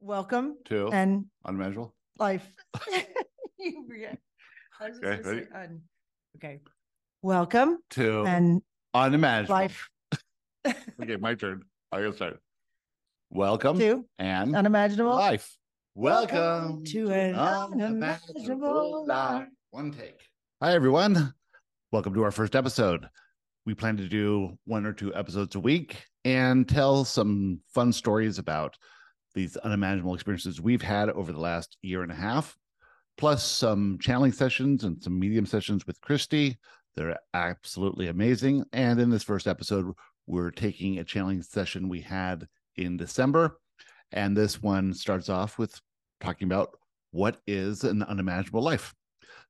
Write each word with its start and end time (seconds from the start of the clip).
Welcome 0.00 0.56
To. 0.66 0.88
and 0.92 1.26
Unimaginable. 1.44 1.94
life. 2.18 2.46
You 3.58 3.84
forget. 3.86 4.18
I 4.80 4.88
was 4.88 4.98
just 4.98 5.04
Okay, 5.04 5.22
gonna 5.22 5.40
say 5.42 5.46
un- 5.54 5.82
Okay. 6.36 6.60
Welcome 7.22 7.78
To. 7.90 8.24
and 8.26 8.62
Unimaginable. 8.94 9.54
life. 9.54 9.88
Okay, 11.02 11.16
my 11.16 11.34
turn. 11.34 11.64
I 11.92 12.00
gotta 12.00 12.14
start. 12.14 12.40
Welcome 13.30 13.78
to 13.78 14.02
and 14.18 14.56
unimaginable. 14.56 15.14
life. 15.14 15.54
Welcome 15.94 16.84
to 16.86 17.10
an 17.10 17.34
unimaginable 17.34 19.06
life. 19.06 19.48
One 19.70 19.92
take. 19.92 20.18
Hi, 20.62 20.72
everyone. 20.74 21.34
Welcome 21.92 22.14
to 22.14 22.22
our 22.22 22.30
first 22.30 22.56
episode. 22.56 23.06
We 23.66 23.74
plan 23.74 23.98
to 23.98 24.08
do 24.08 24.56
one 24.64 24.86
or 24.86 24.92
two 24.94 25.14
episodes 25.14 25.54
a 25.56 25.60
week 25.60 26.02
and 26.24 26.66
tell 26.66 27.04
some 27.04 27.60
fun 27.74 27.92
stories 27.92 28.38
about 28.38 28.76
these 29.34 29.56
unimaginable 29.58 30.14
experiences 30.14 30.60
we've 30.60 30.82
had 30.82 31.10
over 31.10 31.32
the 31.32 31.40
last 31.40 31.76
year 31.82 32.02
and 32.02 32.12
a 32.12 32.16
half, 32.16 32.56
plus 33.16 33.44
some 33.44 33.98
channeling 34.00 34.32
sessions 34.32 34.84
and 34.84 35.02
some 35.02 35.18
medium 35.18 35.46
sessions 35.46 35.86
with 35.86 36.00
Christy. 36.00 36.58
They're 36.96 37.18
absolutely 37.34 38.08
amazing. 38.08 38.64
And 38.72 39.00
in 39.00 39.10
this 39.10 39.22
first 39.22 39.46
episode, 39.46 39.92
we're 40.26 40.50
taking 40.50 40.98
a 40.98 41.04
channeling 41.04 41.42
session 41.42 41.88
we 41.88 42.00
had 42.00 42.46
in 42.76 42.96
December. 42.96 43.58
And 44.12 44.36
this 44.36 44.62
one 44.62 44.92
starts 44.92 45.28
off 45.28 45.58
with 45.58 45.80
talking 46.20 46.46
about 46.46 46.70
what 47.12 47.38
is 47.46 47.84
an 47.84 48.02
unimaginable 48.02 48.62
life. 48.62 48.94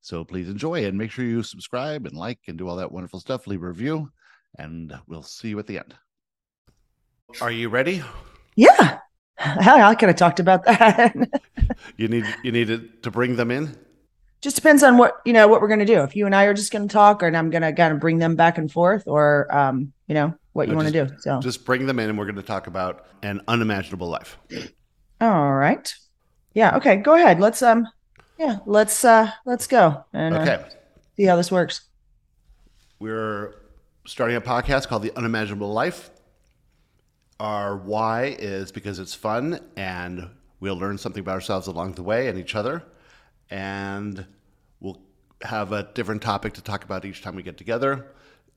So 0.03 0.25
please 0.25 0.49
enjoy 0.49 0.85
and 0.87 0.97
make 0.97 1.11
sure 1.11 1.25
you 1.25 1.43
subscribe 1.43 2.07
and 2.07 2.17
like 2.17 2.39
and 2.49 2.57
do 2.57 2.69
all 2.69 2.77
that 2.77 2.93
wonderful 2.93 3.21
stuff. 3.21 3.47
Leave 3.47 3.63
a 3.63 3.69
review, 3.69 4.11
and 4.59 4.95
we'll 5.07 5.23
see 5.23 5.49
you 5.49 5.59
at 5.59 5.67
the 5.67 5.79
end. 5.79 5.95
Are 7.41 7.51
you 7.51 7.69
ready? 7.69 8.03
Yeah. 8.57 8.99
I 9.57 9.95
could 9.95 10.09
have 10.09 10.17
talked 10.17 10.41
about 10.41 10.65
that. 10.65 11.15
You 11.97 12.09
need 12.09 12.25
you 12.43 12.53
needed 12.53 13.03
to 13.05 13.11
bring 13.11 13.37
them 13.37 13.51
in. 13.51 13.75
just 14.43 14.57
depends 14.57 14.83
on 14.83 14.99
what 14.99 15.21
you 15.25 15.33
know 15.33 15.49
what 15.49 15.61
we're 15.61 15.69
gonna 15.69 15.87
do. 15.87 16.01
If 16.03 16.15
you 16.17 16.27
and 16.27 16.35
I 16.35 16.45
are 16.45 16.55
just 16.55 16.73
gonna 16.73 16.89
talk, 16.89 17.23
and 17.23 17.37
I'm 17.37 17.49
gonna 17.51 17.73
kind 17.73 17.93
of 17.95 18.01
bring 18.01 18.19
them 18.19 18.37
back 18.37 18.59
and 18.59 18.71
forth, 18.71 19.05
or 19.07 19.47
um, 19.55 19.93
you 20.09 20.15
know 20.15 20.35
what 20.53 20.67
you 20.67 20.73
No, 20.73 20.77
want 20.79 20.93
to 20.93 21.07
do. 21.07 21.15
So 21.21 21.41
Just 21.41 21.65
bring 21.65 21.87
them 21.87 21.99
in, 21.99 22.09
and 22.11 22.19
we're 22.19 22.25
going 22.25 22.37
to 22.37 22.43
talk 22.43 22.67
about 22.67 23.07
an 23.23 23.41
unimaginable 23.49 24.09
life. 24.09 24.37
all 25.21 25.53
right. 25.55 25.95
Yeah. 26.55 26.77
Okay. 26.77 26.97
Go 26.97 27.15
ahead. 27.15 27.39
Let's 27.41 27.63
um. 27.63 27.87
Yeah. 28.39 28.59
Let's 28.67 29.05
uh. 29.05 29.31
Let's 29.47 29.67
go 29.67 30.05
and 30.13 30.35
uh, 30.35 30.65
see 31.17 31.25
how 31.25 31.37
this 31.37 31.53
works. 31.53 31.83
we're 32.99 33.55
starting 34.07 34.37
a 34.37 34.41
podcast 34.41 34.89
called 34.89 35.03
The 35.03 35.17
Unimaginable 35.17 35.73
Life. 35.73 36.11
Our 37.41 37.79
why 37.79 38.37
is 38.39 38.71
because 38.71 38.99
it's 38.99 39.15
fun 39.15 39.61
and 39.75 40.29
we'll 40.61 40.77
learn 40.77 40.99
something 40.99 41.23
about 41.23 41.33
ourselves 41.33 41.69
along 41.69 41.95
the 41.95 42.03
way 42.03 42.29
and 42.29 42.39
each 42.39 42.55
other. 42.55 42.85
And 43.49 44.27
we'll 44.79 45.01
have 45.41 45.73
a 45.73 45.89
different 45.95 46.21
topic 46.21 46.53
to 46.55 46.63
talk 46.63 46.85
about 46.85 47.07
each 47.07 47.23
time 47.23 47.35
we 47.35 47.43
get 47.43 47.57
together 47.57 48.09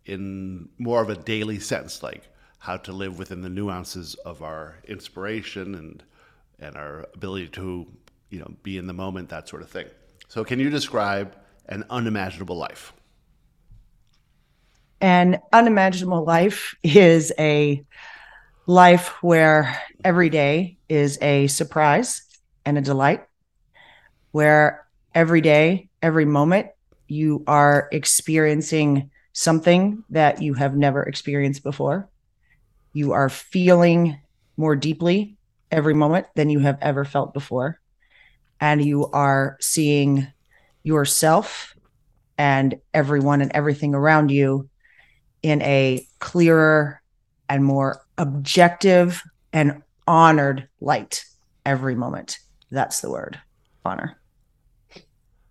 in 0.05 0.67
more 0.77 1.01
of 1.01 1.09
a 1.09 1.15
daily 1.15 1.59
sense, 1.59 2.03
like 2.03 2.27
how 2.59 2.75
to 2.75 2.91
live 2.91 3.17
within 3.17 3.41
the 3.41 3.47
nuances 3.47 4.15
of 4.15 4.43
our 4.43 4.75
inspiration 4.85 5.75
and 5.75 6.03
and 6.59 6.75
our 6.75 7.07
ability 7.13 7.47
to, 7.47 7.87
you 8.29 8.39
know, 8.39 8.51
be 8.63 8.77
in 8.77 8.87
the 8.87 8.93
moment, 8.93 9.29
that 9.29 9.47
sort 9.47 9.61
of 9.61 9.69
thing. 9.69 9.87
So 10.27 10.43
can 10.43 10.59
you 10.59 10.69
describe 10.69 11.37
an 11.67 11.85
unimaginable 11.89 12.57
life? 12.57 12.91
An 14.99 15.39
unimaginable 15.53 16.23
life 16.25 16.75
is 16.83 17.31
a 17.39 17.83
life 18.65 19.09
where 19.21 19.77
every 20.03 20.29
day 20.29 20.77
is 20.87 21.17
a 21.21 21.47
surprise 21.47 22.23
and 22.65 22.77
a 22.77 22.81
delight, 22.81 23.25
where 24.31 24.85
every 25.13 25.41
day, 25.41 25.89
every 26.01 26.25
moment, 26.25 26.67
you 27.07 27.43
are 27.47 27.89
experiencing 27.91 29.09
something 29.33 30.03
that 30.09 30.41
you 30.41 30.53
have 30.53 30.75
never 30.75 31.03
experienced 31.03 31.63
before. 31.63 32.09
You 32.93 33.11
are 33.13 33.29
feeling 33.29 34.19
more 34.55 34.75
deeply 34.75 35.37
every 35.71 35.93
moment 35.93 36.27
than 36.35 36.49
you 36.49 36.59
have 36.59 36.77
ever 36.81 37.03
felt 37.03 37.33
before. 37.33 37.79
And 38.61 38.83
you 38.83 39.07
are 39.07 39.57
seeing 39.59 40.27
yourself 40.83 41.75
and 42.37 42.79
everyone 42.93 43.41
and 43.41 43.51
everything 43.53 43.93
around 43.93 44.29
you 44.29 44.69
in 45.41 45.61
a 45.63 46.07
clearer 46.19 47.01
and 47.49 47.65
more 47.65 48.02
objective 48.17 49.21
and 49.51 49.81
honored 50.07 50.67
light 50.81 51.25
every 51.65 51.95
moment. 51.95 52.39
That's 52.71 53.01
the 53.01 53.09
word 53.09 53.39
honor. 53.85 54.19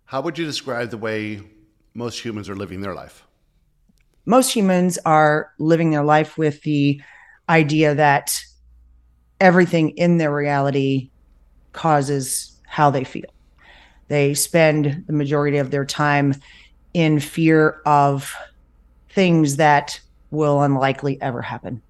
How 0.05 0.21
would 0.21 0.37
you 0.37 0.45
describe 0.45 0.89
the 0.89 0.97
way 0.97 1.41
most 1.93 2.19
humans 2.19 2.49
are 2.49 2.55
living 2.55 2.81
their 2.81 2.93
life? 2.93 3.25
Most 4.25 4.51
humans 4.51 4.97
are 5.05 5.51
living 5.59 5.91
their 5.91 6.03
life 6.03 6.37
with 6.37 6.61
the 6.63 7.01
idea 7.49 7.93
that 7.95 8.39
everything 9.39 9.89
in 9.91 10.17
their 10.17 10.33
reality 10.33 11.09
causes 11.73 12.59
how 12.67 12.89
they 12.89 13.03
feel. 13.03 13.25
They 14.07 14.33
spend 14.33 15.03
the 15.07 15.13
majority 15.13 15.57
of 15.57 15.71
their 15.71 15.85
time 15.85 16.35
in 16.93 17.19
fear 17.19 17.81
of 17.85 18.35
things 19.09 19.57
that 19.57 19.99
will 20.31 20.61
unlikely 20.61 21.21
ever 21.21 21.41
happen. 21.41 21.81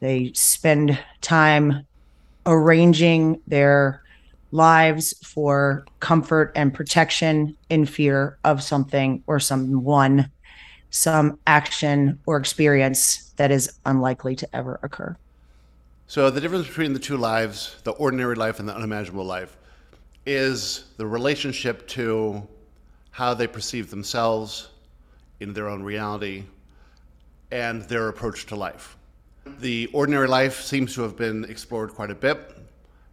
They 0.00 0.32
spend 0.34 0.98
time 1.20 1.86
arranging 2.46 3.40
their 3.46 4.02
lives 4.50 5.14
for 5.22 5.84
comfort 6.00 6.52
and 6.56 6.74
protection 6.74 7.56
in 7.68 7.86
fear 7.86 8.38
of 8.42 8.62
something 8.62 9.22
or 9.26 9.38
someone, 9.38 10.30
some 10.90 11.38
action 11.46 12.18
or 12.26 12.36
experience 12.36 13.32
that 13.36 13.50
is 13.50 13.78
unlikely 13.86 14.34
to 14.36 14.56
ever 14.56 14.80
occur. 14.82 15.16
So, 16.08 16.28
the 16.30 16.40
difference 16.40 16.66
between 16.66 16.92
the 16.92 16.98
two 16.98 17.16
lives, 17.16 17.76
the 17.84 17.92
ordinary 17.92 18.34
life 18.34 18.58
and 18.58 18.68
the 18.68 18.74
unimaginable 18.74 19.24
life, 19.24 19.56
is 20.26 20.84
the 20.96 21.06
relationship 21.06 21.86
to 21.88 22.46
how 23.12 23.34
they 23.34 23.46
perceive 23.46 23.90
themselves 23.90 24.70
in 25.38 25.52
their 25.52 25.68
own 25.68 25.82
reality 25.82 26.44
and 27.52 27.82
their 27.82 28.08
approach 28.08 28.46
to 28.46 28.56
life. 28.56 28.96
The 29.44 29.88
ordinary 29.92 30.28
life 30.28 30.60
seems 30.60 30.94
to 30.94 31.02
have 31.02 31.16
been 31.16 31.44
explored 31.44 31.94
quite 31.94 32.10
a 32.10 32.14
bit. 32.14 32.56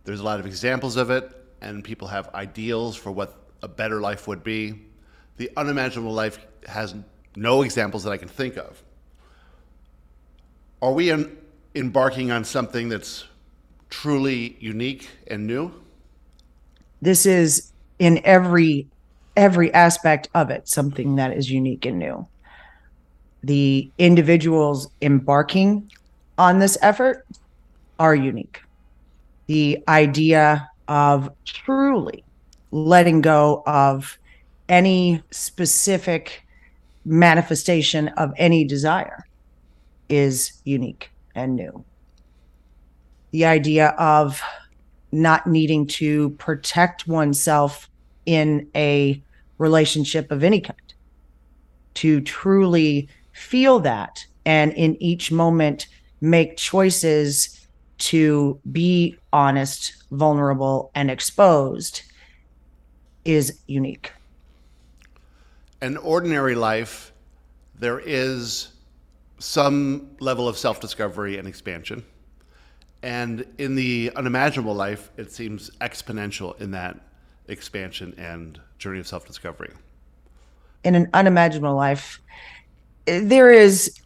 There's 0.03 0.19
a 0.19 0.23
lot 0.23 0.39
of 0.39 0.45
examples 0.45 0.97
of 0.97 1.09
it, 1.09 1.31
and 1.61 1.83
people 1.83 2.07
have 2.07 2.33
ideals 2.33 2.95
for 2.95 3.11
what 3.11 3.35
a 3.61 3.67
better 3.67 4.01
life 4.01 4.27
would 4.27 4.43
be. 4.43 4.81
The 5.37 5.49
unimaginable 5.55 6.13
life 6.13 6.39
has 6.67 6.95
no 7.35 7.61
examples 7.61 8.03
that 8.03 8.11
I 8.11 8.17
can 8.17 8.27
think 8.27 8.57
of. 8.57 8.81
Are 10.81 10.91
we 10.91 11.11
en- 11.11 11.37
embarking 11.75 12.31
on 12.31 12.43
something 12.43 12.89
that's 12.89 13.25
truly 13.89 14.57
unique 14.59 15.09
and 15.27 15.47
new? 15.47 15.71
This 17.01 17.25
is 17.25 17.71
in 17.99 18.21
every 18.23 18.87
every 19.35 19.71
aspect 19.73 20.29
of 20.33 20.49
it 20.49 20.67
something 20.67 21.16
that 21.16 21.31
is 21.31 21.49
unique 21.51 21.85
and 21.85 21.99
new. 21.99 22.27
The 23.43 23.91
individuals 23.99 24.89
embarking 25.01 25.91
on 26.37 26.59
this 26.59 26.77
effort 26.81 27.25
are 27.99 28.15
unique. 28.15 28.61
The 29.47 29.83
idea 29.87 30.69
of 30.87 31.29
truly 31.45 32.23
letting 32.71 33.21
go 33.21 33.63
of 33.65 34.17
any 34.69 35.23
specific 35.31 36.45
manifestation 37.05 38.09
of 38.09 38.33
any 38.37 38.65
desire 38.65 39.25
is 40.09 40.61
unique 40.65 41.09
and 41.35 41.55
new. 41.55 41.83
The 43.31 43.45
idea 43.45 43.89
of 43.97 44.41
not 45.11 45.47
needing 45.47 45.87
to 45.87 46.31
protect 46.31 47.07
oneself 47.07 47.90
in 48.25 48.69
a 48.75 49.22
relationship 49.57 50.31
of 50.31 50.43
any 50.43 50.59
kind, 50.59 50.93
to 51.95 52.22
truly 52.22 53.07
feel 53.31 53.79
that 53.79 54.25
and 54.45 54.73
in 54.73 55.01
each 55.01 55.31
moment 55.31 55.87
make 56.22 56.58
choices 56.58 57.67
to 57.97 58.59
be 58.72 59.17
honest, 59.34 60.03
vulnerable, 60.11 60.91
and 60.93 61.09
exposed 61.09 62.03
is 63.25 63.59
unique. 63.67 64.11
An 65.81 65.97
ordinary 65.97 66.55
life, 66.55 67.11
there 67.79 67.99
is 67.99 68.69
some 69.40 70.09
level 70.19 70.47
of 70.47 70.58
self 70.58 70.79
discovery 70.79 71.37
and 71.37 71.47
expansion. 71.47 72.03
And 73.03 73.46
in 73.58 73.75
the 73.75 74.11
unimaginable 74.16 74.73
life, 74.73 75.11
it 75.17 75.31
seems 75.31 75.69
exponential 75.81 76.59
in 76.59 76.72
that 76.72 76.99
expansion 77.47 78.14
and 78.17 78.59
journey 78.78 78.99
of 78.99 79.08
self 79.08 79.25
discovery. 79.25 79.72
in 80.84 80.96
an 80.96 81.09
unimaginable 81.14 81.75
life, 81.75 82.22
there 83.05 83.52
is 83.52 83.99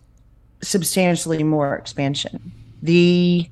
substantially 0.61 1.43
more 1.43 1.75
expansion. 1.75 2.51
The 2.81 3.49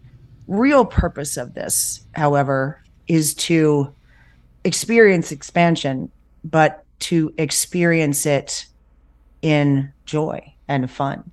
real 0.48 0.86
purpose 0.86 1.38
of 1.38 1.54
this, 1.54 2.06
however, 2.14 2.82
is 3.08 3.34
to 3.36 3.94
experience 4.64 5.32
expansion, 5.32 6.12
but 6.44 6.84
to 7.00 7.34
experience 7.38 8.26
it 8.26 8.66
in 9.42 9.92
joy 10.06 10.54
and 10.68 10.90
fun, 10.92 11.32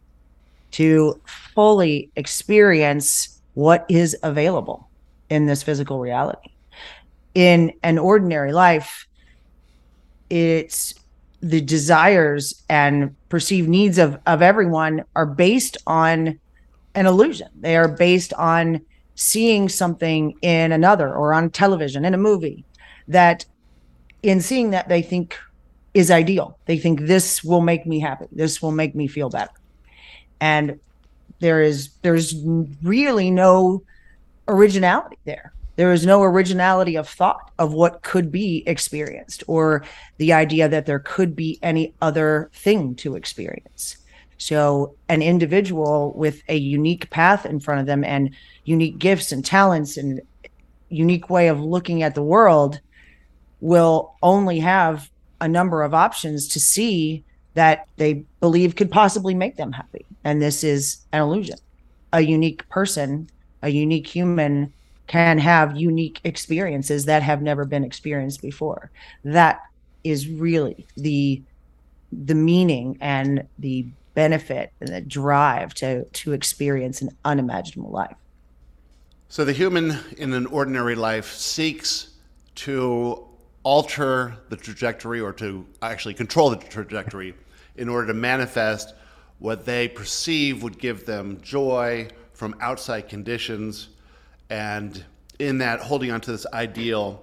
to 0.72 1.20
fully 1.54 2.10
experience 2.16 3.40
what 3.54 3.84
is 3.88 4.16
available 4.22 4.88
in 5.30 5.46
this 5.46 5.62
physical 5.62 5.98
reality. 5.98 6.50
In 7.34 7.72
an 7.82 7.98
ordinary 7.98 8.52
life, 8.52 9.06
it's 10.30 10.94
the 11.40 11.60
desires 11.60 12.62
and 12.68 13.15
perceived 13.36 13.68
needs 13.68 13.98
of, 13.98 14.18
of 14.24 14.40
everyone 14.40 15.04
are 15.14 15.26
based 15.26 15.76
on 15.86 16.40
an 16.94 17.04
illusion. 17.04 17.46
They 17.60 17.76
are 17.76 17.86
based 17.86 18.32
on 18.32 18.80
seeing 19.14 19.68
something 19.68 20.34
in 20.40 20.72
another 20.72 21.14
or 21.14 21.34
on 21.34 21.50
television, 21.50 22.06
in 22.06 22.14
a 22.14 22.16
movie, 22.16 22.64
that 23.08 23.44
in 24.22 24.40
seeing 24.40 24.70
that 24.70 24.88
they 24.88 25.02
think 25.02 25.38
is 25.92 26.10
ideal. 26.10 26.58
They 26.64 26.78
think 26.78 27.00
this 27.00 27.44
will 27.44 27.60
make 27.60 27.84
me 27.84 28.00
happy. 28.00 28.24
This 28.32 28.62
will 28.62 28.72
make 28.72 28.94
me 28.94 29.06
feel 29.06 29.28
better. 29.28 29.52
And 30.40 30.80
there 31.40 31.60
is 31.60 31.90
there's 32.00 32.34
really 32.82 33.30
no 33.30 33.82
originality 34.48 35.18
there. 35.26 35.52
There 35.76 35.92
is 35.92 36.06
no 36.06 36.22
originality 36.22 36.96
of 36.96 37.08
thought 37.08 37.50
of 37.58 37.74
what 37.74 38.02
could 38.02 38.32
be 38.32 38.62
experienced 38.66 39.44
or 39.46 39.84
the 40.16 40.32
idea 40.32 40.68
that 40.68 40.86
there 40.86 40.98
could 40.98 41.36
be 41.36 41.58
any 41.62 41.94
other 42.00 42.50
thing 42.54 42.94
to 42.96 43.14
experience. 43.14 43.98
So, 44.38 44.94
an 45.08 45.22
individual 45.22 46.12
with 46.14 46.42
a 46.48 46.56
unique 46.56 47.08
path 47.10 47.46
in 47.46 47.60
front 47.60 47.80
of 47.80 47.86
them 47.86 48.04
and 48.04 48.30
unique 48.64 48.98
gifts 48.98 49.32
and 49.32 49.44
talents 49.44 49.96
and 49.96 50.20
unique 50.88 51.30
way 51.30 51.48
of 51.48 51.60
looking 51.60 52.02
at 52.02 52.14
the 52.14 52.22
world 52.22 52.80
will 53.60 54.14
only 54.22 54.60
have 54.60 55.10
a 55.40 55.48
number 55.48 55.82
of 55.82 55.94
options 55.94 56.48
to 56.48 56.60
see 56.60 57.24
that 57.54 57.86
they 57.96 58.24
believe 58.40 58.76
could 58.76 58.90
possibly 58.90 59.34
make 59.34 59.56
them 59.56 59.72
happy. 59.72 60.04
And 60.24 60.40
this 60.40 60.62
is 60.62 60.98
an 61.12 61.22
illusion. 61.22 61.56
A 62.12 62.20
unique 62.20 62.68
person, 62.68 63.28
a 63.62 63.70
unique 63.70 64.06
human 64.06 64.72
can 65.06 65.38
have 65.38 65.76
unique 65.76 66.20
experiences 66.24 67.04
that 67.04 67.22
have 67.22 67.42
never 67.42 67.64
been 67.64 67.84
experienced 67.84 68.42
before. 68.42 68.90
That 69.24 69.60
is 70.04 70.28
really 70.28 70.86
the 70.96 71.42
the 72.12 72.34
meaning 72.34 72.96
and 73.00 73.46
the 73.58 73.86
benefit 74.14 74.72
and 74.80 74.88
the 74.88 75.00
drive 75.00 75.74
to 75.74 76.04
to 76.04 76.32
experience 76.32 77.02
an 77.02 77.10
unimaginable 77.24 77.90
life. 77.90 78.16
So 79.28 79.44
the 79.44 79.52
human 79.52 79.98
in 80.16 80.32
an 80.32 80.46
ordinary 80.46 80.94
life 80.94 81.32
seeks 81.32 82.10
to 82.56 83.26
alter 83.64 84.36
the 84.48 84.56
trajectory 84.56 85.20
or 85.20 85.32
to 85.32 85.66
actually 85.82 86.14
control 86.14 86.50
the 86.50 86.56
trajectory 86.56 87.34
in 87.76 87.88
order 87.88 88.06
to 88.06 88.14
manifest 88.14 88.94
what 89.38 89.66
they 89.66 89.88
perceive 89.88 90.62
would 90.62 90.78
give 90.78 91.04
them 91.04 91.40
joy 91.42 92.08
from 92.32 92.54
outside 92.60 93.08
conditions 93.08 93.88
and 94.50 95.04
in 95.38 95.58
that 95.58 95.80
holding 95.80 96.10
on 96.10 96.20
to 96.20 96.32
this 96.32 96.46
ideal 96.52 97.22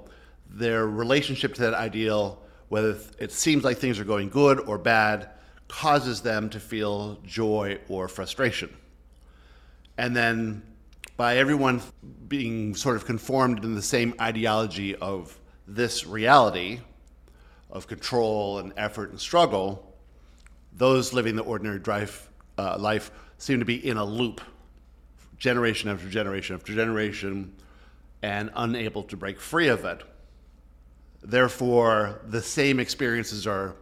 their 0.50 0.88
relationship 0.88 1.54
to 1.56 1.62
that 1.62 1.74
ideal 1.74 2.44
whether 2.70 2.98
it 3.20 3.32
seems 3.32 3.64
like 3.64 3.78
things 3.78 4.00
are 4.00 4.04
going 4.04 4.30
good 4.30 4.60
or 4.62 4.78
bad 4.78 5.30
causes 5.68 6.22
them 6.22 6.50
to 6.50 6.60
feel 6.60 7.20
joy 7.26 7.80
or 7.88 8.08
frustration. 8.08 8.76
And 9.98 10.16
then 10.16 10.64
by 11.18 11.38
everyone 11.38 11.82
being 12.28 12.76
sort 12.76 12.96
of 12.96 13.06
conformed 13.06 13.64
in 13.64 13.76
the 13.76 13.82
same 13.82 14.14
ideology 14.20 14.96
of 14.96 15.40
this 15.68 16.06
reality 16.06 16.80
of 17.70 17.88
control 17.88 18.60
and 18.60 18.74
effort 18.78 19.12
and 19.12 19.20
struggle, 19.20 19.96
those 20.72 21.14
living 21.14 21.36
the 21.36 21.44
ordinary 21.44 21.80
drive, 21.80 22.30
uh, 22.58 22.78
life 22.80 23.12
seem 23.38 23.60
to 23.60 23.66
be 23.66 23.88
in 23.88 23.98
a 23.98 24.06
loop, 24.06 24.42
generation 25.44 25.90
after 25.90 26.08
generation 26.10 26.56
after 26.56 26.74
generation, 26.74 27.54
and 28.22 28.50
unable 28.56 29.04
to 29.04 29.18
break 29.18 29.42
free 29.42 29.68
of 29.68 29.84
it. 29.84 30.02
Therefore, 31.22 32.22
the 32.26 32.42
same 32.42 32.80
experiences 32.80 33.46
are 33.46 33.76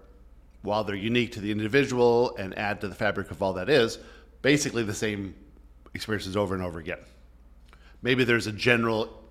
while 0.64 0.84
they're 0.84 0.96
unique 0.96 1.32
to 1.34 1.40
the 1.40 1.52
individual 1.52 2.36
and 2.38 2.58
add 2.58 2.82
to 2.82 2.88
the 2.88 2.96
fabric 2.96 3.30
of 3.30 3.44
all 3.44 3.54
that 3.54 3.70
is, 3.70 4.00
basically 4.42 4.82
the 4.82 4.94
same 4.94 5.36
experiences 5.94 6.36
over 6.36 6.56
and 6.56 6.64
over 6.64 6.80
again. 6.80 6.98
Maybe 8.02 8.24
there's 8.24 8.48
a 8.48 8.52
general 8.52 9.24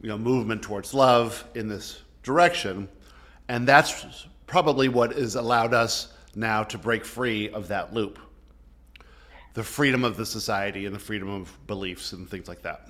you 0.00 0.08
know, 0.08 0.16
movement 0.16 0.62
towards 0.62 0.94
love 0.94 1.44
in 1.54 1.68
this 1.68 2.00
direction, 2.22 2.88
and 3.48 3.68
that's 3.68 4.26
probably 4.46 4.88
what 4.88 5.12
has 5.12 5.34
allowed 5.34 5.74
us 5.74 6.14
now 6.34 6.62
to 6.62 6.78
break 6.78 7.04
free 7.04 7.50
of 7.50 7.68
that 7.68 7.92
loop. 7.92 8.18
The 9.54 9.64
freedom 9.64 10.04
of 10.04 10.16
the 10.16 10.26
society 10.26 10.86
and 10.86 10.94
the 10.94 11.00
freedom 11.00 11.28
of 11.28 11.66
beliefs 11.66 12.12
and 12.12 12.28
things 12.28 12.48
like 12.48 12.62
that. 12.62 12.88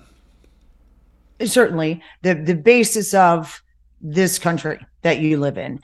Certainly, 1.44 2.02
the 2.22 2.34
the 2.34 2.54
basis 2.54 3.14
of 3.14 3.62
this 4.00 4.38
country 4.38 4.78
that 5.02 5.18
you 5.18 5.38
live 5.38 5.58
in 5.58 5.78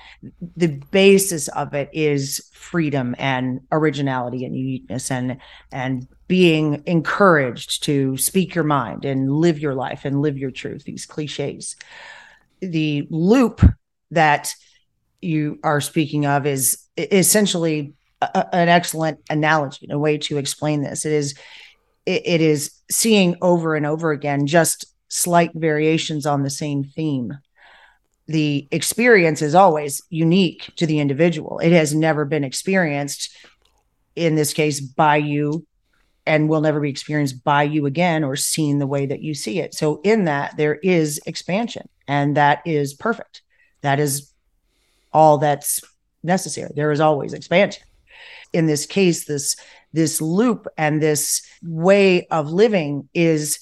the 0.57 0.81
basis 0.91 1.49
of 1.49 1.75
it 1.75 1.91
is 1.93 2.49
freedom 2.53 3.15
and 3.19 3.61
originality 3.73 4.45
and 4.45 4.57
uniqueness 4.57 5.11
and 5.11 5.37
and 5.71 6.09
being 6.27 6.83
encouraged 6.87 7.83
to 7.83 8.17
speak 8.17 8.55
your 8.55 8.65
mind 8.65 9.05
and 9.05 9.31
live 9.31 9.59
your 9.59 9.75
life 9.75 10.05
and 10.05 10.23
live 10.23 10.39
your 10.39 10.51
truth 10.51 10.85
these 10.85 11.05
cliches 11.05 11.77
the 12.61 13.07
loop 13.11 13.61
that 14.11 14.55
you 15.21 15.59
are 15.63 15.81
speaking 15.81 16.25
of 16.25 16.47
is 16.47 16.85
essentially 16.97 17.93
a, 18.35 18.55
an 18.55 18.69
excellent 18.69 19.21
analogy 19.31 19.87
a 19.91 19.99
way 19.99 20.19
to 20.19 20.39
explain 20.39 20.83
this 20.83 21.05
it 21.05 21.13
is 21.13 21.35
it, 22.05 22.23
it 22.27 22.41
is 22.41 22.73
seeing 22.91 23.37
over 23.43 23.75
and 23.75 23.87
over 23.87 24.11
again 24.11 24.47
just 24.47 24.87
slight 25.09 25.51
variations 25.55 26.27
on 26.27 26.43
the 26.43 26.51
same 26.51 26.85
theme 26.85 27.33
the 28.29 28.67
experience 28.71 29.41
is 29.41 29.55
always 29.55 30.03
unique 30.11 30.73
to 30.77 30.87
the 30.87 30.99
individual. 30.99 31.59
It 31.61 31.73
has 31.73 31.95
never 31.95 32.25
been 32.25 32.45
experienced, 32.45 33.35
in 34.17 34.35
this 34.35 34.53
case, 34.53 34.81
by 34.81 35.17
you, 35.17 35.67
and 36.27 36.49
will 36.49 36.61
never 36.61 36.81
be 36.81 36.91
experienced 36.91 37.45
by 37.45 37.63
you 37.63 37.87
again 37.87 38.25
or 38.25 38.35
seen 38.35 38.79
the 38.79 38.87
way 38.87 39.07
that 39.07 39.23
you 39.23 39.33
see 39.33 39.61
it. 39.61 39.75
So, 39.75 40.01
in 40.03 40.25
that, 40.25 40.57
there 40.57 40.75
is 40.75 41.21
expansion, 41.27 41.89
and 42.09 42.37
that 42.37 42.63
is 42.67 42.95
perfect. 42.95 43.43
That 43.83 44.01
is 44.01 44.33
all 45.13 45.39
that's 45.39 45.81
necessary. 46.25 46.73
There 46.75 46.91
is 46.91 47.01
always 47.01 47.33
expansion. 47.33 47.85
In 48.53 48.67
this 48.67 48.87
case, 48.87 49.25
this 49.25 49.57
this 49.93 50.21
loop 50.21 50.67
and 50.77 51.01
this 51.01 51.43
way 51.63 52.27
of 52.27 52.53
living 52.53 53.09
is 53.15 53.59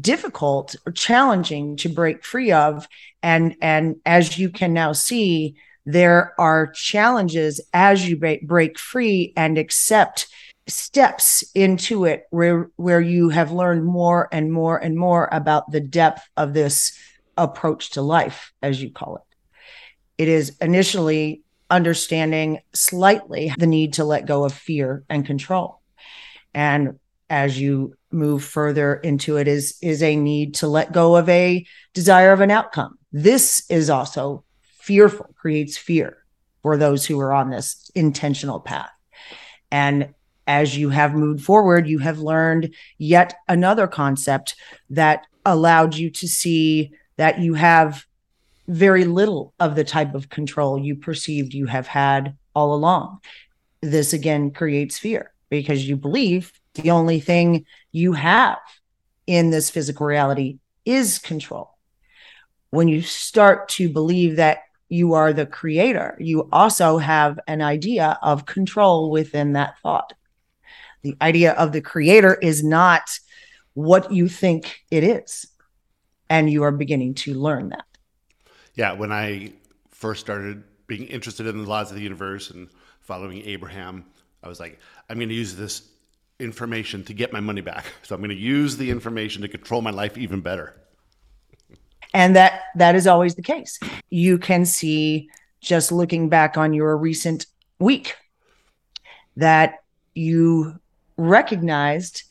difficult 0.00 0.76
or 0.86 0.92
challenging 0.92 1.76
to 1.76 1.88
break 1.88 2.24
free 2.24 2.52
of. 2.52 2.86
And 3.22 3.56
and 3.60 3.96
as 4.04 4.38
you 4.38 4.50
can 4.50 4.72
now 4.72 4.92
see 4.92 5.56
there 5.86 6.34
are 6.38 6.68
challenges 6.68 7.60
as 7.74 8.08
you 8.08 8.16
break, 8.16 8.78
free 8.78 9.32
and 9.36 9.58
accept 9.58 10.28
steps 10.66 11.44
into 11.54 12.06
it 12.06 12.24
where 12.30 12.70
where 12.76 13.00
you 13.00 13.28
have 13.28 13.52
learned 13.52 13.84
more 13.84 14.28
and 14.32 14.50
more 14.50 14.78
and 14.78 14.96
more 14.96 15.28
about 15.30 15.70
the 15.70 15.80
depth 15.80 16.26
of 16.38 16.54
this 16.54 16.98
approach 17.36 17.90
to 17.90 18.00
life 18.00 18.52
as 18.62 18.82
you 18.82 18.90
call 18.90 19.16
it. 19.16 19.22
It 20.16 20.28
is 20.28 20.56
initially 20.60 21.42
understanding 21.70 22.60
slightly 22.74 23.52
the 23.58 23.66
need 23.66 23.94
to 23.94 24.04
let 24.04 24.26
go 24.26 24.44
of 24.44 24.52
fear 24.52 25.04
and 25.08 25.26
control. 25.26 25.80
And 26.54 26.98
as 27.30 27.58
you 27.58 27.94
move 28.10 28.44
further 28.44 28.94
into 28.94 29.36
it 29.36 29.48
is 29.48 29.76
is 29.82 30.02
a 30.02 30.14
need 30.16 30.54
to 30.54 30.68
let 30.68 30.92
go 30.92 31.16
of 31.16 31.28
a 31.28 31.66
desire 31.94 32.32
of 32.32 32.40
an 32.40 32.50
outcome. 32.50 32.98
This 33.12 33.64
is 33.68 33.90
also 33.90 34.44
fearful 34.60 35.34
creates 35.36 35.76
fear 35.76 36.18
for 36.62 36.76
those 36.76 37.06
who 37.06 37.18
are 37.20 37.32
on 37.32 37.50
this 37.50 37.90
intentional 37.94 38.60
path. 38.60 38.90
And 39.70 40.14
as 40.46 40.76
you 40.76 40.90
have 40.90 41.14
moved 41.14 41.42
forward 41.42 41.88
you 41.88 41.98
have 41.98 42.18
learned 42.18 42.74
yet 42.98 43.34
another 43.48 43.86
concept 43.86 44.54
that 44.90 45.26
allowed 45.44 45.96
you 45.96 46.10
to 46.10 46.28
see 46.28 46.92
that 47.16 47.40
you 47.40 47.54
have 47.54 48.04
very 48.66 49.04
little 49.04 49.52
of 49.60 49.74
the 49.74 49.84
type 49.84 50.14
of 50.14 50.28
control 50.28 50.78
you 50.78 50.96
perceived 50.96 51.52
you 51.52 51.66
have 51.66 51.86
had 51.86 52.36
all 52.54 52.74
along 52.74 53.20
this 53.90 54.12
again 54.12 54.50
creates 54.50 54.98
fear 54.98 55.32
because 55.50 55.88
you 55.88 55.96
believe 55.96 56.52
the 56.74 56.90
only 56.90 57.20
thing 57.20 57.64
you 57.92 58.12
have 58.12 58.58
in 59.26 59.50
this 59.50 59.70
physical 59.70 60.06
reality 60.06 60.58
is 60.84 61.18
control. 61.18 61.70
When 62.70 62.88
you 62.88 63.02
start 63.02 63.68
to 63.70 63.88
believe 63.88 64.36
that 64.36 64.58
you 64.88 65.14
are 65.14 65.32
the 65.32 65.46
creator, 65.46 66.16
you 66.18 66.48
also 66.52 66.98
have 66.98 67.38
an 67.46 67.62
idea 67.62 68.18
of 68.22 68.46
control 68.46 69.10
within 69.10 69.52
that 69.52 69.78
thought. 69.78 70.12
The 71.02 71.16
idea 71.20 71.52
of 71.52 71.72
the 71.72 71.80
creator 71.80 72.34
is 72.34 72.64
not 72.64 73.02
what 73.74 74.12
you 74.12 74.28
think 74.28 74.80
it 74.90 75.04
is. 75.04 75.46
And 76.28 76.50
you 76.50 76.62
are 76.64 76.72
beginning 76.72 77.14
to 77.14 77.34
learn 77.34 77.68
that. 77.68 77.84
Yeah. 78.74 78.92
When 78.92 79.12
I 79.12 79.52
first 79.90 80.20
started 80.20 80.62
being 80.86 81.06
interested 81.06 81.46
in 81.46 81.62
the 81.62 81.68
laws 81.68 81.90
of 81.90 81.96
the 81.96 82.02
universe 82.02 82.50
and 82.50 82.68
following 83.00 83.42
Abraham, 83.44 84.04
I 84.42 84.48
was 84.48 84.60
like, 84.60 84.78
I'm 85.08 85.16
going 85.16 85.28
to 85.28 85.34
use 85.34 85.56
this 85.56 85.88
information 86.40 87.04
to 87.04 87.14
get 87.14 87.32
my 87.32 87.40
money 87.40 87.60
back. 87.60 87.86
So 88.02 88.14
I'm 88.14 88.20
going 88.20 88.30
to 88.30 88.36
use 88.36 88.76
the 88.76 88.90
information 88.90 89.42
to 89.42 89.48
control 89.48 89.80
my 89.80 89.90
life 89.90 90.18
even 90.18 90.40
better. 90.40 90.74
And 92.12 92.36
that 92.36 92.62
that 92.76 92.94
is 92.94 93.06
always 93.06 93.34
the 93.34 93.42
case. 93.42 93.80
You 94.10 94.38
can 94.38 94.64
see 94.64 95.28
just 95.60 95.90
looking 95.90 96.28
back 96.28 96.56
on 96.56 96.72
your 96.72 96.96
recent 96.96 97.46
week 97.78 98.14
that 99.36 99.82
you 100.14 100.78
recognized 101.16 102.22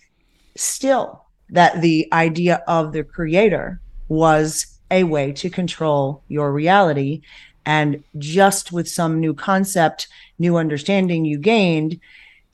still 0.56 1.26
that 1.50 1.82
the 1.82 2.08
idea 2.14 2.64
of 2.68 2.94
the 2.94 3.04
creator 3.04 3.82
was 4.08 4.73
a 4.92 5.04
way 5.04 5.32
to 5.34 5.50
control 5.50 6.24
your 6.28 6.52
reality. 6.52 7.22
And 7.66 8.04
just 8.18 8.72
with 8.72 8.90
some 8.90 9.20
new 9.20 9.34
concept, 9.34 10.08
new 10.38 10.58
understanding 10.58 11.26
you 11.26 11.38
gained, 11.38 12.00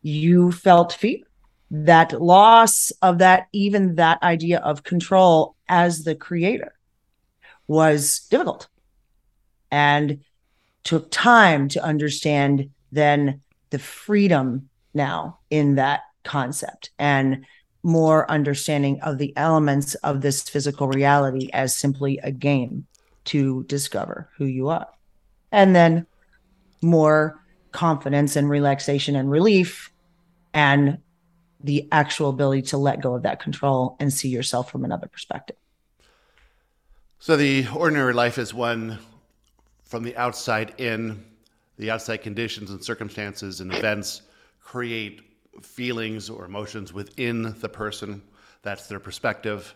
you 0.02 0.52
felt 0.52 0.94
fear. 0.94 1.20
That 1.72 2.20
loss 2.20 2.92
of 3.02 3.20
that, 3.20 3.48
even 3.54 3.96
that 3.96 4.22
idea 4.24 4.60
of 4.60 4.84
control 4.84 5.56
as 5.68 6.04
the 6.04 6.16
creator 6.16 6.74
was 7.68 8.22
difficult 8.32 8.68
and 9.70 10.22
took 10.84 11.12
time 11.12 11.68
to 11.70 11.84
understand 11.84 12.72
then 12.92 13.42
the 13.70 13.78
freedom 13.78 14.70
now 14.94 15.40
in 15.52 15.76
that 15.76 16.02
concept 16.24 16.90
and 16.98 17.46
more 17.84 18.30
understanding 18.30 19.00
of 19.02 19.18
the 19.18 19.34
elements 19.38 19.96
of 19.96 20.22
this 20.22 20.44
physical 20.44 20.88
reality 20.88 21.50
as 21.54 21.76
simply 21.76 22.20
a 22.24 22.32
game 22.32 22.86
to 23.26 23.64
discover 23.64 24.30
who 24.38 24.46
you 24.46 24.70
are. 24.70 24.88
And 25.52 25.76
then 25.76 26.06
more 26.82 27.40
confidence 27.72 28.36
and 28.36 28.50
relaxation 28.50 29.16
and 29.16 29.30
relief 29.30 29.92
and 30.54 30.98
the 31.64 31.88
actual 31.92 32.30
ability 32.30 32.64
to 32.64 32.78
let 32.78 33.02
go 33.02 33.16
of 33.16 33.24
that 33.24 33.40
control 33.40 33.96
and 34.00 34.12
see 34.12 34.30
yourself 34.30 34.72
from 34.72 34.86
another 34.86 35.08
perspective. 35.08 35.58
So 37.20 37.36
the 37.36 37.68
ordinary 37.76 38.14
life 38.14 38.38
is 38.38 38.54
one 38.54 38.98
from 39.84 40.04
the 40.04 40.16
outside 40.16 40.74
in, 40.78 41.24
the 41.78 41.92
outside 41.92 42.18
conditions 42.18 42.72
and 42.72 42.84
circumstances 42.84 43.60
and 43.60 43.74
events 43.74 44.22
create 44.62 45.29
feelings 45.62 46.30
or 46.30 46.46
emotions 46.46 46.94
within 46.94 47.56
the 47.60 47.70
person. 47.70 48.22
That's 48.62 48.88
their 48.88 49.00
perspective. 49.00 49.76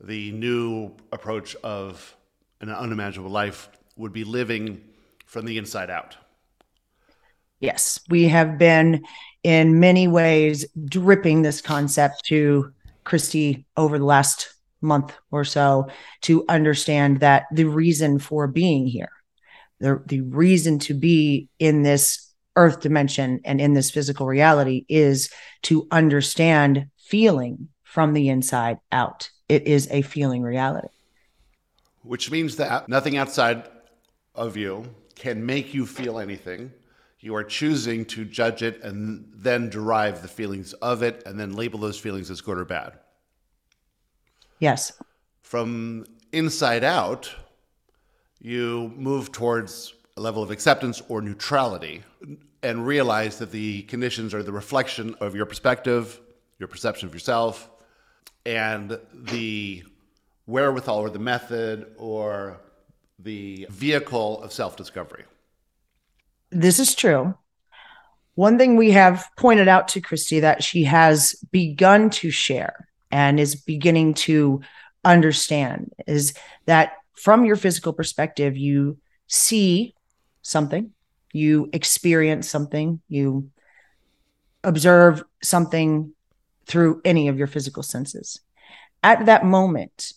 The 0.00 0.32
new 0.32 0.92
approach 1.12 1.56
of 1.56 2.16
an 2.60 2.70
unimaginable 2.70 3.30
life 3.30 3.68
would 3.96 4.12
be 4.12 4.24
living 4.24 4.82
from 5.26 5.44
the 5.44 5.58
inside 5.58 5.90
out. 5.90 6.16
Yes, 7.60 8.00
we 8.08 8.28
have 8.28 8.58
been 8.58 9.04
in 9.42 9.80
many 9.80 10.08
ways 10.08 10.66
dripping 10.86 11.42
this 11.42 11.60
concept 11.60 12.24
to 12.26 12.72
Christy 13.04 13.66
over 13.76 13.98
the 13.98 14.04
last 14.04 14.54
month 14.80 15.14
or 15.30 15.44
so 15.44 15.88
to 16.22 16.44
understand 16.48 17.20
that 17.20 17.44
the 17.52 17.64
reason 17.64 18.18
for 18.18 18.46
being 18.46 18.86
here, 18.86 19.12
the, 19.78 20.02
the 20.06 20.22
reason 20.22 20.78
to 20.80 20.94
be 20.94 21.48
in 21.58 21.82
this 21.82 22.29
earth 22.60 22.80
dimension 22.80 23.40
and 23.46 23.58
in 23.58 23.72
this 23.72 23.90
physical 23.90 24.26
reality 24.26 24.84
is 24.86 25.30
to 25.62 25.88
understand 25.90 26.90
feeling 26.98 27.68
from 27.82 28.12
the 28.12 28.28
inside 28.28 28.76
out. 28.92 29.30
It 29.48 29.66
is 29.66 29.88
a 29.90 30.02
feeling 30.02 30.42
reality. 30.42 30.88
Which 32.02 32.30
means 32.30 32.56
that 32.56 32.86
nothing 32.86 33.16
outside 33.16 33.66
of 34.34 34.58
you 34.58 34.94
can 35.14 35.44
make 35.44 35.72
you 35.72 35.86
feel 35.86 36.18
anything. 36.18 36.70
You 37.20 37.34
are 37.34 37.44
choosing 37.44 38.04
to 38.06 38.26
judge 38.26 38.62
it 38.62 38.82
and 38.82 39.26
then 39.34 39.70
derive 39.70 40.20
the 40.20 40.28
feelings 40.28 40.74
of 40.74 41.02
it 41.02 41.22
and 41.24 41.40
then 41.40 41.54
label 41.54 41.78
those 41.78 41.98
feelings 41.98 42.30
as 42.30 42.42
good 42.42 42.58
or 42.58 42.66
bad. 42.66 42.92
Yes. 44.58 44.92
From 45.40 46.04
inside 46.32 46.84
out, 46.84 47.34
you 48.38 48.92
move 48.96 49.32
towards 49.32 49.94
a 50.18 50.20
level 50.20 50.42
of 50.42 50.50
acceptance 50.50 51.00
or 51.08 51.22
neutrality 51.22 52.04
and 52.62 52.86
realize 52.86 53.38
that 53.38 53.50
the 53.50 53.82
conditions 53.82 54.34
are 54.34 54.42
the 54.42 54.52
reflection 54.52 55.14
of 55.20 55.34
your 55.34 55.46
perspective, 55.46 56.20
your 56.58 56.68
perception 56.68 57.08
of 57.08 57.14
yourself, 57.14 57.70
and 58.44 58.98
the 59.14 59.82
wherewithal 60.46 60.98
or 60.98 61.10
the 61.10 61.18
method 61.18 61.86
or 61.96 62.60
the 63.18 63.66
vehicle 63.70 64.42
of 64.42 64.52
self 64.52 64.76
discovery. 64.76 65.24
This 66.50 66.78
is 66.78 66.94
true. 66.94 67.34
One 68.34 68.58
thing 68.58 68.76
we 68.76 68.92
have 68.92 69.28
pointed 69.36 69.68
out 69.68 69.88
to 69.88 70.00
Christy 70.00 70.40
that 70.40 70.62
she 70.62 70.84
has 70.84 71.34
begun 71.50 72.10
to 72.10 72.30
share 72.30 72.88
and 73.10 73.38
is 73.38 73.54
beginning 73.54 74.14
to 74.14 74.60
understand 75.04 75.92
is 76.06 76.34
that 76.66 76.94
from 77.14 77.44
your 77.44 77.56
physical 77.56 77.92
perspective, 77.92 78.56
you 78.56 78.98
see 79.26 79.94
something, 80.42 80.92
you 81.32 81.68
experience 81.72 82.48
something, 82.48 83.00
you 83.08 83.50
observe 84.64 85.22
something 85.42 86.12
through 86.66 87.00
any 87.04 87.28
of 87.28 87.38
your 87.38 87.46
physical 87.46 87.82
senses. 87.82 88.40
At 89.02 89.26
that 89.26 89.44
moment, 89.44 90.12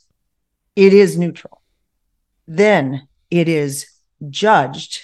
it 0.75 0.93
is 0.93 1.17
neutral. 1.17 1.61
Then 2.47 3.07
it 3.31 3.47
is 3.47 3.87
judged 4.29 5.01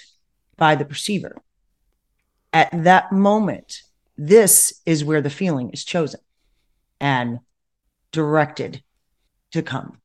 by 0.56 0.74
the 0.74 0.84
perceiver. 0.84 1.36
At 2.52 2.84
that 2.84 3.12
moment, 3.12 3.82
this 4.16 4.80
is 4.84 5.04
where 5.04 5.22
the 5.22 5.30
feeling 5.30 5.70
is 5.70 5.84
chosen 5.84 6.20
and 7.00 7.38
directed 8.12 8.82
to 9.52 9.62
come. 9.62 9.98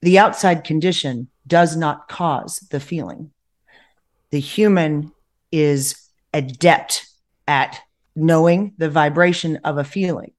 The 0.00 0.18
outside 0.18 0.62
condition 0.62 1.28
does 1.46 1.76
not 1.76 2.08
cause 2.08 2.58
the 2.70 2.78
feeling 2.78 3.32
the 4.30 4.40
human 4.40 5.12
is 5.50 6.08
adept 6.34 7.06
at 7.46 7.80
knowing 8.14 8.74
the 8.78 8.90
vibration 8.90 9.58
of 9.64 9.78
a 9.78 9.84
feeling, 9.84 10.32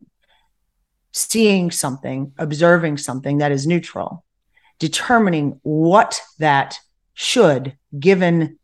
seeing 1.12 1.72
something, 1.72 2.34
observing 2.38 2.98
something 2.98 3.40
that 3.40 3.52
is 3.52 3.66
neutral, 3.66 4.24
determining 4.78 5.60
what 5.64 6.22
that 6.38 6.78
should, 7.14 7.78
given 8.00 8.58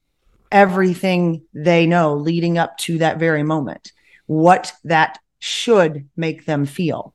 everything 0.51 1.43
they 1.53 1.85
know 1.85 2.15
leading 2.15 2.57
up 2.57 2.77
to 2.77 2.99
that 2.99 3.19
very 3.19 3.43
moment, 3.43 3.91
what 4.27 4.73
that 4.83 5.17
should 5.39 6.07
make 6.15 6.45
them 6.45 6.65
feel. 6.65 7.13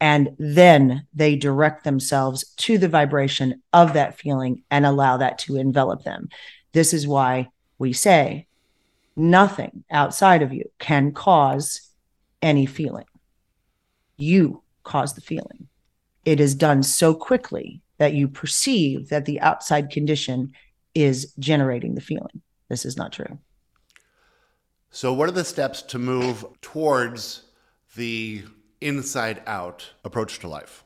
And 0.00 0.30
then 0.38 1.06
they 1.12 1.34
direct 1.36 1.82
themselves 1.82 2.54
to 2.58 2.78
the 2.78 2.88
vibration 2.88 3.62
of 3.72 3.94
that 3.94 4.16
feeling 4.16 4.62
and 4.70 4.86
allow 4.86 5.16
that 5.16 5.38
to 5.40 5.56
envelop 5.56 6.04
them. 6.04 6.28
This 6.72 6.92
is 6.92 7.06
why 7.06 7.50
we 7.78 7.92
say 7.92 8.46
nothing 9.16 9.84
outside 9.90 10.42
of 10.42 10.52
you 10.52 10.70
can 10.78 11.12
cause 11.12 11.90
any 12.42 12.66
feeling. 12.66 13.06
You 14.16 14.62
cause 14.84 15.14
the 15.14 15.20
feeling. 15.20 15.68
It 16.24 16.40
is 16.40 16.54
done 16.54 16.82
so 16.82 17.14
quickly 17.14 17.82
that 17.98 18.14
you 18.14 18.28
perceive 18.28 19.08
that 19.08 19.24
the 19.24 19.40
outside 19.40 19.90
condition 19.90 20.52
is 20.94 21.32
generating 21.38 21.94
the 21.94 22.00
feeling. 22.00 22.42
This 22.68 22.84
is 22.84 22.96
not 22.96 23.12
true. 23.12 23.38
So, 24.90 25.12
what 25.12 25.28
are 25.28 25.32
the 25.32 25.44
steps 25.44 25.82
to 25.82 25.98
move 25.98 26.44
towards 26.62 27.42
the 27.94 28.44
inside 28.80 29.42
out 29.46 29.90
approach 30.04 30.38
to 30.40 30.48
life? 30.48 30.84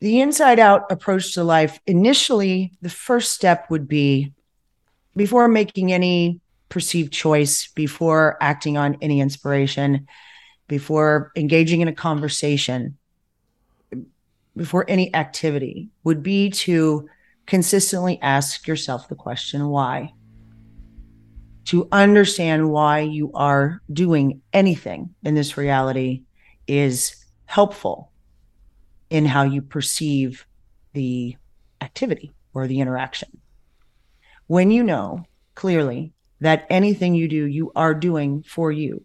The 0.00 0.20
inside 0.20 0.58
out 0.58 0.90
approach 0.90 1.32
to 1.34 1.44
life, 1.44 1.80
initially, 1.86 2.72
the 2.82 2.90
first 2.90 3.32
step 3.32 3.70
would 3.70 3.88
be 3.88 4.32
before 5.16 5.48
making 5.48 5.92
any 5.92 6.40
perceived 6.68 7.12
choice, 7.12 7.68
before 7.68 8.36
acting 8.42 8.76
on 8.76 8.98
any 9.00 9.20
inspiration, 9.20 10.06
before 10.68 11.32
engaging 11.34 11.80
in 11.80 11.88
a 11.88 11.94
conversation, 11.94 12.98
before 14.54 14.84
any 14.86 15.14
activity, 15.14 15.88
would 16.04 16.22
be 16.22 16.50
to 16.50 17.08
consistently 17.46 18.18
ask 18.20 18.66
yourself 18.66 19.08
the 19.08 19.14
question 19.14 19.68
why? 19.68 20.12
To 21.66 21.88
understand 21.90 22.70
why 22.70 23.00
you 23.00 23.32
are 23.32 23.80
doing 23.90 24.42
anything 24.52 25.14
in 25.22 25.34
this 25.34 25.56
reality 25.56 26.24
is 26.66 27.16
helpful 27.46 28.12
in 29.10 29.26
how 29.26 29.42
you 29.42 29.62
perceive 29.62 30.46
the 30.92 31.36
activity 31.80 32.32
or 32.54 32.66
the 32.66 32.80
interaction. 32.80 33.40
When 34.46 34.70
you 34.70 34.82
know 34.82 35.24
clearly 35.54 36.12
that 36.40 36.66
anything 36.70 37.14
you 37.14 37.28
do, 37.28 37.44
you 37.46 37.72
are 37.74 37.94
doing 37.94 38.42
for 38.42 38.70
you, 38.70 39.04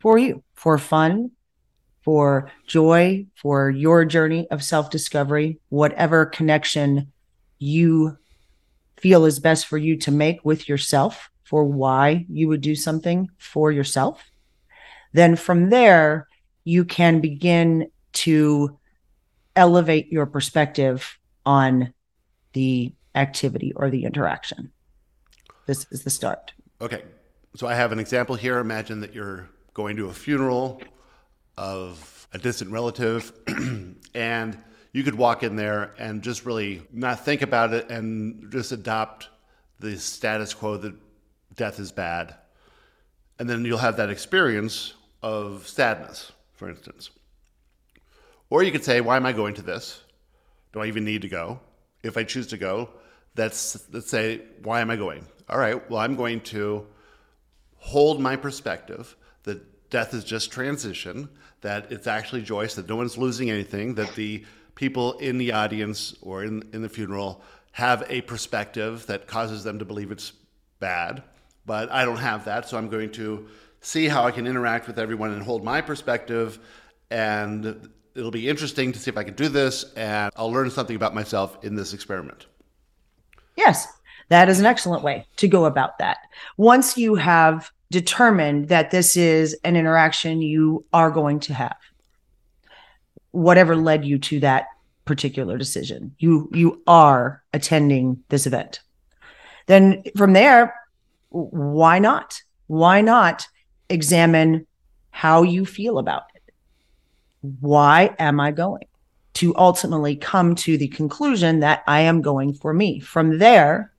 for 0.00 0.18
you, 0.18 0.42
for 0.54 0.78
fun, 0.78 1.30
for 2.04 2.50
joy, 2.66 3.26
for 3.34 3.70
your 3.70 4.04
journey 4.04 4.48
of 4.50 4.62
self 4.62 4.90
discovery, 4.90 5.58
whatever 5.68 6.26
connection 6.26 7.12
you 7.58 8.16
feel 8.96 9.24
is 9.24 9.38
best 9.38 9.66
for 9.66 9.78
you 9.78 9.96
to 9.98 10.10
make 10.10 10.44
with 10.44 10.68
yourself 10.68 11.30
for 11.44 11.64
why 11.64 12.24
you 12.28 12.48
would 12.48 12.60
do 12.60 12.74
something 12.74 13.28
for 13.38 13.70
yourself. 13.70 14.24
Then 15.12 15.36
from 15.36 15.70
there, 15.70 16.28
you 16.64 16.84
can 16.84 17.20
begin 17.20 17.90
to 18.12 18.78
elevate 19.56 20.10
your 20.10 20.26
perspective 20.26 21.18
on 21.44 21.92
the 22.52 22.92
activity 23.14 23.72
or 23.76 23.90
the 23.90 24.04
interaction. 24.04 24.72
This 25.66 25.86
is 25.90 26.04
the 26.04 26.10
start. 26.10 26.52
Okay. 26.80 27.02
So 27.54 27.66
I 27.66 27.74
have 27.74 27.92
an 27.92 27.98
example 27.98 28.34
here. 28.34 28.58
Imagine 28.58 29.00
that 29.00 29.14
you're 29.14 29.48
going 29.74 29.96
to 29.96 30.08
a 30.08 30.12
funeral 30.12 30.82
of 31.56 32.26
a 32.32 32.38
distant 32.38 32.70
relative 32.70 33.32
and 34.14 34.58
you 34.92 35.02
could 35.02 35.14
walk 35.14 35.42
in 35.42 35.56
there 35.56 35.94
and 35.98 36.22
just 36.22 36.44
really 36.44 36.82
not 36.92 37.24
think 37.24 37.42
about 37.42 37.72
it 37.72 37.90
and 37.90 38.50
just 38.50 38.72
adopt 38.72 39.28
the 39.80 39.98
status 39.98 40.54
quo 40.54 40.76
that 40.76 40.94
death 41.56 41.78
is 41.78 41.92
bad. 41.92 42.34
And 43.38 43.48
then 43.48 43.64
you'll 43.64 43.78
have 43.78 43.96
that 43.96 44.10
experience 44.10 44.94
of 45.22 45.66
sadness, 45.66 46.32
for 46.54 46.68
instance. 46.68 47.10
Or 48.52 48.62
you 48.62 48.70
could 48.70 48.84
say, 48.84 49.00
why 49.00 49.16
am 49.16 49.24
I 49.24 49.32
going 49.32 49.54
to 49.54 49.62
this? 49.62 50.02
Do 50.74 50.80
I 50.80 50.86
even 50.86 51.06
need 51.06 51.22
to 51.22 51.28
go? 51.28 51.58
If 52.02 52.18
I 52.18 52.24
choose 52.24 52.48
to 52.48 52.58
go, 52.58 52.90
that's 53.34 53.82
let's 53.94 54.10
say, 54.10 54.42
why 54.62 54.82
am 54.82 54.90
I 54.90 54.96
going? 54.96 55.26
All 55.48 55.58
right, 55.58 55.90
well, 55.90 56.00
I'm 56.00 56.16
going 56.16 56.42
to 56.52 56.86
hold 57.78 58.20
my 58.20 58.36
perspective 58.36 59.16
that 59.44 59.88
death 59.88 60.12
is 60.12 60.22
just 60.22 60.52
transition, 60.52 61.30
that 61.62 61.90
it's 61.90 62.06
actually 62.06 62.42
joyous, 62.42 62.74
that 62.74 62.90
no 62.90 62.96
one's 62.96 63.16
losing 63.16 63.48
anything, 63.48 63.94
that 63.94 64.14
the 64.16 64.44
people 64.74 65.16
in 65.16 65.38
the 65.38 65.52
audience 65.52 66.14
or 66.20 66.44
in, 66.44 66.62
in 66.74 66.82
the 66.82 66.90
funeral 66.90 67.42
have 67.70 68.04
a 68.10 68.20
perspective 68.20 69.06
that 69.06 69.26
causes 69.26 69.64
them 69.64 69.78
to 69.78 69.86
believe 69.86 70.10
it's 70.10 70.34
bad. 70.78 71.22
But 71.64 71.90
I 71.90 72.04
don't 72.04 72.18
have 72.18 72.44
that, 72.44 72.68
so 72.68 72.76
I'm 72.76 72.90
going 72.90 73.12
to 73.12 73.48
see 73.80 74.08
how 74.08 74.24
I 74.24 74.30
can 74.30 74.46
interact 74.46 74.88
with 74.88 74.98
everyone 74.98 75.32
and 75.32 75.42
hold 75.42 75.64
my 75.64 75.80
perspective. 75.80 76.58
And 77.10 77.88
it'll 78.14 78.30
be 78.30 78.48
interesting 78.48 78.92
to 78.92 78.98
see 78.98 79.10
if 79.10 79.16
I 79.16 79.24
can 79.24 79.34
do 79.34 79.48
this, 79.48 79.84
and 79.94 80.32
I'll 80.36 80.52
learn 80.52 80.70
something 80.70 80.96
about 80.96 81.14
myself 81.14 81.62
in 81.64 81.74
this 81.74 81.92
experiment. 81.92 82.46
Yes, 83.56 83.86
that 84.28 84.48
is 84.48 84.60
an 84.60 84.66
excellent 84.66 85.02
way 85.02 85.26
to 85.36 85.48
go 85.48 85.64
about 85.66 85.98
that. 85.98 86.18
Once 86.56 86.96
you 86.96 87.14
have 87.16 87.70
determined 87.90 88.68
that 88.68 88.90
this 88.90 89.16
is 89.16 89.54
an 89.64 89.76
interaction 89.76 90.40
you 90.40 90.84
are 90.92 91.10
going 91.10 91.40
to 91.40 91.54
have, 91.54 91.76
whatever 93.32 93.76
led 93.76 94.04
you 94.04 94.18
to 94.18 94.40
that 94.40 94.66
particular 95.04 95.58
decision, 95.58 96.14
you 96.18 96.48
you 96.54 96.82
are 96.86 97.42
attending 97.52 98.22
this 98.28 98.46
event. 98.46 98.80
Then 99.66 100.02
from 100.16 100.32
there, 100.32 100.74
why 101.28 101.98
not? 101.98 102.40
Why 102.68 103.00
not 103.00 103.46
examine 103.88 104.66
how 105.10 105.42
you 105.42 105.66
feel 105.66 105.98
about? 105.98 106.31
Why 107.42 108.14
am 108.18 108.40
I 108.40 108.50
going? 108.50 108.86
To 109.34 109.56
ultimately 109.56 110.16
come 110.16 110.54
to 110.56 110.76
the 110.76 110.88
conclusion 110.88 111.60
that 111.60 111.82
I 111.86 112.00
am 112.00 112.22
going 112.22 112.54
for 112.54 112.72
me. 112.72 113.00
From 113.00 113.38
there, 113.38 113.92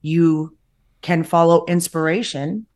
you 0.00 0.56
can 1.02 1.24
follow 1.24 1.64
inspiration 1.66 2.66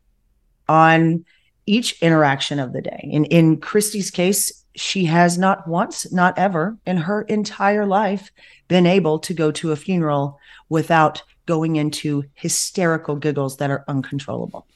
on 0.69 1.25
each 1.67 2.01
interaction 2.03 2.59
of 2.59 2.73
the 2.73 2.83
day. 2.83 3.09
In 3.11 3.25
in 3.27 3.61
Christy's 3.61 4.11
case, 4.11 4.65
she 4.75 5.05
has 5.05 5.39
not 5.39 5.69
once, 5.69 6.11
not 6.13 6.39
ever 6.39 6.77
in 6.87 6.97
her 6.97 7.23
entire 7.23 7.87
life 7.87 8.33
been 8.69 8.87
able 8.87 9.19
to 9.21 9.35
go 9.35 9.51
to 9.53 9.73
a 9.73 9.77
funeral 9.77 10.39
without 10.69 11.23
going 11.47 11.77
into 11.77 12.25
hysterical 12.35 13.17
giggles 13.17 13.57
that 13.59 13.71
are 13.71 13.85
uncontrollable. 13.89 14.67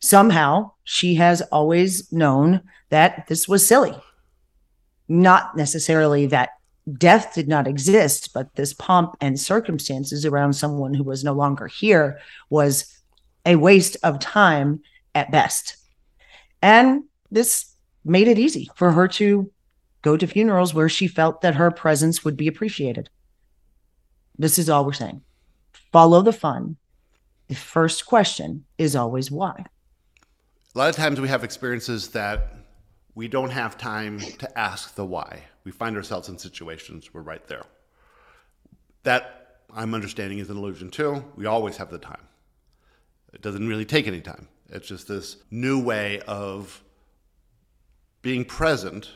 Somehow, 0.00 0.72
she 0.84 1.14
has 1.16 1.40
always 1.42 2.12
known 2.12 2.60
that 2.90 3.26
this 3.26 3.48
was 3.48 3.66
silly. 3.66 3.94
Not 5.08 5.56
necessarily 5.56 6.26
that 6.26 6.50
death 6.96 7.34
did 7.34 7.48
not 7.48 7.66
exist, 7.66 8.32
but 8.32 8.54
this 8.54 8.72
pomp 8.72 9.16
and 9.20 9.38
circumstances 9.38 10.24
around 10.24 10.54
someone 10.54 10.94
who 10.94 11.04
was 11.04 11.24
no 11.24 11.32
longer 11.32 11.66
here 11.66 12.18
was 12.50 13.00
a 13.44 13.56
waste 13.56 13.96
of 14.02 14.18
time 14.18 14.80
at 15.14 15.30
best. 15.30 15.76
And 16.62 17.04
this 17.30 17.74
made 18.04 18.28
it 18.28 18.38
easy 18.38 18.70
for 18.74 18.92
her 18.92 19.08
to 19.08 19.50
go 20.02 20.16
to 20.16 20.26
funerals 20.26 20.74
where 20.74 20.88
she 20.88 21.08
felt 21.08 21.40
that 21.42 21.56
her 21.56 21.70
presence 21.70 22.24
would 22.24 22.36
be 22.36 22.48
appreciated. 22.48 23.10
This 24.38 24.58
is 24.58 24.70
all 24.70 24.84
we're 24.84 24.92
saying. 24.92 25.22
Follow 25.92 26.22
the 26.22 26.32
fun. 26.32 26.76
The 27.48 27.54
first 27.54 28.06
question 28.06 28.64
is 28.76 28.94
always 28.94 29.30
why. 29.30 29.64
A 30.74 30.78
lot 30.78 30.90
of 30.90 30.96
times 30.96 31.20
we 31.20 31.28
have 31.28 31.44
experiences 31.44 32.08
that 32.08 32.54
we 33.18 33.26
don't 33.26 33.50
have 33.50 33.76
time 33.76 34.20
to 34.20 34.56
ask 34.56 34.94
the 34.94 35.04
why. 35.04 35.42
We 35.64 35.72
find 35.72 35.96
ourselves 35.96 36.28
in 36.28 36.38
situations 36.38 37.12
we're 37.12 37.20
right 37.20 37.44
there. 37.48 37.64
That 39.02 39.56
I'm 39.74 39.92
understanding 39.92 40.38
is 40.38 40.50
an 40.50 40.56
illusion 40.56 40.88
too. 40.88 41.24
We 41.34 41.44
always 41.46 41.78
have 41.78 41.90
the 41.90 41.98
time. 41.98 42.28
It 43.32 43.42
doesn't 43.42 43.66
really 43.66 43.84
take 43.84 44.06
any 44.06 44.20
time. 44.20 44.46
It's 44.68 44.86
just 44.86 45.08
this 45.08 45.38
new 45.50 45.82
way 45.82 46.20
of 46.28 46.80
being 48.22 48.44
present 48.44 49.10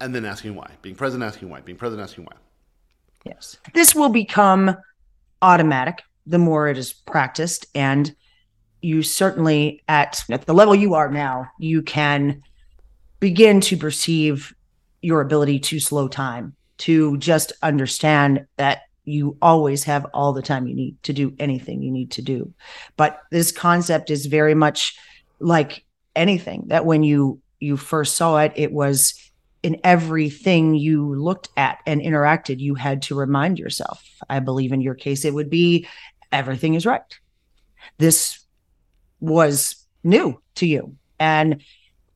and 0.00 0.14
then 0.14 0.24
asking 0.24 0.54
why. 0.54 0.70
Being 0.80 0.94
present, 0.94 1.24
asking 1.24 1.48
why. 1.48 1.62
Being 1.62 1.78
present, 1.78 2.00
asking 2.00 2.26
why. 2.26 2.36
Yes. 3.26 3.56
This 3.74 3.92
will 3.92 4.10
become 4.10 4.76
automatic 5.42 6.04
the 6.26 6.38
more 6.38 6.68
it 6.68 6.78
is 6.78 6.92
practiced. 6.92 7.66
And 7.74 8.14
you 8.82 9.02
certainly, 9.02 9.82
at, 9.88 10.22
at 10.30 10.46
the 10.46 10.54
level 10.54 10.76
you 10.76 10.94
are 10.94 11.10
now, 11.10 11.48
you 11.58 11.82
can 11.82 12.40
begin 13.22 13.60
to 13.60 13.76
perceive 13.76 14.52
your 15.00 15.20
ability 15.20 15.60
to 15.60 15.78
slow 15.78 16.08
time, 16.08 16.56
to 16.76 17.16
just 17.18 17.52
understand 17.62 18.44
that 18.56 18.82
you 19.04 19.36
always 19.40 19.84
have 19.84 20.04
all 20.12 20.32
the 20.32 20.42
time 20.42 20.66
you 20.66 20.74
need 20.74 21.00
to 21.04 21.12
do 21.12 21.32
anything 21.38 21.84
you 21.84 21.92
need 21.92 22.10
to 22.10 22.20
do. 22.20 22.52
But 22.96 23.20
this 23.30 23.52
concept 23.52 24.10
is 24.10 24.26
very 24.26 24.56
much 24.56 24.98
like 25.38 25.84
anything 26.16 26.64
that 26.66 26.84
when 26.84 27.04
you 27.04 27.40
you 27.60 27.76
first 27.76 28.16
saw 28.16 28.38
it, 28.38 28.54
it 28.56 28.72
was 28.72 29.14
in 29.62 29.80
everything 29.84 30.74
you 30.74 31.14
looked 31.14 31.48
at 31.56 31.78
and 31.86 32.00
interacted, 32.00 32.58
you 32.58 32.74
had 32.74 33.02
to 33.02 33.14
remind 33.14 33.56
yourself. 33.56 34.04
I 34.28 34.40
believe 34.40 34.72
in 34.72 34.80
your 34.80 34.96
case, 34.96 35.24
it 35.24 35.32
would 35.32 35.48
be 35.48 35.86
everything 36.32 36.74
is 36.74 36.86
right. 36.86 37.02
This 37.98 38.40
was 39.20 39.76
new 40.02 40.42
to 40.56 40.66
you. 40.66 40.96
And 41.20 41.62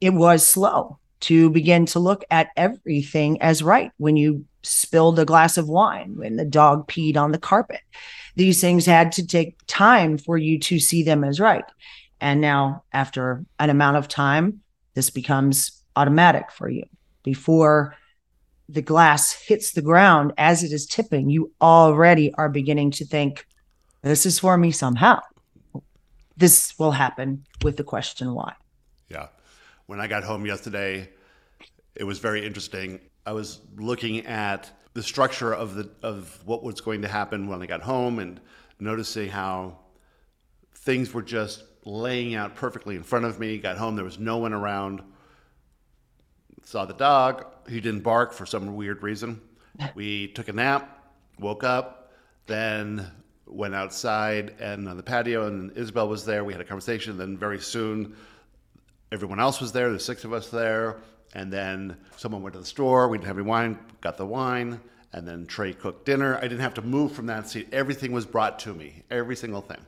it 0.06 0.14
was 0.14 0.46
slow 0.46 0.98
to 1.18 1.50
begin 1.50 1.84
to 1.86 1.98
look 1.98 2.24
at 2.30 2.50
everything 2.56 3.42
as 3.42 3.62
right 3.62 3.90
when 3.96 4.16
you 4.16 4.44
spilled 4.62 5.18
a 5.18 5.24
glass 5.24 5.56
of 5.56 5.68
wine, 5.68 6.14
when 6.16 6.36
the 6.36 6.44
dog 6.44 6.86
peed 6.88 7.16
on 7.16 7.32
the 7.32 7.38
carpet. 7.38 7.80
These 8.36 8.60
things 8.60 8.86
had 8.86 9.10
to 9.12 9.26
take 9.26 9.58
time 9.66 10.16
for 10.16 10.38
you 10.38 10.60
to 10.60 10.78
see 10.78 11.02
them 11.02 11.24
as 11.24 11.40
right. 11.40 11.64
And 12.20 12.40
now, 12.40 12.84
after 12.92 13.44
an 13.58 13.68
amount 13.68 13.96
of 13.96 14.06
time, 14.06 14.60
this 14.94 15.10
becomes 15.10 15.82
automatic 15.96 16.52
for 16.52 16.68
you. 16.68 16.84
Before 17.24 17.96
the 18.68 18.82
glass 18.82 19.32
hits 19.32 19.72
the 19.72 19.82
ground 19.82 20.32
as 20.38 20.62
it 20.62 20.72
is 20.72 20.86
tipping, 20.86 21.30
you 21.30 21.52
already 21.60 22.32
are 22.34 22.48
beginning 22.48 22.92
to 22.92 23.04
think, 23.04 23.44
this 24.02 24.24
is 24.24 24.38
for 24.38 24.56
me 24.56 24.70
somehow. 24.70 25.20
This 26.36 26.78
will 26.78 26.92
happen 26.92 27.44
with 27.64 27.76
the 27.76 27.84
question 27.84 28.34
why. 28.34 28.54
When 29.86 30.00
I 30.00 30.08
got 30.08 30.24
home 30.24 30.44
yesterday, 30.44 31.08
it 31.94 32.04
was 32.04 32.18
very 32.18 32.44
interesting. 32.44 33.00
I 33.24 33.32
was 33.32 33.60
looking 33.76 34.26
at 34.26 34.70
the 34.94 35.02
structure 35.02 35.54
of 35.54 35.74
the 35.74 35.90
of 36.02 36.40
what 36.44 36.62
was 36.62 36.80
going 36.80 37.02
to 37.02 37.08
happen 37.08 37.48
when 37.48 37.62
I 37.62 37.66
got 37.66 37.82
home 37.82 38.18
and 38.18 38.40
noticing 38.80 39.28
how 39.28 39.78
things 40.74 41.14
were 41.14 41.22
just 41.22 41.62
laying 41.84 42.34
out 42.34 42.56
perfectly 42.56 42.96
in 42.96 43.02
front 43.02 43.26
of 43.26 43.38
me. 43.38 43.58
Got 43.58 43.78
home, 43.78 43.94
there 43.94 44.04
was 44.04 44.18
no 44.18 44.38
one 44.38 44.52
around. 44.52 45.02
Saw 46.64 46.84
the 46.84 46.94
dog. 46.94 47.46
He 47.68 47.80
didn't 47.80 48.00
bark 48.00 48.32
for 48.32 48.44
some 48.44 48.74
weird 48.74 49.02
reason. 49.02 49.40
We 49.94 50.28
took 50.28 50.48
a 50.48 50.54
nap, 50.54 51.12
woke 51.38 51.62
up, 51.62 52.10
then 52.46 53.06
went 53.46 53.74
outside 53.74 54.54
and 54.58 54.88
on 54.88 54.96
the 54.96 55.02
patio, 55.02 55.46
and 55.46 55.76
Isabel 55.76 56.08
was 56.08 56.24
there. 56.24 56.44
We 56.44 56.54
had 56.54 56.62
a 56.62 56.64
conversation. 56.64 57.18
Then 57.18 57.36
very 57.36 57.60
soon, 57.60 58.16
everyone 59.12 59.40
else 59.40 59.60
was 59.60 59.72
there. 59.72 59.90
There's 59.90 60.04
six 60.04 60.24
of 60.24 60.32
us 60.32 60.48
there. 60.48 60.98
And 61.34 61.52
then 61.52 61.96
someone 62.16 62.42
went 62.42 62.54
to 62.54 62.60
the 62.60 62.66
store. 62.66 63.08
We 63.08 63.18
didn't 63.18 63.28
have 63.28 63.38
any 63.38 63.46
wine, 63.46 63.78
got 64.00 64.16
the 64.16 64.26
wine. 64.26 64.80
And 65.12 65.26
then 65.26 65.46
Trey 65.46 65.72
cooked 65.72 66.04
dinner. 66.06 66.36
I 66.36 66.42
didn't 66.42 66.60
have 66.60 66.74
to 66.74 66.82
move 66.82 67.12
from 67.12 67.26
that 67.26 67.48
seat. 67.48 67.68
Everything 67.72 68.12
was 68.12 68.26
brought 68.26 68.58
to 68.60 68.74
me, 68.74 69.02
every 69.10 69.36
single 69.36 69.60
thing. 69.60 69.80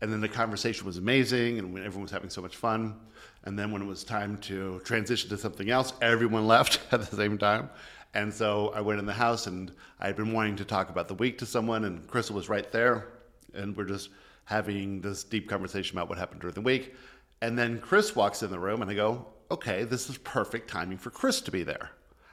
And 0.00 0.12
then 0.12 0.20
the 0.20 0.28
conversation 0.28 0.86
was 0.86 0.98
amazing 0.98 1.58
and 1.58 1.78
everyone 1.78 2.02
was 2.02 2.10
having 2.10 2.30
so 2.30 2.42
much 2.42 2.56
fun. 2.56 2.96
And 3.44 3.58
then 3.58 3.70
when 3.70 3.82
it 3.82 3.86
was 3.86 4.04
time 4.04 4.36
to 4.38 4.80
transition 4.80 5.30
to 5.30 5.38
something 5.38 5.70
else, 5.70 5.92
everyone 6.02 6.46
left 6.48 6.80
at 6.92 7.08
the 7.08 7.16
same 7.16 7.38
time. 7.38 7.70
And 8.14 8.32
so 8.32 8.72
I 8.74 8.80
went 8.80 8.98
in 8.98 9.06
the 9.06 9.12
house 9.12 9.46
and 9.46 9.72
I 10.00 10.06
had 10.06 10.16
been 10.16 10.32
wanting 10.32 10.56
to 10.56 10.64
talk 10.64 10.90
about 10.90 11.08
the 11.08 11.14
week 11.14 11.38
to 11.38 11.46
someone, 11.46 11.84
and 11.84 12.06
Crystal 12.08 12.36
was 12.36 12.48
right 12.48 12.70
there. 12.70 13.08
And 13.54 13.76
we're 13.76 13.84
just 13.84 14.10
having 14.44 15.00
this 15.00 15.24
deep 15.24 15.48
conversation 15.48 15.96
about 15.96 16.08
what 16.08 16.18
happened 16.18 16.40
during 16.40 16.54
the 16.54 16.60
week. 16.60 16.94
And 17.42 17.58
then 17.58 17.80
Chris 17.80 18.14
walks 18.14 18.44
in 18.44 18.50
the 18.50 18.58
room, 18.58 18.82
and 18.82 18.90
I 18.90 18.94
go, 18.94 19.26
okay, 19.50 19.82
this 19.82 20.08
is 20.08 20.16
perfect 20.18 20.70
timing 20.70 20.96
for 20.96 21.10
Chris 21.10 21.40
to 21.42 21.50
be 21.50 21.64
there. 21.64 21.90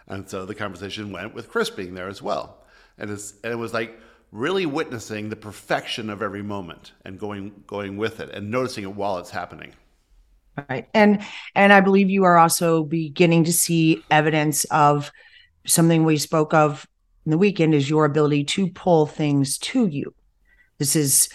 And 0.08 0.30
so 0.30 0.45
the 0.45 0.54
conversation 0.54 1.12
went 1.12 1.34
with 1.34 1.50
Chris 1.50 1.72
being 1.72 1.95
there 1.95 2.08
as 2.08 2.22
well. 2.22 2.63
And, 3.00 3.10
and 3.10 3.52
it 3.52 3.58
was 3.58 3.74
like 3.74 4.00
really 4.32 4.67
witnessing 4.67 5.30
the 5.30 5.36
perfection 5.36 6.12
of 6.12 6.22
every 6.22 6.43
moment 6.43 6.91
and 7.04 7.19
going 7.19 7.63
going 7.65 7.98
with 7.98 8.19
it 8.19 8.30
and 8.30 8.52
noticing 8.52 8.84
it 8.84 8.93
while 8.93 9.17
it's 9.17 9.32
happening. 9.32 9.74
Right. 10.69 10.88
And 10.93 11.24
and 11.56 11.74
I 11.74 11.82
believe 11.82 12.10
you 12.10 12.24
are 12.26 12.38
also 12.38 12.84
beginning 12.84 13.45
to 13.45 13.54
see 13.54 14.04
evidence 14.12 14.65
of 14.65 15.12
something 15.65 16.04
we 16.04 16.17
spoke 16.17 16.54
of 16.54 16.88
in 17.26 17.32
the 17.32 17.38
weekend 17.38 17.74
is 17.74 17.89
your 17.89 18.06
ability 18.06 18.43
to 18.43 18.67
pull 18.67 19.08
things 19.08 19.58
to 19.60 19.88
you. 19.88 20.13
This 20.78 20.95
is 20.95 21.30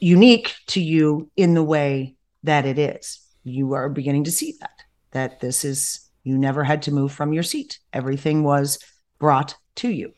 unique 0.00 0.54
to 0.68 0.80
you 0.80 1.30
in 1.36 1.54
the 1.54 1.62
way 1.62 2.16
that 2.42 2.66
it 2.66 2.78
is. 2.78 3.20
You 3.44 3.72
are 3.72 3.88
beginning 3.88 4.24
to 4.24 4.30
see 4.30 4.54
that, 4.60 4.82
that 5.12 5.40
this 5.40 5.64
is, 5.64 6.00
you 6.24 6.36
never 6.38 6.64
had 6.64 6.82
to 6.82 6.92
move 6.92 7.12
from 7.12 7.32
your 7.32 7.42
seat. 7.42 7.78
Everything 7.92 8.42
was 8.42 8.78
brought 9.18 9.54
to 9.76 9.88
you. 9.88 10.12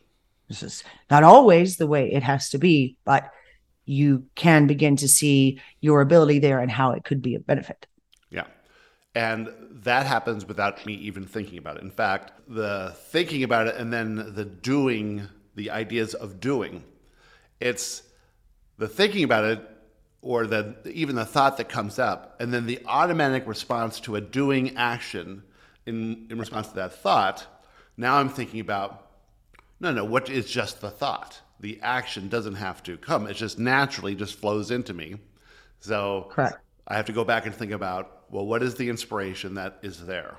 This 0.47 0.63
is 0.63 0.83
not 1.09 1.23
always 1.23 1.77
the 1.77 1.87
way 1.87 2.11
it 2.11 2.23
has 2.23 2.49
to 2.49 2.57
be, 2.57 2.97
but 3.05 3.31
you 3.85 4.25
can 4.35 4.67
begin 4.67 4.95
to 4.97 5.07
see 5.07 5.59
your 5.81 6.01
ability 6.01 6.39
there 6.39 6.59
and 6.59 6.71
how 6.71 6.91
it 6.91 7.03
could 7.03 7.21
be 7.21 7.35
a 7.35 7.39
benefit. 7.39 7.87
Yeah. 8.29 8.45
And 9.15 9.49
that 9.83 10.05
happens 10.05 10.45
without 10.45 10.85
me 10.85 10.93
even 10.93 11.25
thinking 11.25 11.57
about 11.57 11.77
it. 11.77 11.83
In 11.83 11.91
fact, 11.91 12.31
the 12.47 12.95
thinking 13.07 13.43
about 13.43 13.67
it 13.67 13.75
and 13.75 13.91
then 13.91 14.33
the 14.35 14.45
doing, 14.45 15.27
the 15.55 15.71
ideas 15.71 16.13
of 16.13 16.39
doing, 16.39 16.83
it's 17.59 18.03
the 18.77 18.87
thinking 18.87 19.23
about 19.23 19.43
it 19.45 19.69
or 20.23 20.47
the 20.47 20.75
even 20.85 21.15
the 21.15 21.25
thought 21.25 21.57
that 21.57 21.69
comes 21.69 21.99
up 21.99 22.35
and 22.39 22.51
then 22.53 22.65
the 22.65 22.79
automatic 22.87 23.45
response 23.45 23.99
to 23.99 24.15
a 24.15 24.21
doing 24.21 24.75
action 24.75 25.43
in, 25.85 26.25
in 26.31 26.39
response 26.39 26.69
to 26.69 26.75
that 26.75 26.93
thought 26.93 27.45
now 27.97 28.17
i'm 28.17 28.29
thinking 28.29 28.59
about 28.59 29.03
no 29.83 29.91
no 29.91 30.05
what 30.05 30.29
is 30.29 30.49
just 30.49 30.81
the 30.81 30.89
thought? 30.89 31.41
The 31.59 31.79
action 31.81 32.27
doesn't 32.27 32.55
have 32.55 32.83
to 32.83 32.97
come. 32.97 33.27
It 33.27 33.35
just 33.35 33.57
naturally 33.57 34.15
just 34.15 34.35
flows 34.35 34.71
into 34.71 34.93
me. 34.93 35.15
So 35.79 36.27
Correct. 36.31 36.57
i 36.87 36.95
have 36.95 37.05
to 37.05 37.13
go 37.13 37.23
back 37.23 37.45
and 37.45 37.53
think 37.53 37.71
about 37.71 38.23
well 38.29 38.45
what 38.45 38.63
is 38.63 38.75
the 38.75 38.89
inspiration 38.89 39.55
that 39.55 39.79
is 39.81 40.05
there 40.05 40.37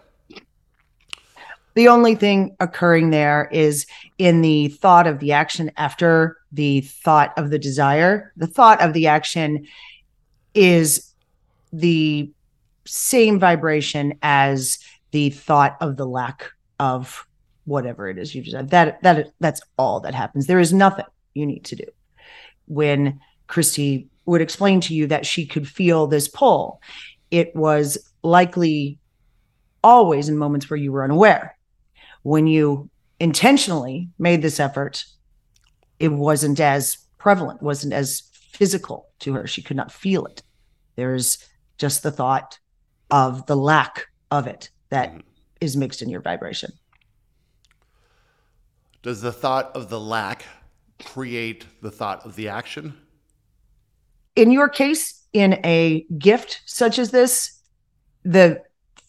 the 1.74 1.88
only 1.88 2.14
thing 2.14 2.56
occurring 2.60 3.10
there 3.10 3.48
is 3.52 3.86
in 4.18 4.42
the 4.42 4.68
thought 4.68 5.06
of 5.06 5.18
the 5.18 5.32
action 5.32 5.70
after 5.76 6.36
the 6.52 6.82
thought 6.82 7.36
of 7.36 7.50
the 7.50 7.58
desire. 7.58 8.32
The 8.36 8.46
thought 8.46 8.80
of 8.80 8.92
the 8.92 9.08
action 9.08 9.66
is 10.54 11.12
the 11.72 12.30
same 12.86 13.40
vibration 13.40 14.18
as 14.22 14.78
the 15.10 15.30
thought 15.30 15.76
of 15.80 15.96
the 15.96 16.06
lack 16.06 16.52
of 16.78 17.26
whatever 17.64 18.08
it 18.08 18.18
is 18.18 18.34
you've 18.34 18.46
said. 18.46 18.70
That 18.70 19.02
that 19.02 19.32
that's 19.40 19.60
all 19.76 20.00
that 20.00 20.14
happens. 20.14 20.46
There 20.46 20.60
is 20.60 20.72
nothing 20.72 21.06
you 21.34 21.46
need 21.46 21.64
to 21.64 21.76
do. 21.76 21.86
When 22.66 23.20
Christy 23.48 24.08
would 24.26 24.40
explain 24.40 24.80
to 24.82 24.94
you 24.94 25.06
that 25.08 25.26
she 25.26 25.44
could 25.44 25.68
feel 25.68 26.06
this 26.06 26.28
pull, 26.28 26.80
it 27.30 27.54
was 27.56 27.98
likely 28.22 28.98
always 29.82 30.28
in 30.28 30.38
moments 30.38 30.70
where 30.70 30.78
you 30.78 30.92
were 30.92 31.04
unaware 31.04 31.53
when 32.24 32.46
you 32.46 32.90
intentionally 33.20 34.08
made 34.18 34.42
this 34.42 34.58
effort, 34.58 35.04
it 36.00 36.08
wasn't 36.08 36.58
as 36.58 36.96
prevalent, 37.18 37.62
wasn't 37.62 37.92
as 37.92 38.22
physical 38.32 39.08
to 39.20 39.34
her. 39.34 39.46
She 39.46 39.62
could 39.62 39.76
not 39.76 39.92
feel 39.92 40.26
it. 40.26 40.42
There's 40.96 41.38
just 41.78 42.02
the 42.02 42.10
thought 42.10 42.58
of 43.10 43.46
the 43.46 43.56
lack 43.56 44.08
of 44.30 44.46
it 44.46 44.70
that 44.88 45.12
mm-hmm. 45.12 45.78
mixed 45.78 46.02
in 46.02 46.08
your 46.08 46.22
vibration. 46.22 46.72
Does 49.02 49.20
the 49.20 49.32
thought 49.32 49.70
of 49.76 49.90
the 49.90 50.00
lack 50.00 50.46
create 51.04 51.66
the 51.82 51.90
thought 51.90 52.24
of 52.24 52.36
the 52.36 52.48
action? 52.48 52.96
In 54.34 54.50
your 54.50 54.68
case, 54.68 55.22
in 55.34 55.60
a 55.64 56.06
gift 56.16 56.62
such 56.64 56.98
as 56.98 57.10
this, 57.10 57.60
the 58.24 58.62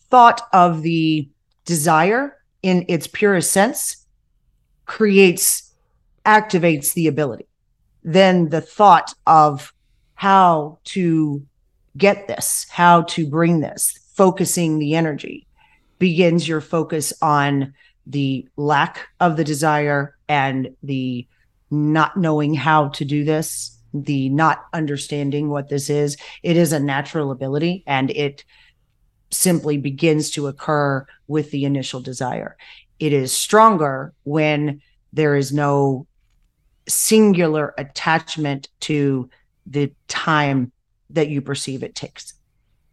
thought 0.09 0.41
of 0.51 0.81
the 0.81 1.29
desire 1.63 2.37
in 2.65 2.83
its 2.87 3.05
purest 3.05 3.51
sense 3.51 4.07
creates 4.87 5.71
activates 6.25 6.95
the 6.95 7.05
ability. 7.05 7.45
Then 8.03 8.49
the 8.49 8.59
thought 8.59 9.13
of 9.27 9.71
how 10.15 10.79
to 10.85 11.45
get 11.95 12.27
this 12.27 12.65
how 12.71 13.03
to 13.03 13.27
bring 13.27 13.59
this 13.59 13.99
focusing 14.15 14.79
the 14.79 14.95
energy 14.95 15.45
begins 15.99 16.47
your 16.47 16.59
focus 16.59 17.13
on 17.21 17.71
the 18.07 18.47
lack 18.57 19.09
of 19.19 19.37
the 19.37 19.43
desire 19.43 20.17
and 20.27 20.75
the 20.81 21.27
not 21.69 22.17
knowing 22.17 22.55
how 22.55 22.89
to 22.89 23.05
do 23.05 23.23
this 23.23 23.77
the 23.93 24.27
not 24.29 24.65
understanding 24.73 25.49
what 25.49 25.69
this 25.69 25.89
is. 25.89 26.17
It 26.43 26.57
is 26.57 26.73
a 26.73 26.79
natural 26.79 27.31
ability 27.31 27.83
and 27.87 28.11
it 28.11 28.43
simply 29.35 29.77
begins 29.77 30.31
to 30.31 30.47
occur 30.47 31.05
with 31.27 31.51
the 31.51 31.65
initial 31.65 31.99
desire. 31.99 32.57
It 32.99 33.13
is 33.13 33.31
stronger 33.31 34.13
when 34.23 34.81
there 35.13 35.35
is 35.35 35.51
no 35.51 36.07
singular 36.87 37.73
attachment 37.77 38.69
to 38.79 39.29
the 39.65 39.91
time 40.07 40.71
that 41.09 41.29
you 41.29 41.41
perceive 41.41 41.83
it 41.83 41.95
takes 41.95 42.33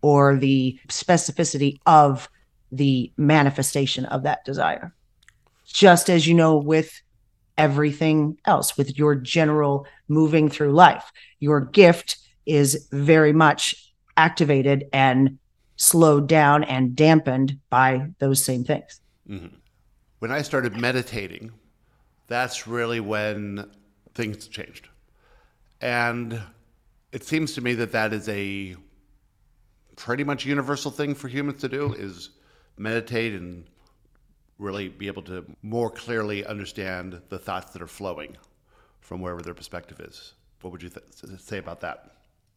or 0.01 0.37
the 0.37 0.79
specificity 0.89 1.79
of 1.87 2.29
the 2.71 3.13
manifestation 3.17 4.05
of 4.07 4.23
that 4.25 4.45
desire. 4.45 4.95
Just 5.67 6.11
as 6.11 6.27
you 6.27 6.35
know, 6.35 6.57
with 6.57 7.01
everything 7.57 8.39
else, 8.47 8.77
with 8.77 8.99
your 8.99 9.15
general 9.15 9.87
moving 10.09 10.49
through 10.49 10.73
life, 10.73 11.13
your 11.39 11.61
gift 11.61 12.17
is 12.47 12.89
very 12.91 13.33
much 13.33 13.93
activated 14.17 14.85
and 14.93 15.39
slowed 15.83 16.29
down 16.29 16.63
and 16.65 16.95
dampened 16.95 17.59
by 17.69 18.07
those 18.21 18.43
same 18.43 18.63
things. 18.63 19.01
Mm-hmm. 19.29 19.57
When 20.21 20.31
I 20.31 20.43
started 20.43 20.77
meditating, 20.77 21.51
that's 22.29 22.69
really 22.69 23.01
when 23.01 23.69
things 24.15 24.47
changed. 24.47 24.89
And 25.81 26.41
it 27.11 27.25
seems 27.25 27.55
to 27.55 27.61
me 27.61 27.75
that 27.75 27.91
that 27.93 28.13
is 28.13 28.29
a 28.29 28.77
pretty 29.97 30.23
much 30.23 30.47
universal 30.47 30.93
thing 30.93 31.15
for 31.17 31.27
humans 31.27 31.61
to 31.63 31.69
do 31.69 31.93
is 31.95 32.31
meditate 32.79 33.35
and 33.35 33.65
really 34.59 34.89
be 34.89 35.09
able 35.09 35.23
to 35.23 35.45
more 35.63 35.91
clearly 35.91 36.47
understand 36.47 37.21
the 37.29 37.39
thoughts 37.39 37.73
that 37.73 37.83
are 37.83 37.89
flowing 37.89 38.37
from 39.01 39.21
wherever 39.21 39.43
their 39.43 39.55
perspective 39.55 39.99
is. 39.99 40.35
What 40.61 40.71
would 40.71 40.83
you 40.83 40.91
th- 40.91 41.41
say 41.41 41.59
about 41.59 41.81
that? 41.81 42.13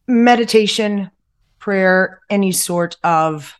Meditation 0.06 1.10
prayer, 1.58 2.20
any 2.30 2.52
sort 2.52 2.96
of 3.02 3.54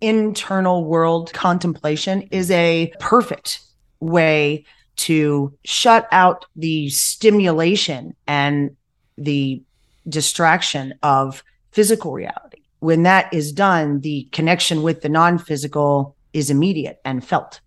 internal 0.00 0.84
world 0.84 1.32
contemplation 1.32 2.22
is 2.30 2.50
a 2.50 2.92
perfect 2.98 3.60
way 4.00 4.64
to 4.96 5.56
shut 5.64 6.08
out 6.12 6.44
the 6.56 6.88
stimulation 6.90 8.14
and 8.26 8.76
the 9.16 9.62
distraction 10.08 10.94
of 11.02 11.42
physical 11.70 12.12
reality. 12.12 12.62
When 12.80 13.04
that 13.04 13.32
is 13.32 13.52
done, 13.52 14.00
the 14.00 14.28
connection 14.32 14.82
with 14.82 15.02
the 15.02 15.08
non 15.08 15.38
physical 15.38 16.16
is 16.32 16.50
immediate 16.50 17.00
and 17.04 17.24
felt. 17.24 17.60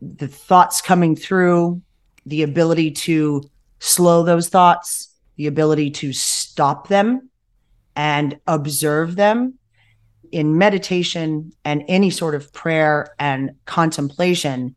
The 0.00 0.28
thoughts 0.28 0.80
coming 0.80 1.16
through, 1.16 1.82
the 2.24 2.42
ability 2.42 2.92
to 2.92 3.42
slow 3.80 4.22
those 4.22 4.48
thoughts, 4.48 5.08
the 5.36 5.46
ability 5.46 5.90
to 5.90 6.12
stop 6.12 6.88
them 6.88 7.29
and 8.00 8.40
observe 8.46 9.14
them 9.14 9.58
in 10.32 10.56
meditation 10.56 11.52
and 11.66 11.84
any 11.86 12.08
sort 12.08 12.34
of 12.34 12.50
prayer 12.50 13.14
and 13.18 13.50
contemplation, 13.66 14.74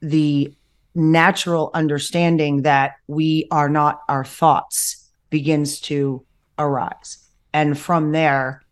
the 0.00 0.50
natural 0.94 1.70
understanding 1.74 2.62
that 2.62 2.94
we 3.06 3.46
are 3.50 3.68
not 3.68 4.00
our 4.08 4.24
thoughts 4.24 5.10
begins 5.28 5.78
to 5.78 6.24
arise. 6.58 7.18
And 7.52 7.78
from 7.78 8.12
there, 8.12 8.62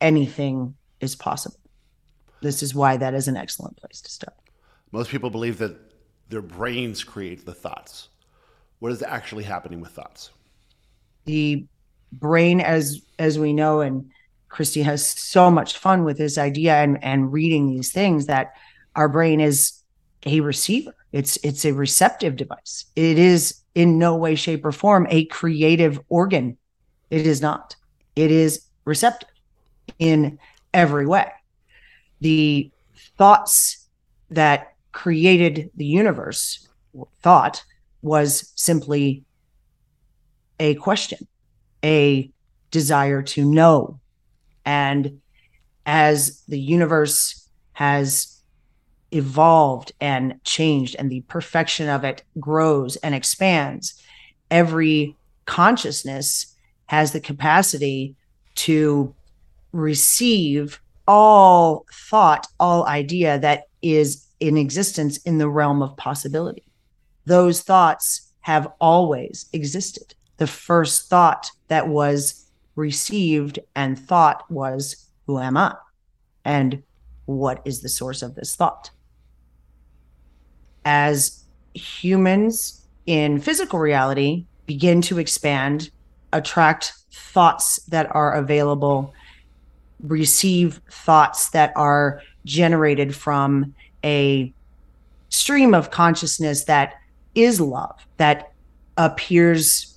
anything 0.00 0.76
is 1.00 1.16
possible. 1.16 1.58
This 2.42 2.62
is 2.62 2.76
why 2.76 2.96
that 2.96 3.12
is 3.12 3.26
an 3.26 3.36
excellent 3.36 3.76
place 3.76 4.00
to 4.02 4.10
start. 4.10 4.36
Most 4.92 5.10
people 5.10 5.30
believe 5.30 5.58
that 5.58 5.76
their 6.28 6.42
brains 6.42 7.02
create 7.02 7.44
the 7.44 7.54
thoughts. 7.54 8.08
What 8.78 8.92
is 8.92 9.02
actually 9.02 9.42
happening 9.42 9.80
with 9.80 9.90
thoughts? 9.90 10.30
The 11.24 11.66
brain 12.12 12.60
as 12.60 13.00
as 13.18 13.38
we 13.38 13.52
know 13.52 13.80
and 13.80 14.10
Christy 14.48 14.82
has 14.82 15.06
so 15.06 15.50
much 15.50 15.78
fun 15.78 16.04
with 16.04 16.18
this 16.18 16.38
idea 16.38 16.74
and 16.74 17.02
and 17.02 17.32
reading 17.32 17.68
these 17.68 17.92
things 17.92 18.26
that 18.26 18.54
our 18.96 19.08
brain 19.08 19.40
is 19.40 19.80
a 20.26 20.40
receiver. 20.40 20.94
It's 21.12 21.38
it's 21.42 21.64
a 21.64 21.72
receptive 21.72 22.36
device. 22.36 22.86
It 22.96 23.18
is 23.18 23.60
in 23.74 23.98
no 23.98 24.16
way 24.16 24.34
shape 24.34 24.64
or 24.64 24.72
form 24.72 25.06
a 25.10 25.24
creative 25.26 26.00
organ. 26.08 26.56
It 27.10 27.26
is 27.26 27.40
not. 27.40 27.76
It 28.16 28.30
is 28.30 28.66
receptive 28.84 29.28
in 29.98 30.38
every 30.74 31.06
way. 31.06 31.30
The 32.20 32.70
thoughts 33.16 33.86
that 34.30 34.74
created 34.92 35.70
the 35.76 35.86
universe, 35.86 36.68
thought 37.22 37.62
was 38.02 38.52
simply 38.56 39.24
a 40.58 40.74
question, 40.76 41.26
a 41.84 42.30
desire 42.70 43.22
to 43.22 43.44
know. 43.44 43.98
And 44.64 45.20
as 45.86 46.42
the 46.46 46.60
universe 46.60 47.48
has 47.72 48.40
evolved 49.10 49.92
and 50.00 50.42
changed 50.44 50.94
and 50.98 51.10
the 51.10 51.22
perfection 51.22 51.88
of 51.88 52.04
it 52.04 52.22
grows 52.38 52.96
and 52.96 53.14
expands, 53.14 54.00
every 54.50 55.16
consciousness 55.46 56.54
has 56.86 57.12
the 57.12 57.20
capacity 57.20 58.14
to 58.54 59.14
receive 59.72 60.80
all 61.08 61.86
thought, 61.92 62.46
all 62.60 62.86
idea 62.86 63.38
that 63.38 63.64
is 63.82 64.26
in 64.38 64.56
existence 64.56 65.16
in 65.18 65.38
the 65.38 65.48
realm 65.48 65.82
of 65.82 65.96
possibility. 65.96 66.64
Those 67.26 67.62
thoughts 67.62 68.32
have 68.40 68.72
always 68.80 69.46
existed. 69.52 70.14
The 70.40 70.46
first 70.46 71.10
thought 71.10 71.50
that 71.68 71.88
was 71.88 72.46
received 72.74 73.58
and 73.76 73.98
thought 73.98 74.50
was, 74.50 75.10
Who 75.26 75.38
am 75.38 75.58
I? 75.58 75.76
And 76.46 76.82
what 77.26 77.60
is 77.66 77.82
the 77.82 77.90
source 77.90 78.22
of 78.22 78.36
this 78.36 78.56
thought? 78.56 78.88
As 80.86 81.44
humans 81.74 82.86
in 83.04 83.38
physical 83.38 83.80
reality 83.80 84.46
begin 84.64 85.02
to 85.02 85.18
expand, 85.18 85.90
attract 86.32 86.94
thoughts 87.12 87.76
that 87.88 88.10
are 88.16 88.32
available, 88.32 89.12
receive 90.02 90.80
thoughts 90.90 91.50
that 91.50 91.70
are 91.76 92.22
generated 92.46 93.14
from 93.14 93.74
a 94.02 94.54
stream 95.28 95.74
of 95.74 95.90
consciousness 95.90 96.64
that 96.64 96.94
is 97.34 97.60
love, 97.60 98.00
that 98.16 98.54
appears 98.96 99.89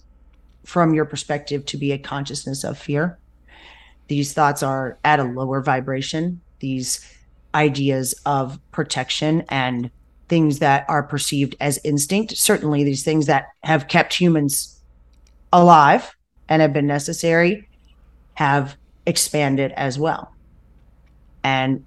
from 0.66 0.94
your 0.94 1.06
perspective 1.06 1.66
to 1.66 1.78
be 1.78 1.92
a 1.92 1.98
consciousness 1.98 2.64
of 2.64 2.78
fear. 2.78 3.20
These 4.08 4.34
thoughts 4.34 4.64
are 4.64 4.98
at 5.04 5.20
a 5.20 5.24
lower 5.24 5.62
vibration. 5.62 6.42
These 6.60 7.06
ideas 7.56 8.14
of 8.26 8.60
protection 8.72 9.44
and 9.50 9.92
things 10.30 10.60
that 10.60 10.86
are 10.90 11.04
perceived 11.04 11.56
as 11.60 11.80
instinct, 11.84 12.38
certainly 12.38 12.84
these 12.84 13.04
things 13.04 13.26
that 13.28 13.48
have 13.64 13.88
kept 13.88 14.14
humans 14.14 14.82
alive 15.52 16.16
and 16.50 16.62
have 16.62 16.74
been 16.74 16.88
necessary, 16.88 17.68
have 18.36 18.76
expanded 19.06 19.72
as 19.74 20.00
well. 20.00 20.34
And 21.44 21.86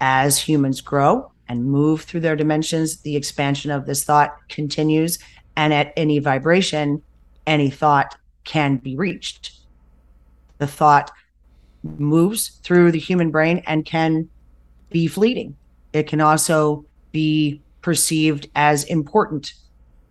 as 0.00 0.38
humans 0.38 0.80
grow 0.80 1.30
and 1.48 1.64
move 1.64 2.02
through 2.02 2.20
their 2.20 2.36
dimensions, 2.36 2.98
the 2.98 3.16
expansion 3.16 3.70
of 3.70 3.86
this 3.86 4.04
thought 4.04 4.36
continues. 4.48 5.18
And 5.56 5.72
at 5.72 5.92
any 5.96 6.18
vibration, 6.18 7.02
any 7.46 7.70
thought 7.70 8.16
can 8.44 8.76
be 8.76 8.96
reached. 8.96 9.60
The 10.58 10.66
thought 10.66 11.10
moves 11.82 12.60
through 12.62 12.92
the 12.92 12.98
human 12.98 13.30
brain 13.30 13.62
and 13.66 13.84
can 13.84 14.28
be 14.90 15.06
fleeting. 15.06 15.56
It 15.92 16.06
can 16.06 16.20
also 16.20 16.84
be 17.12 17.60
perceived 17.82 18.48
as 18.54 18.84
important 18.84 19.54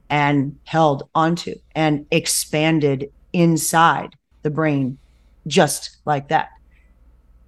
and 0.10 0.58
held 0.66 1.10
onto 1.16 1.56
and 1.76 2.06
expanded 2.12 3.12
inside 3.34 4.16
the 4.44 4.50
brain 4.50 4.98
just 5.48 5.98
like 6.06 6.30
that. 6.30 6.50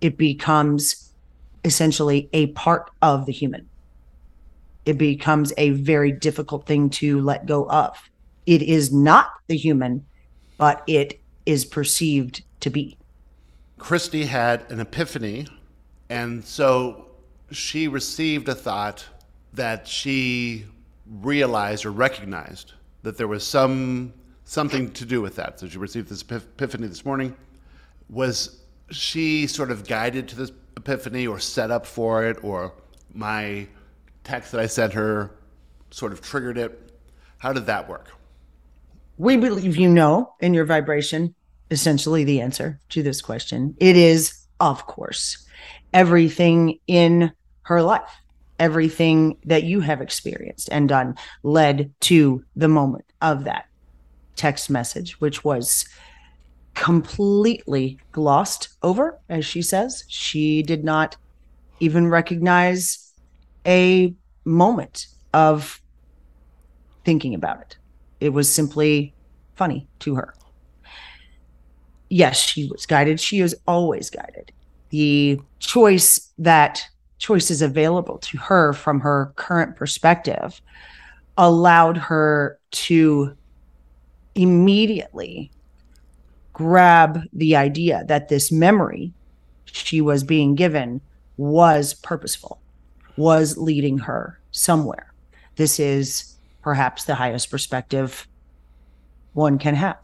It 0.01 0.17
becomes 0.17 1.13
essentially 1.63 2.29
a 2.33 2.47
part 2.47 2.89
of 3.01 3.25
the 3.25 3.31
human. 3.31 3.69
It 4.85 4.97
becomes 4.97 5.53
a 5.57 5.71
very 5.71 6.11
difficult 6.11 6.65
thing 6.65 6.89
to 6.91 7.21
let 7.21 7.45
go 7.45 7.69
of. 7.69 7.97
It 8.47 8.61
is 8.63 8.91
not 8.93 9.29
the 9.47 9.57
human, 9.57 10.05
but 10.57 10.81
it 10.87 11.19
is 11.45 11.65
perceived 11.65 12.43
to 12.61 12.69
be. 12.69 12.97
Christy 13.77 14.25
had 14.25 14.71
an 14.71 14.79
epiphany, 14.79 15.47
and 16.09 16.43
so 16.43 17.07
she 17.51 17.87
received 17.87 18.47
a 18.49 18.55
thought 18.55 19.05
that 19.53 19.87
she 19.87 20.65
realized 21.05 21.85
or 21.85 21.91
recognized 21.91 22.73
that 23.03 23.17
there 23.17 23.27
was 23.27 23.45
some 23.45 24.13
something 24.45 24.91
to 24.93 25.05
do 25.05 25.21
with 25.21 25.35
that. 25.35 25.59
So 25.59 25.67
she 25.67 25.77
received 25.77 26.07
this 26.07 26.21
epiphany 26.21 26.87
this 26.87 27.03
morning. 27.03 27.35
Was 28.09 28.61
she 28.91 29.45
sort 29.45 29.71
of 29.71 29.85
guided 29.85 30.29
to 30.29 30.35
this 30.37 30.53
epiphany 30.77 31.27
or 31.27 31.37
set 31.37 31.69
up 31.69 31.85
for 31.85 32.25
it, 32.25 32.41
or 32.45 32.73
my 33.13 33.67
text 34.23 34.53
that 34.53 34.61
I 34.61 34.67
sent 34.67 34.93
her 34.93 35.31
sort 35.91 36.13
of 36.13 36.21
triggered 36.21 36.57
it? 36.57 36.93
How 37.39 37.51
did 37.51 37.65
that 37.65 37.89
work? 37.89 38.13
We 39.17 39.37
believe 39.37 39.77
you 39.77 39.89
know 39.89 40.33
in 40.39 40.53
your 40.53 40.65
vibration 40.65 41.33
essentially 41.71 42.23
the 42.23 42.41
answer 42.41 42.79
to 42.89 43.03
this 43.03 43.21
question. 43.21 43.75
It 43.79 43.97
is, 43.97 44.45
of 44.59 44.85
course, 44.85 45.45
everything 45.93 46.79
in 46.87 47.31
her 47.63 47.81
life, 47.81 48.09
everything 48.59 49.37
that 49.45 49.63
you 49.63 49.81
have 49.81 50.01
experienced 50.01 50.69
and 50.71 50.87
done 50.87 51.15
led 51.43 51.91
to 52.01 52.43
the 52.55 52.67
moment 52.67 53.05
of 53.21 53.43
that 53.45 53.67
text 54.35 54.69
message, 54.69 55.19
which 55.19 55.43
was 55.43 55.85
completely 56.75 57.99
glossed 58.11 58.69
over, 58.83 59.19
as 59.29 59.45
she 59.45 59.61
says. 59.61 60.03
She 60.07 60.61
did 60.61 60.83
not 60.83 61.17
even 61.79 62.07
recognize 62.07 63.11
a 63.65 64.13
moment 64.45 65.07
of 65.33 65.81
thinking 67.03 67.33
about 67.33 67.61
it. 67.61 67.77
It 68.19 68.29
was 68.29 68.51
simply 68.51 69.13
funny 69.55 69.87
to 69.99 70.15
her. 70.15 70.33
Yes, 72.09 72.39
she 72.39 72.67
was 72.69 72.85
guided. 72.85 73.19
She 73.19 73.39
is 73.39 73.55
always 73.67 74.09
guided. 74.09 74.51
The 74.89 75.39
choice 75.59 76.31
that 76.37 76.81
choice 77.17 77.51
is 77.51 77.61
available 77.61 78.17
to 78.19 78.37
her 78.37 78.73
from 78.73 78.99
her 79.01 79.33
current 79.35 79.75
perspective 79.75 80.61
allowed 81.37 81.97
her 81.97 82.59
to 82.71 83.35
immediately 84.35 85.51
grab 86.53 87.21
the 87.33 87.55
idea 87.55 88.03
that 88.07 88.29
this 88.29 88.51
memory 88.51 89.13
she 89.65 90.01
was 90.01 90.23
being 90.23 90.55
given 90.55 91.01
was 91.37 91.93
purposeful, 91.93 92.59
was 93.17 93.57
leading 93.57 93.97
her 93.97 94.39
somewhere. 94.51 95.13
This 95.55 95.79
is 95.79 96.36
perhaps 96.67 97.05
the 97.05 97.15
highest 97.15 97.49
perspective 97.49 98.27
one 99.31 99.57
can 99.57 99.73
have. 99.73 100.01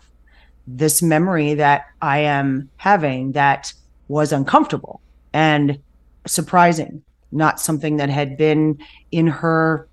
This 0.65 1.01
memory 1.01 1.55
that 1.55 1.87
I 2.01 2.19
am 2.19 2.69
having 2.77 3.33
that 3.33 3.73
was 4.07 4.31
uncomfortable 4.31 5.01
and 5.33 5.77
surprising, 6.25 7.03
not 7.33 7.59
something 7.59 7.97
that 7.97 8.09
had 8.09 8.37
been 8.37 8.79
in 9.11 9.27
her 9.27 9.89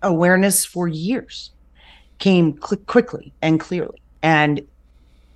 awareness 0.00 0.64
for 0.64 0.86
years 0.86 1.50
came 2.18 2.52
cl- 2.64 2.80
quickly 2.86 3.32
and 3.42 3.58
clearly. 3.58 4.00
And 4.22 4.60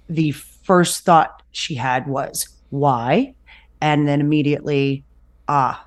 the 0.09 0.31
first 0.31 1.05
thought 1.05 1.42
she 1.51 1.75
had 1.75 2.07
was, 2.07 2.46
why? 2.70 3.35
And 3.81 4.07
then 4.07 4.20
immediately, 4.20 5.03
ah, 5.48 5.85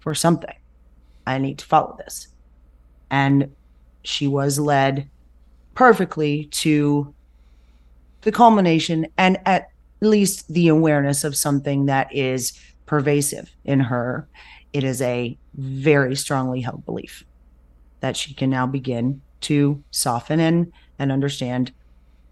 for 0.00 0.12
something. 0.12 0.56
I 1.24 1.38
need 1.38 1.58
to 1.58 1.66
follow 1.66 1.96
this. 2.04 2.26
And 3.12 3.54
she 4.02 4.26
was 4.26 4.58
led 4.58 5.08
perfectly 5.74 6.46
to 6.46 7.14
the 8.22 8.32
culmination 8.32 9.06
and 9.16 9.38
at 9.46 9.70
least 10.00 10.48
the 10.52 10.68
awareness 10.68 11.24
of 11.24 11.36
something 11.36 11.86
that 11.86 12.14
is 12.14 12.58
pervasive 12.86 13.50
in 13.64 13.80
her. 13.80 14.28
It 14.72 14.84
is 14.84 15.00
a 15.02 15.36
very 15.54 16.16
strongly 16.16 16.60
held 16.60 16.84
belief 16.84 17.24
that 18.00 18.16
she 18.16 18.34
can 18.34 18.50
now 18.50 18.66
begin 18.66 19.20
to 19.42 19.82
soften 19.90 20.40
and 20.40 20.72
and 20.98 21.10
understand 21.10 21.72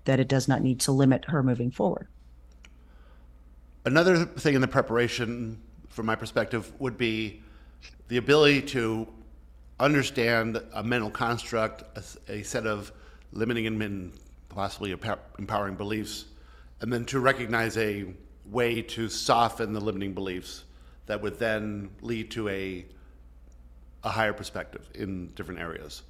that 0.04 0.20
it 0.20 0.28
does 0.28 0.48
not 0.48 0.62
need 0.62 0.80
to 0.80 0.92
limit 0.92 1.24
her 1.26 1.42
moving 1.42 1.70
forward. 1.70 2.08
Another 3.84 4.24
thing 4.24 4.54
in 4.54 4.60
the 4.60 4.68
preparation, 4.68 5.60
from 5.88 6.06
my 6.06 6.14
perspective, 6.14 6.72
would 6.78 6.98
be 6.98 7.42
the 8.08 8.18
ability 8.18 8.62
to 8.62 9.06
understand 9.80 10.62
a 10.72 10.82
mental 10.82 11.10
construct, 11.10 11.84
a, 11.96 12.32
a 12.32 12.42
set 12.42 12.66
of 12.66 12.92
limiting 13.32 13.66
and 13.66 14.12
possibly 14.48 14.92
empowering 14.92 15.76
beliefs, 15.76 16.24
and 16.80 16.92
then 16.92 17.04
to 17.06 17.20
recognize 17.20 17.76
a 17.76 18.06
way 18.46 18.82
to 18.82 19.08
soften 19.08 19.72
the 19.72 19.80
limiting 19.80 20.14
beliefs 20.14 20.64
that 21.06 21.20
would 21.20 21.38
then 21.38 21.90
lead 22.00 22.30
to 22.30 22.48
a 22.48 22.84
a 24.04 24.10
higher 24.10 24.32
perspective 24.32 24.88
in 24.94 25.26
different 25.34 25.60
areas. 25.60 26.02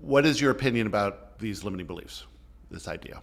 What 0.00 0.24
is 0.24 0.40
your 0.40 0.50
opinion 0.50 0.86
about 0.86 1.38
these 1.38 1.64
limiting 1.64 1.86
beliefs, 1.86 2.24
this 2.70 2.88
idea? 2.88 3.20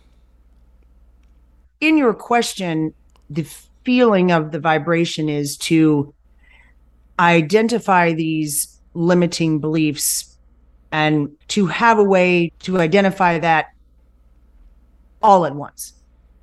In 1.79 1.97
your 1.97 2.13
question, 2.13 2.93
the 3.29 3.47
feeling 3.83 4.31
of 4.31 4.51
the 4.51 4.59
vibration 4.59 5.29
is 5.29 5.57
to 5.57 6.13
identify 7.19 8.13
these 8.13 8.70
limiting 8.93 9.59
beliefs 9.59 10.37
and 10.91 11.29
to 11.47 11.67
have 11.67 11.97
a 11.97 12.03
way 12.03 12.51
to 12.59 12.79
identify 12.79 13.39
that 13.39 13.67
all 15.21 15.45
at 15.45 15.55
once. 15.55 15.93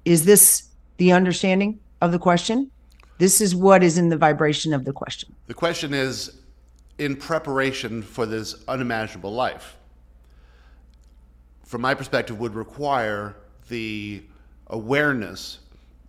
Is 0.05 0.25
this 0.25 0.69
the 0.97 1.13
understanding 1.13 1.81
of 2.01 2.13
the 2.13 2.19
question? 2.19 2.71
This 3.19 3.41
is 3.41 3.55
what 3.55 3.83
is 3.83 3.99
in 3.99 4.09
the 4.09 4.17
vibration 4.17 4.73
of 4.73 4.85
the 4.85 4.93
question. 4.93 5.35
The 5.47 5.55
question 5.55 5.93
is 5.93 6.41
in 6.99 7.17
preparation 7.17 8.03
for 8.03 8.27
this 8.27 8.65
unimaginable 8.69 9.33
life, 9.33 9.77
from 11.65 11.83
my 11.83 11.95
perspective, 11.95 12.39
would 12.41 12.55
require 12.55 13.37
the 13.69 14.23
awareness 14.69 15.59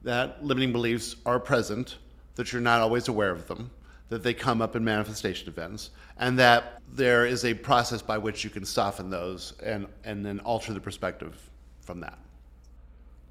that 0.03 0.43
limiting 0.43 0.71
beliefs 0.71 1.15
are 1.25 1.39
present, 1.39 1.97
that 2.35 2.53
you're 2.53 2.61
not 2.61 2.79
always 2.79 3.07
aware 3.09 3.31
of 3.31 3.47
them, 3.47 3.69
that 4.09 4.23
they 4.23 4.33
come 4.33 4.61
up 4.61 4.75
in 4.75 4.83
manifestation 4.83 5.47
events, 5.47 5.91
and 6.17 6.37
that 6.37 6.81
there 6.91 7.25
is 7.25 7.45
a 7.45 7.53
process 7.53 8.01
by 8.01 8.17
which 8.17 8.43
you 8.43 8.49
can 8.49 8.65
soften 8.65 9.09
those 9.09 9.53
and, 9.63 9.87
and 10.03 10.25
then 10.25 10.39
alter 10.39 10.73
the 10.73 10.79
perspective 10.79 11.37
from 11.81 11.99
that. 11.99 12.17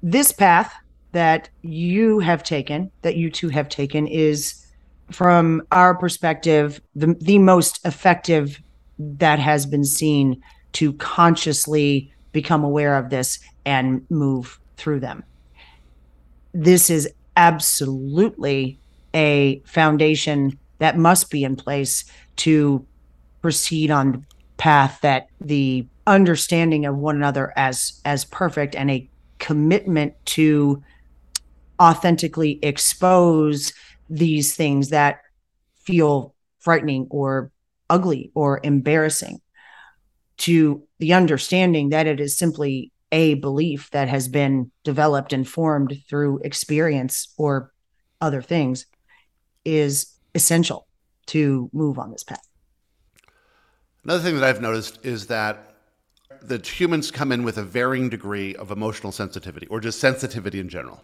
This 0.01 0.31
path 0.31 0.73
that 1.11 1.49
you 1.61 2.19
have 2.19 2.43
taken, 2.43 2.91
that 3.01 3.15
you 3.15 3.29
two 3.29 3.49
have 3.49 3.67
taken, 3.67 4.07
is 4.07 4.65
from 5.11 5.61
our 5.71 5.95
perspective 5.95 6.79
the, 6.95 7.15
the 7.19 7.39
most 7.39 7.85
effective 7.85 8.61
that 8.99 9.39
has 9.39 9.65
been 9.65 9.83
seen 9.83 10.41
to 10.73 10.93
consciously 10.93 12.13
become 12.31 12.63
aware 12.63 12.95
of 12.95 13.09
this 13.09 13.39
and 13.65 14.05
move 14.11 14.59
through 14.77 14.99
them. 14.99 15.23
This 16.53 16.89
is 16.89 17.09
absolutely 17.35 18.77
a 19.15 19.61
foundation 19.65 20.58
that 20.79 20.97
must 20.97 21.29
be 21.29 21.43
in 21.43 21.55
place 21.55 22.05
to 22.37 22.85
proceed 23.41 23.91
on 23.91 24.11
the 24.11 24.23
path 24.57 24.99
that 25.01 25.27
the 25.39 25.87
understanding 26.05 26.85
of 26.85 26.97
one 26.97 27.15
another 27.15 27.53
as 27.55 28.01
as 28.03 28.25
perfect 28.25 28.75
and 28.75 28.91
a 28.91 29.09
commitment 29.37 30.13
to 30.25 30.83
authentically 31.79 32.59
expose 32.61 33.71
these 34.09 34.55
things 34.55 34.89
that 34.89 35.21
feel 35.83 36.35
frightening 36.59 37.07
or 37.09 37.51
ugly 37.89 38.31
or 38.35 38.59
embarrassing 38.63 39.39
to 40.37 40.83
the 40.99 41.13
understanding 41.13 41.89
that 41.89 42.07
it 42.07 42.19
is 42.19 42.37
simply 42.37 42.91
a 43.11 43.35
belief 43.35 43.89
that 43.91 44.07
has 44.07 44.27
been 44.27 44.71
developed 44.83 45.33
and 45.33 45.47
formed 45.47 46.01
through 46.07 46.39
experience 46.39 47.33
or 47.37 47.71
other 48.21 48.41
things 48.41 48.85
is 49.65 50.13
essential 50.35 50.87
to 51.27 51.69
move 51.73 51.99
on 51.99 52.11
this 52.11 52.23
path. 52.23 52.47
Another 54.03 54.23
thing 54.23 54.35
that 54.35 54.43
I've 54.43 54.61
noticed 54.61 55.05
is 55.05 55.27
that 55.27 55.69
that 56.41 56.79
humans 56.79 57.11
come 57.11 57.31
in 57.31 57.43
with 57.43 57.57
a 57.57 57.63
varying 57.63 58.09
degree 58.09 58.55
of 58.55 58.71
emotional 58.71 59.11
sensitivity 59.11 59.67
or 59.67 59.81
just 59.81 59.99
sensitivity 59.99 60.59
in 60.59 60.69
general. 60.69 61.03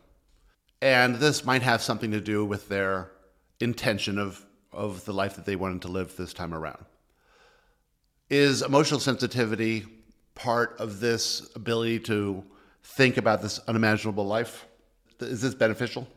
And 0.82 1.16
this 1.16 1.44
might 1.44 1.62
have 1.62 1.82
something 1.82 2.12
to 2.12 2.22
do 2.22 2.46
with 2.46 2.70
their 2.70 3.12
intention 3.60 4.18
of, 4.18 4.46
of 4.72 5.04
the 5.04 5.14
life 5.14 5.36
that 5.36 5.46
they 5.46 5.58
wanted 5.58 5.82
to 5.82 5.88
live 5.90 6.16
this 6.16 6.34
time 6.34 6.54
around. 6.54 6.86
Is 8.30 8.62
emotional 8.62 9.00
sensitivity 9.00 9.86
part 10.36 10.76
of 10.80 11.02
this 11.02 11.50
ability 11.56 12.00
to 12.00 12.44
think 12.84 13.18
about 13.18 13.42
this 13.42 13.60
unimaginable 13.68 14.26
life? 14.26 14.66
Is 15.20 15.42
this 15.42 15.54
beneficial? 15.54 16.08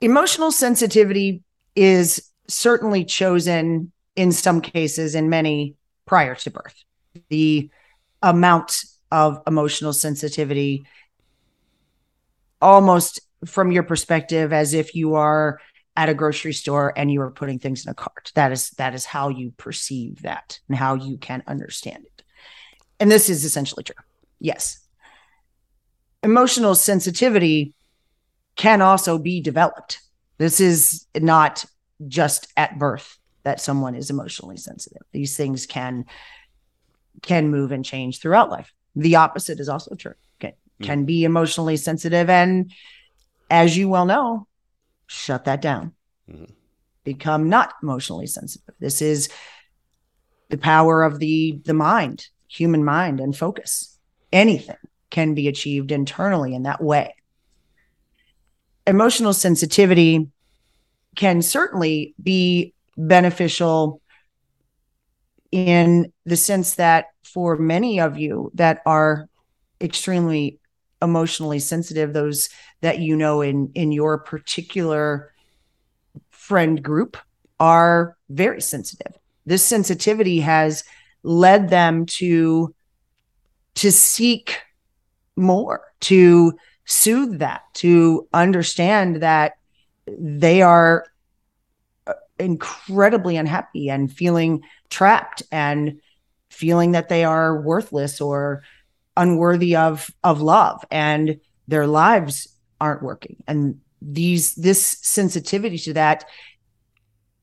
Emotional 0.00 0.50
sensitivity 0.50 1.43
is 1.74 2.30
certainly 2.48 3.04
chosen 3.04 3.92
in 4.16 4.32
some 4.32 4.60
cases, 4.60 5.14
in 5.14 5.28
many 5.28 5.76
prior 6.06 6.34
to 6.34 6.50
birth. 6.50 6.84
The 7.28 7.70
amount 8.22 8.84
of 9.10 9.42
emotional 9.46 9.92
sensitivity 9.92 10.86
almost 12.60 13.20
from 13.44 13.70
your 13.70 13.82
perspective 13.82 14.52
as 14.52 14.74
if 14.74 14.94
you 14.94 15.14
are 15.14 15.60
at 15.96 16.08
a 16.08 16.14
grocery 16.14 16.52
store 16.52 16.92
and 16.96 17.10
you 17.10 17.20
are 17.20 17.30
putting 17.30 17.58
things 17.58 17.84
in 17.84 17.90
a 17.90 17.94
cart. 17.94 18.32
That 18.34 18.52
is 18.52 18.70
that 18.70 18.94
is 18.94 19.04
how 19.04 19.28
you 19.28 19.52
perceive 19.56 20.22
that 20.22 20.58
and 20.68 20.76
how 20.76 20.94
you 20.94 21.18
can 21.18 21.42
understand 21.46 22.04
it. 22.04 22.22
And 22.98 23.10
this 23.10 23.28
is 23.28 23.44
essentially 23.44 23.84
true. 23.84 23.94
Yes. 24.40 24.80
Emotional 26.22 26.74
sensitivity 26.74 27.74
can 28.56 28.80
also 28.80 29.18
be 29.18 29.40
developed 29.40 30.00
this 30.38 30.60
is 30.60 31.06
not 31.16 31.64
just 32.08 32.52
at 32.56 32.78
birth 32.78 33.18
that 33.44 33.60
someone 33.60 33.94
is 33.94 34.10
emotionally 34.10 34.56
sensitive 34.56 35.02
these 35.12 35.36
things 35.36 35.66
can 35.66 36.04
can 37.22 37.48
move 37.48 37.72
and 37.72 37.84
change 37.84 38.20
throughout 38.20 38.50
life 38.50 38.72
the 38.96 39.16
opposite 39.16 39.60
is 39.60 39.68
also 39.68 39.94
true 39.94 40.14
can, 40.40 40.52
mm. 40.80 40.84
can 40.84 41.04
be 41.04 41.24
emotionally 41.24 41.76
sensitive 41.76 42.28
and 42.28 42.70
as 43.50 43.76
you 43.76 43.88
well 43.88 44.06
know, 44.06 44.46
shut 45.06 45.44
that 45.44 45.60
down. 45.60 45.92
Mm-hmm. 46.30 46.52
Become 47.04 47.48
not 47.48 47.74
emotionally 47.82 48.26
sensitive. 48.26 48.74
This 48.80 49.02
is 49.02 49.28
the 50.48 50.58
power 50.58 51.02
of 51.02 51.18
the 51.18 51.60
the 51.64 51.74
mind, 51.74 52.26
human 52.48 52.84
mind 52.84 53.20
and 53.20 53.36
focus. 53.36 53.98
Anything 54.32 54.76
can 55.10 55.34
be 55.34 55.48
achieved 55.48 55.92
internally 55.92 56.54
in 56.54 56.62
that 56.62 56.82
way. 56.82 57.14
Emotional 58.86 59.32
sensitivity 59.32 60.28
can 61.16 61.42
certainly 61.42 62.14
be 62.22 62.74
beneficial 62.96 64.00
in 65.50 66.12
the 66.24 66.36
sense 66.36 66.74
that 66.74 67.06
for 67.22 67.56
many 67.56 68.00
of 68.00 68.18
you 68.18 68.50
that 68.54 68.82
are 68.84 69.28
extremely 69.80 70.58
emotionally 71.00 71.58
sensitive 71.58 72.12
those 72.12 72.48
that 72.80 72.98
you 72.98 73.14
know 73.14 73.40
in 73.40 73.70
in 73.74 73.92
your 73.92 74.18
particular 74.18 75.32
friend 76.30 76.82
group 76.82 77.16
are 77.60 78.16
very 78.28 78.60
sensitive. 78.60 79.12
This 79.46 79.64
sensitivity 79.64 80.40
has 80.40 80.84
led 81.22 81.70
them 81.70 82.06
to 82.06 82.74
to 83.76 83.90
seek 83.92 84.58
more 85.36 85.82
to 86.00 86.52
soothe 86.84 87.38
that 87.38 87.62
to 87.74 88.28
understand 88.32 89.22
that 89.22 89.54
they 90.06 90.62
are 90.62 91.06
uh, 92.06 92.14
incredibly 92.38 93.36
unhappy 93.36 93.88
and 93.88 94.12
feeling 94.12 94.62
trapped 94.90 95.42
and 95.50 96.00
feeling 96.50 96.92
that 96.92 97.08
they 97.08 97.24
are 97.24 97.60
worthless 97.60 98.20
or 98.20 98.62
unworthy 99.16 99.76
of 99.76 100.10
of 100.22 100.40
love 100.40 100.84
and 100.90 101.40
their 101.68 101.86
lives 101.86 102.48
aren't 102.80 103.02
working. 103.02 103.42
And 103.46 103.80
these 104.02 104.54
this 104.54 104.98
sensitivity 105.02 105.78
to 105.78 105.94
that 105.94 106.24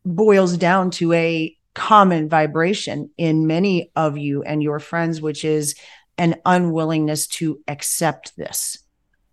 boils 0.05 0.57
down 0.57 0.91
to 0.91 1.13
a 1.13 1.55
common 1.73 2.29
vibration 2.29 3.09
in 3.17 3.47
many 3.47 3.91
of 3.95 4.17
you 4.17 4.43
and 4.43 4.61
your 4.61 4.79
friends 4.79 5.21
which 5.21 5.45
is 5.45 5.75
an 6.17 6.35
unwillingness 6.45 7.27
to 7.27 7.61
accept 7.67 8.35
this 8.35 8.77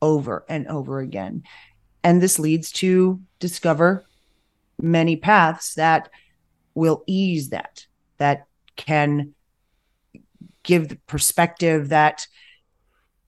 over 0.01 0.45
and 0.49 0.67
over 0.69 1.01
again 1.01 1.43
and 2.05 2.23
this 2.23 2.39
leads 2.39 2.73
to 2.73 3.21
discover 3.39 4.05
many 4.81 5.17
paths 5.17 5.75
that 5.75 6.09
will 6.75 7.03
ease 7.07 7.51
that 7.51 7.87
that 8.19 8.47
can 8.77 9.35
give 10.63 10.89
the 10.89 10.97
perspective 11.07 11.89
that 11.89 12.27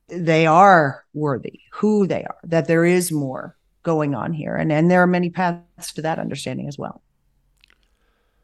they 0.08 0.46
are 0.46 1.04
worthy, 1.14 1.60
who 1.72 2.06
they 2.06 2.24
are, 2.24 2.38
that 2.44 2.66
there 2.66 2.84
is 2.84 3.12
more 3.12 3.56
going 3.82 4.14
on 4.14 4.32
here. 4.32 4.56
And, 4.56 4.70
and 4.72 4.90
there 4.90 5.02
are 5.02 5.06
many 5.06 5.30
paths 5.30 5.92
to 5.94 6.02
that 6.02 6.18
understanding 6.18 6.68
as 6.68 6.78
well. 6.78 7.02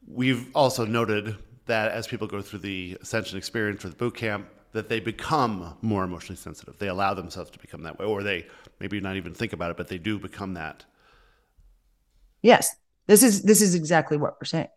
We've 0.07 0.49
also 0.55 0.87
noted 0.87 1.37
that 1.67 1.91
as 1.91 2.07
people 2.07 2.27
go 2.29 2.41
through 2.41 2.61
the 2.61 2.97
ascension 3.01 3.37
experience 3.37 3.85
or 3.85 3.89
the 3.89 3.97
boot 3.97 4.15
camp, 4.15 4.49
that 4.77 4.89
they 4.91 5.01
become 5.01 5.75
more 5.81 6.05
emotionally 6.05 6.37
sensitive. 6.37 6.79
They 6.79 6.89
allow 6.89 7.15
themselves 7.15 7.51
to 7.51 7.59
become 7.59 7.83
that 7.83 7.99
way, 7.99 8.05
or 8.05 8.23
they 8.23 8.47
maybe 8.79 9.01
not 9.01 9.17
even 9.17 9.33
think 9.33 9.53
about 9.53 9.71
it, 9.71 9.77
but 9.77 9.89
they 9.89 9.99
do 9.99 10.19
become 10.19 10.55
that. 10.55 10.85
Yes, 12.43 12.77
this 13.07 13.23
is 13.23 13.43
this 13.43 13.63
is 13.63 13.75
exactly 13.75 14.17
what 14.17 14.37
we're 14.39 14.45
saying. 14.45 14.69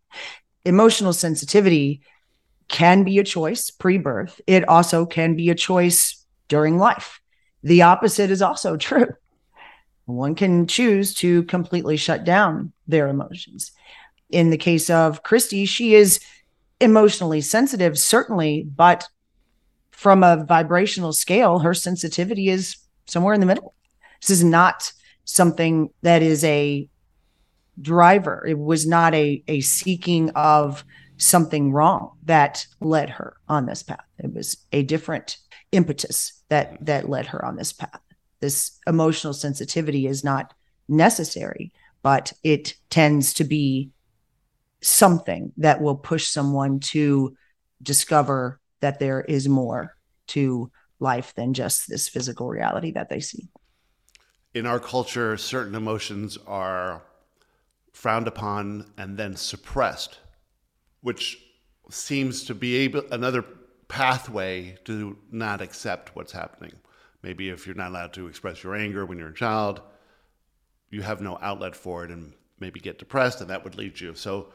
Emotional 0.63 1.13
sensitivity 1.13 2.01
can 2.69 3.03
be 3.03 3.19
a 3.19 3.23
choice 3.23 3.69
pre 3.69 3.97
birth, 3.97 4.39
it 4.47 4.67
also 4.69 5.05
can 5.05 5.35
be 5.35 5.49
a 5.49 5.55
choice 5.55 6.25
during 6.47 6.77
life. 6.77 7.19
the 7.61 7.81
opposite 7.81 8.31
is 8.31 8.41
also 8.41 8.77
true. 8.87 9.07
One 10.05 10.33
can 10.33 10.65
choose 10.65 11.13
to 11.15 11.43
completely 11.43 11.97
shut 11.97 12.23
down 12.23 12.71
their 12.87 13.09
emotions. 13.09 13.71
In 14.29 14.49
the 14.49 14.57
case 14.57 14.89
of 14.89 15.23
Christy, 15.23 15.65
she 15.65 15.93
is 15.93 16.19
emotionally 16.79 17.41
sensitive, 17.41 17.99
certainly, 17.99 18.63
but 18.63 19.07
from 19.99 20.23
a 20.23 20.45
vibrational 20.45 21.11
scale, 21.11 21.59
her 21.59 21.73
sensitivity 21.73 22.47
is 22.47 22.77
somewhere 23.05 23.33
in 23.33 23.41
the 23.41 23.45
middle. 23.45 23.75
This 24.21 24.29
is 24.29 24.45
not 24.45 24.93
something 25.25 25.89
that 26.03 26.21
is 26.21 26.41
a 26.45 26.87
driver. 27.81 28.45
It 28.47 28.57
was 28.57 28.87
not 28.87 29.13
a, 29.13 29.43
a 29.49 29.59
seeking 29.59 30.29
of 30.29 30.85
something 31.17 31.73
wrong 31.73 32.11
that 32.23 32.65
led 32.79 33.09
her 33.09 33.35
on 33.49 33.65
this 33.65 33.83
path. 33.83 34.05
It 34.17 34.33
was 34.33 34.55
a 34.71 34.83
different 34.83 35.35
impetus 35.73 36.43
that 36.47 36.77
that 36.85 37.09
led 37.09 37.25
her 37.25 37.43
on 37.43 37.57
this 37.57 37.73
path. 37.73 37.99
This 38.39 38.79
emotional 38.87 39.33
sensitivity 39.33 40.07
is 40.07 40.23
not 40.23 40.53
necessary, 40.87 41.73
but 42.03 42.31
it 42.41 42.75
tends 42.89 43.33
to 43.33 43.43
be 43.43 43.89
something 44.79 45.51
that 45.57 45.81
will 45.81 45.97
push 45.97 46.27
someone 46.27 46.79
to 46.79 47.35
discover 47.83 48.61
that 48.81 48.99
there 48.99 49.21
is 49.21 49.47
more 49.47 49.95
to 50.27 50.71
life 50.99 51.33
than 51.35 51.53
just 51.53 51.89
this 51.89 52.07
physical 52.07 52.49
reality 52.49 52.91
that 52.91 53.09
they 53.09 53.19
see. 53.19 53.49
In 54.53 54.65
our 54.65 54.79
culture, 54.79 55.37
certain 55.37 55.75
emotions 55.75 56.37
are 56.47 57.03
frowned 57.93 58.27
upon 58.27 58.91
and 58.97 59.17
then 59.17 59.35
suppressed, 59.35 60.19
which 61.01 61.37
seems 61.89 62.43
to 62.45 62.55
be 62.55 62.75
able, 62.77 63.03
another 63.11 63.43
pathway 63.87 64.77
to 64.85 65.17
not 65.31 65.61
accept 65.61 66.15
what's 66.15 66.31
happening. 66.31 66.73
Maybe 67.21 67.49
if 67.49 67.65
you're 67.65 67.75
not 67.75 67.89
allowed 67.89 68.13
to 68.13 68.27
express 68.27 68.63
your 68.63 68.75
anger 68.75 69.05
when 69.05 69.17
you're 69.17 69.29
a 69.29 69.33
child, 69.33 69.81
you 70.89 71.01
have 71.01 71.21
no 71.21 71.37
outlet 71.41 71.75
for 71.75 72.05
it 72.05 72.11
and 72.11 72.33
maybe 72.59 72.79
get 72.79 72.99
depressed, 72.99 73.41
and 73.41 73.49
that 73.49 73.63
would 73.63 73.75
lead 73.75 73.99
you. 73.99 74.13
So, 74.15 74.51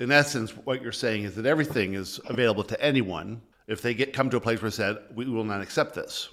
in 0.00 0.12
essence, 0.12 0.52
what 0.52 0.80
you're 0.80 0.92
saying 0.92 1.24
is 1.24 1.34
that 1.34 1.46
everything 1.46 1.94
is 1.94 2.20
available 2.26 2.64
to 2.64 2.80
anyone 2.80 3.42
if 3.68 3.80
they 3.82 3.94
get 3.94 4.12
come 4.12 4.30
to 4.30 4.36
a 4.36 4.40
place 4.40 4.60
where 4.60 4.70
said, 4.72 4.98
"We 5.14 5.26
will 5.26 5.44
not 5.44 5.60
accept 5.60 5.94
this," 5.94 6.30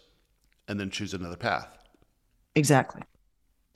and 0.68 0.80
then 0.80 0.90
choose 0.90 1.14
another 1.14 1.36
path. 1.36 1.68
Exactly. 2.56 3.04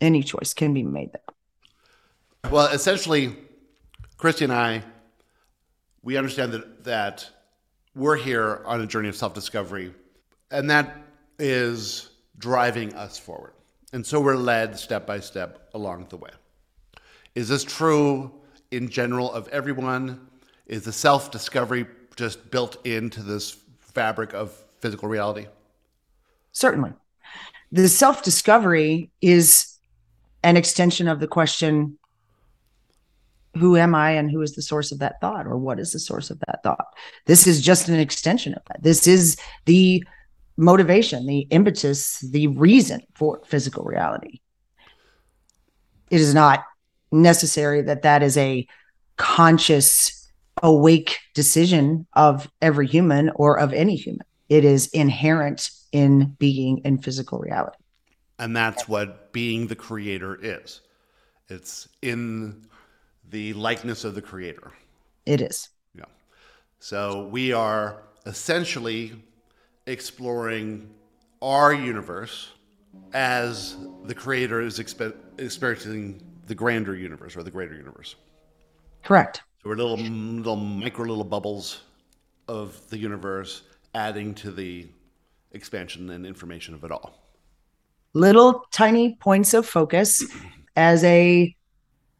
Any 0.01 0.23
choice 0.23 0.53
can 0.53 0.73
be 0.73 0.81
made 0.81 1.11
there. 1.11 2.51
Well, 2.51 2.67
essentially, 2.67 3.37
Christy 4.17 4.45
and 4.45 4.53
I, 4.53 4.83
we 6.01 6.17
understand 6.17 6.53
that 6.53 6.83
that 6.85 7.29
we're 7.93 8.15
here 8.15 8.63
on 8.65 8.81
a 8.81 8.87
journey 8.87 9.09
of 9.09 9.15
self-discovery, 9.15 9.93
and 10.49 10.69
that 10.69 10.97
is 11.37 12.09
driving 12.37 12.93
us 12.95 13.19
forward. 13.19 13.53
And 13.91 14.05
so 14.05 14.21
we're 14.21 14.35
led 14.35 14.77
step 14.79 15.05
by 15.05 15.19
step 15.19 15.69
along 15.73 16.07
the 16.09 16.17
way. 16.17 16.29
Is 17.35 17.49
this 17.49 17.63
true 17.63 18.31
in 18.71 18.87
general 18.89 19.31
of 19.33 19.47
everyone? 19.49 20.27
Is 20.65 20.83
the 20.83 20.93
self 20.93 21.31
discovery 21.31 21.85
just 22.19 22.51
built 22.51 22.85
into 22.85 23.23
this 23.23 23.57
fabric 23.79 24.33
of 24.33 24.51
physical 24.79 25.09
reality? 25.09 25.47
Certainly. 26.51 26.93
The 27.71 27.87
self 27.87 28.23
discovery 28.23 29.09
is 29.21 29.77
an 30.43 30.57
extension 30.57 31.07
of 31.07 31.19
the 31.19 31.27
question 31.27 31.97
who 33.57 33.77
am 33.77 33.95
I 33.95 34.11
and 34.11 34.29
who 34.29 34.41
is 34.41 34.55
the 34.55 34.61
source 34.61 34.91
of 34.91 34.99
that 34.99 35.19
thought 35.21 35.47
or 35.47 35.57
what 35.57 35.79
is 35.79 35.91
the 35.91 35.99
source 35.99 36.29
of 36.29 36.39
that 36.41 36.61
thought? 36.63 36.85
This 37.25 37.47
is 37.47 37.61
just 37.61 37.89
an 37.89 37.99
extension 37.99 38.53
of 38.53 38.61
that. 38.67 38.83
This 38.83 39.07
is 39.07 39.37
the 39.65 40.03
motivation, 40.55 41.25
the 41.25 41.47
impetus, 41.49 42.19
the 42.19 42.47
reason 42.47 43.01
for 43.15 43.41
physical 43.45 43.83
reality. 43.83 44.41
It 46.11 46.21
is 46.21 46.33
not 46.33 46.63
necessary 47.11 47.81
that 47.83 48.03
that 48.03 48.23
is 48.23 48.37
a 48.37 48.67
conscious, 49.17 50.18
awake 50.63 51.17
decision 51.33 52.07
of 52.13 52.49
every 52.61 52.87
human 52.87 53.31
or 53.35 53.59
of 53.59 53.73
any 53.73 53.95
human. 53.95 54.25
It 54.49 54.65
is 54.65 54.87
inherent 54.87 55.69
in 55.91 56.35
being 56.39 56.79
in 56.79 56.97
physical 56.97 57.39
reality. 57.39 57.77
And 58.37 58.55
that's 58.55 58.87
what 58.87 59.31
being 59.33 59.67
the 59.67 59.75
creator 59.75 60.37
is. 60.41 60.81
It's 61.49 61.89
in 62.01 62.65
the 63.29 63.53
likeness 63.53 64.03
of 64.03 64.15
the 64.15 64.21
creator. 64.21 64.71
It 65.25 65.41
is. 65.41 65.69
Yeah. 65.95 66.05
So 66.79 67.27
we 67.27 67.51
are 67.51 68.03
essentially 68.25 69.13
exploring 69.87 70.89
our 71.41 71.73
universe 71.73 72.51
as 73.13 73.77
the 74.05 74.15
creator 74.15 74.61
is 74.61 74.79
expe- 74.79 75.15
experiencing 75.37 76.21
the 76.47 76.55
grander 76.55 76.95
universe 76.95 77.35
or 77.35 77.43
the 77.43 77.51
greater 77.51 77.75
universe. 77.75 78.15
Correct. 79.03 79.41
So 79.61 79.69
we're 79.69 79.75
little 79.75 79.97
little 79.97 80.55
micro 80.55 81.05
little 81.05 81.25
bubbles 81.25 81.81
of 82.47 82.89
the 82.89 82.97
universe 82.97 83.63
adding 83.93 84.33
to 84.35 84.51
the 84.51 84.87
expansion 85.51 86.09
and 86.11 86.25
information 86.25 86.73
of 86.73 86.85
it 86.85 86.91
all. 86.91 87.19
Little 88.13 88.63
tiny 88.71 89.17
points 89.19 89.53
of 89.53 89.67
focus 89.67 90.23
as 90.77 91.03
a, 91.03 91.53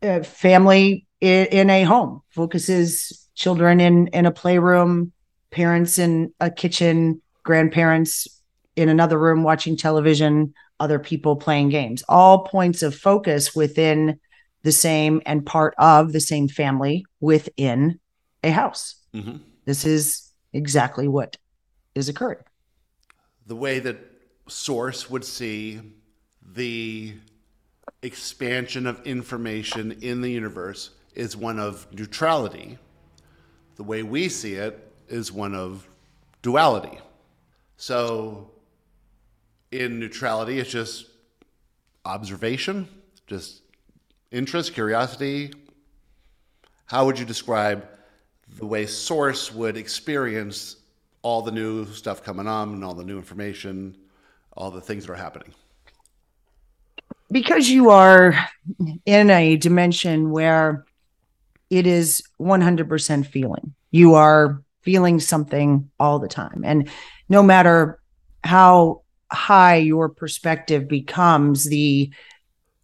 a 0.02 0.24
family 0.24 1.08
in, 1.22 1.46
in 1.46 1.70
a 1.70 1.84
home 1.84 2.22
focuses 2.30 3.30
children 3.36 3.80
in 3.80 4.08
in 4.08 4.26
a 4.26 4.32
playroom, 4.32 5.14
parents 5.50 5.98
in 5.98 6.34
a 6.42 6.52
kitchen, 6.52 7.22
grandparents 7.44 8.28
in 8.76 8.90
another 8.90 9.18
room 9.18 9.44
watching 9.44 9.78
television, 9.78 10.54
other 10.82 11.00
people 11.00 11.38
playing 11.38 11.70
games, 11.70 12.04
all 12.10 12.44
points 12.44 12.84
of 12.84 12.94
focus 12.94 13.56
within 13.56 14.20
the 14.64 14.72
same 14.72 15.22
and 15.26 15.46
part 15.46 15.74
of 15.78 16.12
the 16.12 16.20
same 16.20 16.48
family 16.48 17.06
within 17.20 18.00
a 18.44 18.52
house. 18.52 18.96
Mm-hmm. 19.14 19.38
This 19.66 19.86
is 19.86 20.32
exactly 20.54 21.08
what 21.08 21.38
is 21.96 22.10
occurring. 22.10 22.44
The 23.48 23.56
way 23.56 23.80
that 23.80 23.98
Source 24.48 25.10
would 25.10 25.24
see 25.24 25.82
the 26.54 27.14
expansion 28.02 28.88
of 28.88 29.06
information 29.06 29.92
in 30.02 30.22
the 30.22 30.32
universe 30.32 30.92
is 31.14 31.36
one 31.36 31.60
of 31.60 31.88
neutrality. 31.94 32.78
The 33.76 33.84
way 33.84 34.04
we 34.04 34.30
see 34.30 34.56
it 34.56 34.92
is 35.08 35.32
one 35.32 35.56
of 35.56 35.88
duality. 36.42 37.00
So 37.78 38.52
in 39.72 40.00
neutrality, 40.00 40.60
it's 40.60 40.70
just 40.70 41.08
observation, 42.06 42.88
just 43.28 43.62
interest, 44.32 44.74
curiosity. 44.74 45.52
How 46.86 47.06
would 47.06 47.20
you 47.20 47.26
describe 47.26 47.88
the 48.58 48.66
way 48.66 48.86
Source 48.86 49.54
would 49.54 49.78
experience 49.78 50.78
all 51.22 51.42
the 51.42 51.52
new 51.52 51.86
stuff 51.86 52.24
coming 52.24 52.48
on 52.48 52.74
and 52.74 52.84
all 52.84 52.94
the 52.94 53.04
new 53.04 53.18
information, 53.18 53.96
all 54.56 54.72
the 54.72 54.82
things 54.82 55.06
that 55.06 55.14
are 55.14 55.16
happening? 55.16 55.54
Because 57.32 57.70
you 57.70 57.92
are 57.92 58.34
in 59.06 59.30
a 59.30 59.56
dimension 59.56 60.32
where 60.32 60.86
it 61.70 61.86
is 61.86 62.24
100% 62.40 63.28
feeling. 63.28 63.76
You 63.92 64.16
are 64.16 64.64
feeling 64.82 65.20
something 65.20 65.92
all 66.00 66.18
the 66.18 66.28
time. 66.28 66.64
And 66.64 66.90
no 67.28 67.44
matter 67.44 68.00
how 68.44 69.04
high 69.32 69.76
your 69.76 70.10
perspective 70.10 70.88
becomes, 70.88 71.66
the 71.66 72.12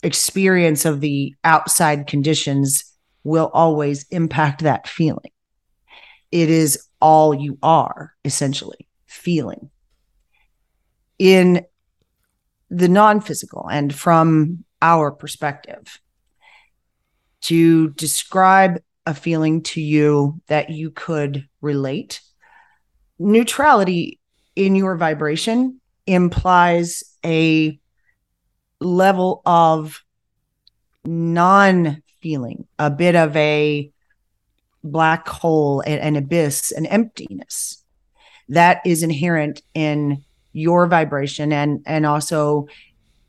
experience 0.06 0.86
of 0.86 1.01
the 1.01 1.34
outside 1.43 2.06
conditions 2.06 2.86
will 3.24 3.49
always 3.53 4.06
impact 4.10 4.62
that 4.62 4.88
feeling. 4.88 5.32
It 6.32 6.49
is 6.49 6.88
all 7.01 7.34
you 7.34 7.58
are, 7.64 8.14
essentially, 8.24 8.88
feeling. 9.08 9.72
In 11.18 11.66
the 12.70 12.88
non 12.88 13.20
physical 13.20 13.68
and 13.70 13.93
from 13.93 14.64
our 14.82 15.12
perspective, 15.12 15.99
to 17.41 17.89
describe 17.91 18.82
a 19.08 19.14
feeling 19.14 19.64
to 19.64 19.82
you 19.82 20.41
that 20.47 20.70
you 20.70 20.91
could 20.91 21.47
relate. 21.62 22.22
Neutrality 23.18 24.20
in 24.56 24.76
your 24.76 24.97
vibration 24.97 25.80
implies 26.06 27.03
a 27.26 27.80
level 28.80 29.42
of 29.46 30.04
non 31.06 32.02
feeling, 32.22 32.68
a 32.80 32.90
bit 32.90 33.16
of 33.16 33.36
a 33.36 33.92
black 34.84 35.28
hole, 35.28 35.82
an, 35.82 36.16
abyss, 36.16 36.72
an 36.72 36.86
emptiness 36.86 37.84
that 38.50 38.82
is 38.86 39.04
inherent 39.04 39.62
in 39.74 40.24
your 40.54 40.88
vibration 40.88 41.52
and 41.52 41.82
and 41.86 42.06
also 42.06 42.68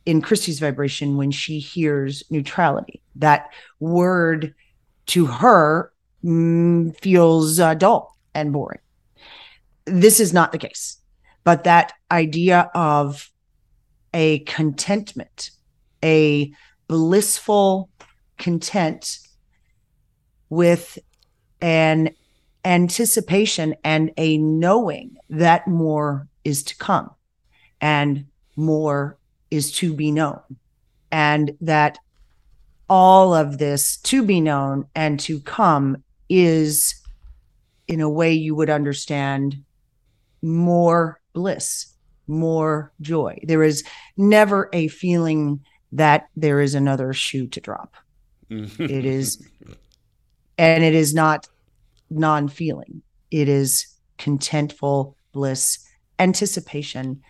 in 0.05 0.23
Christy's 0.23 0.61
vibration 0.61 1.17
when 1.17 1.31
she 1.31 1.59
hears 1.59 2.23
neutrality. 2.31 3.03
That 3.17 3.51
word 3.81 4.55
to 5.07 5.27
her 5.27 5.93
mm, 6.25 6.97
feels 7.01 7.59
uh, 7.59 7.75
dull 7.75 8.17
and 8.35 8.53
boring. 8.53 8.79
This 9.85 10.21
is 10.21 10.33
not 10.33 10.53
the 10.53 10.59
case, 10.59 10.99
but 11.43 11.65
that 11.65 11.93
idea 12.11 12.71
of 12.75 13.31
a 14.17 14.39
contentment, 14.41 15.51
a 16.03 16.51
blissful 16.89 17.91
content 18.39 19.19
with 20.49 20.99
an 21.61 22.09
anticipation 22.65 23.75
and 23.85 24.11
a 24.17 24.39
knowing 24.39 25.19
that 25.29 25.69
more 25.69 26.29
is 26.45 26.63
to 26.63 26.77
come 26.79 27.11
and 27.83 28.25
more 28.57 29.19
is 29.51 29.71
to 29.71 29.93
be 29.93 30.11
known. 30.11 30.41
And 31.13 31.55
that 31.61 31.99
all 32.89 33.35
of 33.35 33.59
this 33.59 33.99
to 33.99 34.23
be 34.23 34.41
known 34.41 34.87
and 34.95 35.21
to 35.21 35.41
come 35.41 36.03
is 36.31 36.95
in 37.87 38.01
a 38.01 38.09
way 38.09 38.33
you 38.33 38.55
would 38.55 38.71
understand 38.71 39.63
more 40.41 41.21
bliss 41.35 41.96
more 42.27 42.93
joy. 43.01 43.39
There 43.43 43.63
is 43.63 43.85
never 44.17 44.69
a 44.73 44.89
feeling 44.89 45.61
that 45.93 46.29
there 46.37 46.61
is 46.61 46.75
another 46.75 47.13
shoe 47.13 47.47
to 47.49 47.61
drop. 47.61 47.95
It 48.51 49.05
is 49.05 49.45
and 50.59 50.85
it 50.85 50.95
is 50.95 51.13
not 51.13 51.49
non-feeling. 52.11 53.03
It 53.31 53.49
is 53.49 53.87
contentful 54.19 55.15
bliss 55.33 55.79
anticipation 56.19 57.21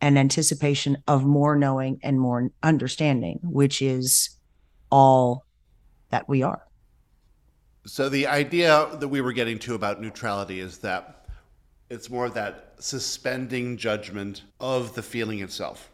and 0.00 0.18
anticipation 0.18 0.98
of 1.08 1.24
more 1.24 1.56
knowing 1.56 1.98
and 2.02 2.20
more 2.20 2.50
understanding 2.62 3.40
which 3.42 3.80
is 3.82 4.30
all 4.90 5.44
that 6.10 6.28
we 6.28 6.42
are. 6.42 6.62
So 7.86 8.08
the 8.08 8.26
idea 8.26 8.88
that 8.98 9.08
we 9.08 9.20
were 9.20 9.32
getting 9.32 9.58
to 9.60 9.74
about 9.74 10.00
neutrality 10.00 10.60
is 10.60 10.78
that 10.78 11.15
it's 11.88 12.10
more 12.10 12.26
of 12.26 12.34
that 12.34 12.74
suspending 12.78 13.76
judgment 13.76 14.42
of 14.60 14.94
the 14.94 15.02
feeling 15.02 15.40
itself. 15.40 15.90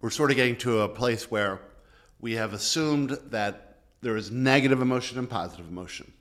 We're 0.00 0.10
sort 0.10 0.30
of 0.30 0.36
getting 0.36 0.56
to 0.58 0.80
a 0.80 0.88
place 0.88 1.30
where 1.30 1.60
we 2.20 2.32
have 2.32 2.52
assumed 2.52 3.18
that 3.30 3.78
there 4.00 4.16
is 4.16 4.30
negative 4.30 4.82
emotion 4.82 5.18
and 5.18 5.30
positive 5.30 5.68
emotion, 5.68 6.12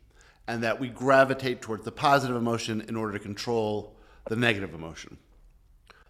and 0.48 0.64
that 0.64 0.80
we 0.80 0.90
gravitate 0.90 1.62
towards 1.62 1.84
the 1.84 1.92
positive 1.92 2.36
emotion 2.36 2.82
in 2.88 2.96
order 2.96 3.14
to 3.14 3.20
control 3.20 3.96
the 4.28 4.36
negative 4.36 4.74
emotion. 4.74 5.18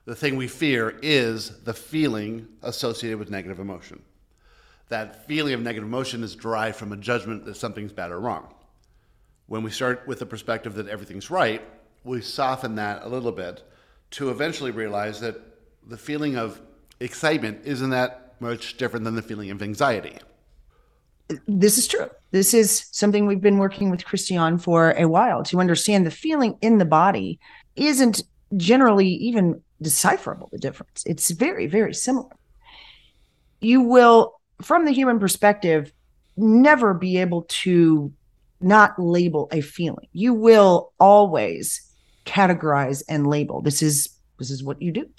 The 0.05 0.15
thing 0.15 0.35
we 0.35 0.47
fear 0.47 0.97
is 1.01 1.63
the 1.63 1.73
feeling 1.73 2.47
associated 2.61 3.19
with 3.19 3.29
negative 3.29 3.59
emotion 3.59 4.01
that 4.91 5.25
feeling 5.25 5.53
of 5.53 5.61
negative 5.61 5.87
emotion 5.87 6.21
is 6.21 6.35
derived 6.35 6.75
from 6.75 6.91
a 6.91 6.97
judgment 6.97 7.45
that 7.45 7.55
something's 7.55 7.93
bad 7.93 8.11
or 8.11 8.19
wrong. 8.19 8.53
When 9.47 9.63
we 9.63 9.71
start 9.71 10.05
with 10.05 10.19
the 10.19 10.25
perspective 10.25 10.75
that 10.75 10.89
everything's 10.89 11.31
right, 11.31 11.61
we 12.03 12.21
soften 12.21 12.75
that 12.75 13.03
a 13.03 13.09
little 13.09 13.31
bit 13.31 13.63
to 14.11 14.29
eventually 14.29 14.71
realize 14.71 15.19
that 15.21 15.39
the 15.87 15.97
feeling 15.97 16.35
of 16.35 16.61
excitement 16.99 17.61
isn't 17.63 17.89
that 17.91 18.35
much 18.39 18.77
different 18.77 19.05
than 19.05 19.15
the 19.15 19.21
feeling 19.21 19.51
of 19.51 19.61
anxiety. 19.61 20.17
This 21.47 21.77
is 21.77 21.87
true. 21.87 22.09
This 22.31 22.53
is 22.53 22.85
something 22.91 23.25
we've 23.25 23.41
been 23.41 23.57
working 23.57 23.89
with 23.89 24.03
Christy 24.03 24.35
on 24.35 24.57
for 24.57 24.91
a 24.91 25.05
while 25.05 25.43
to 25.43 25.59
understand 25.59 26.05
the 26.05 26.11
feeling 26.11 26.57
in 26.61 26.77
the 26.77 26.85
body 26.85 27.39
isn't 27.75 28.23
generally 28.57 29.07
even 29.07 29.61
decipherable, 29.81 30.49
the 30.51 30.57
difference. 30.57 31.03
It's 31.05 31.31
very, 31.31 31.67
very 31.67 31.93
similar. 31.93 32.31
You 33.61 33.81
will 33.81 34.41
from 34.61 34.85
the 34.85 34.91
human 34.91 35.19
perspective, 35.19 35.91
never 36.37 36.93
be 36.93 37.17
able 37.17 37.43
to 37.43 38.11
not 38.59 38.97
label 38.99 39.49
a 39.51 39.61
feeling. 39.61 40.07
You 40.13 40.33
will 40.33 40.93
always 40.99 41.81
categorize 42.25 43.03
and 43.07 43.27
label. 43.27 43.61
This 43.61 43.81
is 43.81 44.09
this 44.39 44.49
is 44.49 44.63
what 44.63 44.81
you 44.81 44.91
do. 44.91 45.09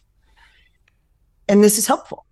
And 1.48 1.62
this 1.62 1.78
is 1.78 1.86
helpful. 1.86 2.24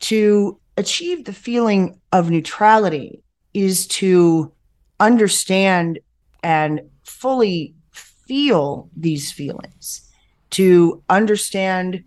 To 0.00 0.60
achieve 0.76 1.24
the 1.24 1.32
feeling 1.32 2.00
of 2.12 2.30
neutrality 2.30 3.22
is 3.54 3.86
to 3.86 4.52
understand 5.00 6.00
and 6.42 6.82
fully 7.04 7.74
feel 7.92 8.90
these 8.96 9.32
feelings, 9.32 10.10
to 10.50 11.02
understand 11.08 12.04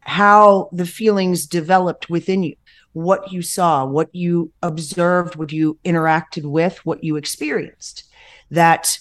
how 0.00 0.68
the 0.72 0.86
feelings 0.86 1.46
developed 1.46 2.08
within 2.08 2.42
you 2.42 2.56
what 2.96 3.30
you 3.30 3.42
saw, 3.42 3.84
what 3.84 4.08
you 4.14 4.50
observed, 4.62 5.36
what 5.36 5.52
you 5.52 5.78
interacted 5.84 6.46
with, 6.46 6.78
what 6.86 7.04
you 7.04 7.16
experienced, 7.16 8.04
that 8.50 8.98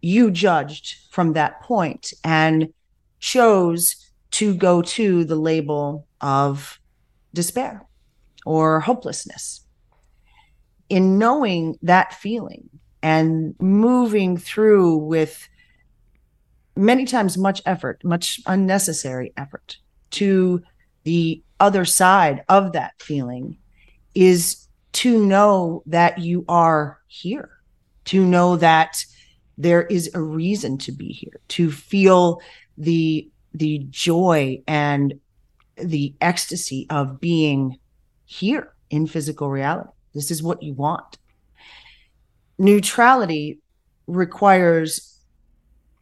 you 0.00 0.30
judged 0.30 0.96
from 1.10 1.32
that 1.32 1.60
point 1.62 2.12
and 2.24 2.72
chose 3.20 3.96
to 4.30 4.54
go 4.54 4.82
to 4.82 5.24
the 5.24 5.36
label 5.36 6.06
of 6.20 6.78
despair 7.34 7.84
or 8.46 8.80
hopelessness. 8.80 9.64
In 10.88 11.18
knowing 11.18 11.78
that 11.82 12.14
feeling 12.14 12.68
and 13.02 13.54
moving 13.60 14.36
through 14.36 14.96
with 14.96 15.48
many 16.76 17.04
times 17.04 17.36
much 17.36 17.60
effort, 17.66 18.02
much 18.04 18.40
unnecessary 18.46 19.32
effort 19.36 19.78
to 20.10 20.62
the 21.04 21.42
other 21.60 21.84
side 21.84 22.44
of 22.48 22.72
that 22.72 22.94
feeling 23.00 23.58
is 24.14 24.68
to 24.92 25.24
know 25.24 25.82
that 25.86 26.18
you 26.18 26.44
are 26.48 26.98
here, 27.08 27.50
to 28.04 28.24
know 28.24 28.56
that 28.56 29.04
there 29.58 29.82
is 29.82 30.10
a 30.14 30.22
reason 30.22 30.78
to 30.78 30.92
be 30.92 31.08
here, 31.08 31.40
to 31.48 31.70
feel 31.70 32.40
the 32.78 33.28
the 33.52 33.86
joy 33.90 34.62
and 34.66 35.14
the 35.76 36.14
ecstasy 36.20 36.86
of 36.90 37.20
being 37.20 37.78
here 38.24 38.72
in 38.90 39.06
physical 39.06 39.50
reality. 39.50 39.90
This 40.14 40.30
is 40.30 40.42
what 40.42 40.62
you 40.62 40.74
want. 40.74 41.18
Neutrality 42.58 43.58
requires 44.06 45.18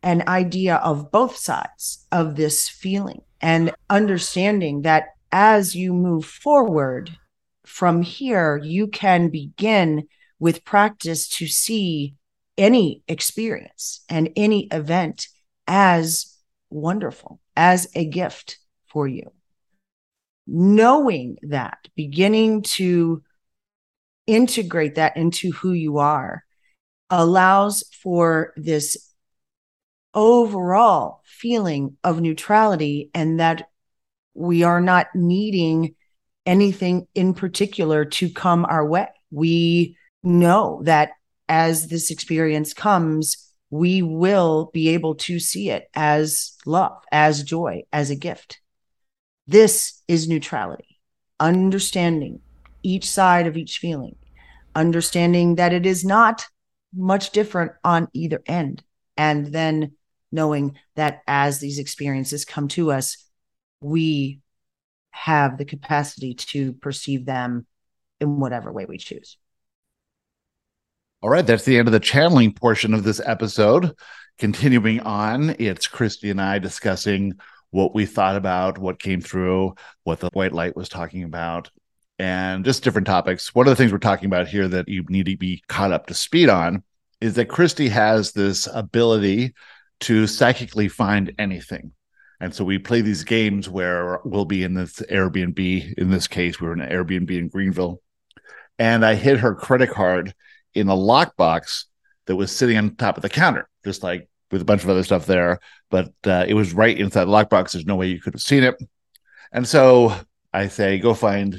an 0.03 0.23
idea 0.29 0.77
of 0.77 1.11
both 1.11 1.37
sides 1.37 2.07
of 2.13 2.37
this 2.37 2.69
feeling 2.69 3.23
and 3.41 3.73
understanding 3.91 4.83
that 4.83 5.09
as 5.33 5.75
you 5.75 5.93
move 5.93 6.25
forward 6.25 7.17
from 7.65 8.03
here, 8.03 8.61
you 8.63 8.87
can 8.87 9.29
begin 9.29 10.07
with 10.39 10.65
practice 10.65 11.29
to 11.29 11.47
see 11.47 12.15
any 12.59 13.03
experience 13.09 14.05
and 14.09 14.31
any 14.37 14.69
event 14.71 15.29
as 15.67 16.37
wonderful, 16.71 17.41
as 17.57 17.89
a 17.95 18.05
gift 18.05 18.59
for 18.87 19.07
you. 19.07 19.33
Knowing 20.47 21.37
that, 21.43 21.79
beginning 21.97 22.63
to 22.63 23.23
integrate 24.27 24.95
that 24.95 25.17
into 25.17 25.53
who 25.53 25.73
you 25.73 25.99
are, 25.99 26.45
allows 27.11 27.85
for 28.03 28.53
this 28.57 28.97
overall 30.15 31.21
feeling 31.25 31.97
of 32.03 32.21
neutrality 32.21 33.11
and 33.15 33.39
that 33.39 33.69
we 34.35 34.63
are 34.63 34.81
not 34.81 35.09
needing 35.15 35.95
anything 36.45 37.07
in 37.15 37.35
particular 37.35 38.05
to 38.05 38.31
come 38.31 38.65
our 38.65 38.87
way. 38.87 39.09
We 39.31 39.97
know 40.23 40.81
that 40.85 41.11
as 41.49 41.89
this 41.89 42.11
experience 42.11 42.75
comes, 42.75 43.53
we 43.71 44.03
will 44.03 44.71
be 44.73 44.91
able 44.91 45.15
to 45.15 45.39
see 45.39 45.71
it 45.71 45.89
as 45.95 46.57
love, 46.65 47.03
as 47.11 47.43
joy, 47.43 47.83
as 47.93 48.11
a 48.11 48.17
gift. 48.17 48.61
This 49.47 50.03
is 50.09 50.29
neutrality, 50.29 50.99
understanding 51.41 52.41
each 52.83 53.09
side 53.09 53.47
of 53.47 53.57
each 53.57 53.79
feeling, 53.79 54.17
understanding 54.75 55.57
that 55.57 55.73
it 55.73 55.87
is 55.87 56.05
not 56.05 56.47
much 56.95 57.31
different 57.31 57.73
on 57.85 58.09
either 58.13 58.43
end. 58.47 58.83
And 59.17 59.47
then 59.47 59.93
knowing 60.31 60.77
that 60.95 61.23
as 61.27 61.59
these 61.59 61.79
experiences 61.79 62.45
come 62.45 62.69
to 62.69 62.93
us, 62.93 63.25
we 63.81 64.41
have 65.11 65.59
the 65.59 65.65
capacity 65.65 66.35
to 66.35 66.73
perceive 66.75 67.25
them 67.25 67.67
in 68.21 68.39
whatever 68.39 68.73
way 68.73 68.85
we 68.85 68.99
choose. 68.99 69.37
All 71.23 71.31
right, 71.31 71.47
that's 71.47 71.65
the 71.65 71.79
end 71.79 71.89
of 71.89 71.93
the 71.93 72.01
channeling 72.01 72.53
portion 72.53 72.93
of 72.93 73.03
this 73.03 73.23
episode. 73.25 73.93
Continuing 74.39 75.01
on, 75.01 75.57
it's 75.59 75.87
Christy 75.87 76.29
and 76.29 76.41
I 76.41 76.59
discussing 76.59 77.33
what 77.71 77.95
we 77.95 78.05
thought 78.05 78.37
about, 78.37 78.77
what 78.77 79.01
came 79.01 79.23
through, 79.23 79.75
what 80.05 80.21
the 80.21 80.29
white 80.35 80.53
light 80.53 80.77
was 80.77 80.91
talking 80.91 81.25
about, 81.25 81.71
and 82.19 82.67
just 82.67 82.85
different 82.85 83.07
topics. 83.07 83.55
One 83.55 83.67
of 83.67 83.71
the 83.71 83.77
things 83.77 83.93
we're 83.93 83.99
talking 83.99 84.27
about 84.27 84.47
here 84.47 84.69
that 84.69 84.91
you 84.91 85.05
need 85.09 85.25
to 85.25 85.39
be 85.39 85.63
caught 85.69 85.91
up 85.91 86.07
to 86.07 86.15
speed 86.15 86.51
on 86.51 86.85
is 87.23 87.35
that 87.35 87.49
Christy 87.49 87.89
has 87.89 88.33
this 88.33 88.69
ability 88.73 89.55
to 90.01 90.27
psychically 90.27 90.89
find 90.89 91.33
anything. 91.39 91.93
And 92.41 92.55
so 92.55 92.63
we 92.63 92.79
play 92.79 93.01
these 93.01 93.25
games 93.25 93.71
where 93.71 94.21
we'll 94.23 94.45
be 94.45 94.65
in 94.65 94.75
this 94.75 95.01
Airbnb. 95.11 95.95
In 95.95 96.11
this 96.11 96.29
case, 96.29 96.61
we 96.61 96.67
were 96.67 96.75
in 96.75 96.83
an 96.83 96.93
Airbnb 96.93 97.31
in 97.31 97.49
Greenville. 97.49 98.03
And 98.79 99.03
I 99.03 99.15
hid 99.15 99.39
her 99.39 99.55
credit 99.55 99.89
card 99.89 100.35
in 100.77 100.89
a 100.89 100.95
lockbox 100.95 101.85
that 102.27 102.37
was 102.37 102.55
sitting 102.55 102.77
on 102.77 102.95
top 102.97 103.17
of 103.17 103.23
the 103.23 103.29
counter, 103.29 103.69
just 103.85 104.03
like 104.03 104.29
with 104.51 104.63
a 104.63 104.65
bunch 104.65 104.85
of 104.85 104.91
other 104.91 105.03
stuff 105.03 105.27
there. 105.27 105.59
But 105.91 106.13
uh, 106.25 106.45
it 106.47 106.55
was 106.55 106.75
right 106.75 106.97
inside 106.97 107.25
the 107.25 107.33
lockbox. 107.33 107.73
There's 107.73 107.87
no 107.87 107.97
way 107.97 108.09
you 108.09 108.21
could 108.21 108.35
have 108.35 108.43
seen 108.43 108.63
it. 108.63 108.77
And 109.53 109.67
so 109.67 110.15
I 110.53 110.69
say, 110.69 110.99
go 110.99 111.15
find 111.15 111.59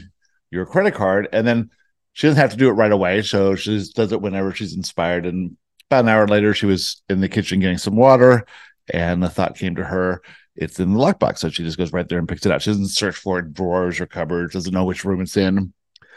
your 0.51 0.65
credit 0.65 0.93
card. 0.93 1.27
And 1.31 1.47
then 1.47 1.71
she 2.13 2.27
doesn't 2.27 2.39
have 2.39 2.51
to 2.51 2.57
do 2.57 2.69
it 2.69 2.73
right 2.73 2.91
away. 2.91 3.21
So 3.21 3.55
she 3.55 3.83
does 3.95 4.11
it 4.11 4.21
whenever 4.21 4.53
she's 4.53 4.75
inspired. 4.75 5.25
And 5.25 5.57
about 5.89 6.05
an 6.05 6.09
hour 6.09 6.27
later, 6.27 6.53
she 6.53 6.65
was 6.65 7.01
in 7.09 7.21
the 7.21 7.29
kitchen 7.29 7.59
getting 7.59 7.77
some 7.77 7.95
water. 7.95 8.45
And 8.89 9.21
the 9.21 9.29
thought 9.29 9.57
came 9.57 9.75
to 9.75 9.83
her, 9.83 10.21
it's 10.55 10.79
in 10.79 10.93
the 10.93 10.99
lockbox. 10.99 11.39
So 11.39 11.49
she 11.49 11.63
just 11.63 11.77
goes 11.77 11.91
right 11.91 12.07
there 12.07 12.19
and 12.19 12.27
picks 12.27 12.45
it 12.45 12.51
up. 12.51 12.61
She 12.61 12.69
doesn't 12.69 12.87
search 12.87 13.15
for 13.15 13.39
it 13.39 13.53
drawers 13.53 13.99
or 13.99 14.05
cupboards, 14.05 14.53
doesn't 14.53 14.73
know 14.73 14.85
which 14.85 15.05
room 15.05 15.21
it's 15.21 15.37
in. 15.37 15.73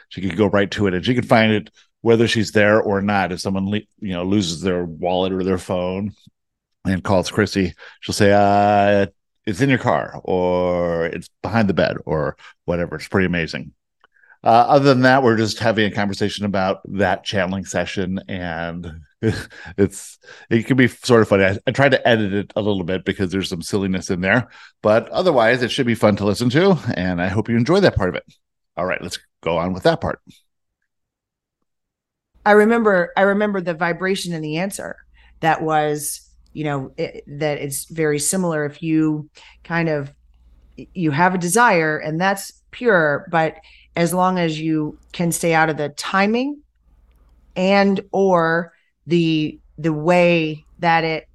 She 0.08 0.20
could 0.20 0.36
go 0.36 0.46
right 0.46 0.70
to 0.72 0.86
it 0.86 0.94
and 0.94 1.04
she 1.04 1.14
could 1.14 1.28
find 1.28 1.52
it 1.52 1.70
whether 2.02 2.26
she's 2.26 2.52
there 2.52 2.80
or 2.80 3.02
not. 3.02 3.32
If 3.32 3.40
someone 3.40 3.68
you 3.68 4.12
know 4.12 4.24
loses 4.24 4.60
their 4.60 4.84
wallet 4.84 5.32
or 5.32 5.44
their 5.44 5.58
phone 5.58 6.12
and 6.84 7.04
calls 7.04 7.30
Chrissy, 7.30 7.74
she'll 8.00 8.14
say, 8.14 8.32
uh, 8.32 9.06
it's 9.46 9.60
in 9.60 9.68
your 9.68 9.78
car 9.78 10.20
or 10.24 11.06
it's 11.06 11.28
behind 11.42 11.68
the 11.68 11.74
bed 11.74 11.96
or 12.06 12.36
whatever. 12.64 12.96
It's 12.96 13.08
pretty 13.08 13.26
amazing. 13.26 13.72
Uh, 14.42 14.64
other 14.68 14.86
than 14.86 15.02
that, 15.02 15.22
we're 15.22 15.36
just 15.36 15.58
having 15.58 15.90
a 15.90 15.94
conversation 15.94 16.46
about 16.46 16.80
that 16.86 17.24
channeling 17.24 17.66
session, 17.66 18.18
and 18.26 19.02
it's 19.76 20.18
it 20.48 20.66
can 20.66 20.78
be 20.78 20.88
sort 20.88 21.20
of 21.20 21.28
funny. 21.28 21.44
I, 21.44 21.58
I 21.66 21.72
tried 21.72 21.90
to 21.90 22.08
edit 22.08 22.32
it 22.32 22.52
a 22.56 22.62
little 22.62 22.84
bit 22.84 23.04
because 23.04 23.30
there's 23.30 23.50
some 23.50 23.60
silliness 23.60 24.08
in 24.08 24.22
there, 24.22 24.48
but 24.82 25.10
otherwise, 25.10 25.62
it 25.62 25.70
should 25.70 25.86
be 25.86 25.94
fun 25.94 26.16
to 26.16 26.24
listen 26.24 26.48
to, 26.50 26.78
and 26.94 27.20
I 27.20 27.28
hope 27.28 27.50
you 27.50 27.56
enjoy 27.56 27.80
that 27.80 27.96
part 27.96 28.08
of 28.08 28.14
it. 28.14 28.24
All 28.78 28.86
right, 28.86 29.02
let's 29.02 29.18
go 29.42 29.58
on 29.58 29.74
with 29.74 29.82
that 29.82 30.00
part. 30.00 30.20
I 32.44 32.52
remember 32.52 33.12
I 33.16 33.22
remember 33.22 33.60
the 33.60 33.74
vibration 33.74 34.32
in 34.32 34.42
the 34.42 34.58
answer 34.58 34.96
that 35.40 35.62
was, 35.62 36.28
you 36.52 36.64
know, 36.64 36.92
it, 36.96 37.24
that 37.26 37.58
it's 37.58 37.84
very 37.86 38.18
similar 38.18 38.64
if 38.64 38.82
you 38.82 39.28
kind 39.64 39.88
of 39.88 40.12
you 40.94 41.10
have 41.10 41.34
a 41.34 41.38
desire 41.38 41.98
and 41.98 42.20
that's 42.20 42.62
pure, 42.70 43.26
but 43.30 43.56
as 43.96 44.14
long 44.14 44.38
as 44.38 44.58
you 44.58 44.98
can 45.12 45.32
stay 45.32 45.52
out 45.52 45.68
of 45.68 45.76
the 45.76 45.90
timing 45.90 46.60
and 47.56 48.00
or 48.12 48.72
the 49.06 49.58
the 49.78 49.92
way 49.92 50.64
that 50.78 51.04
it 51.04 51.26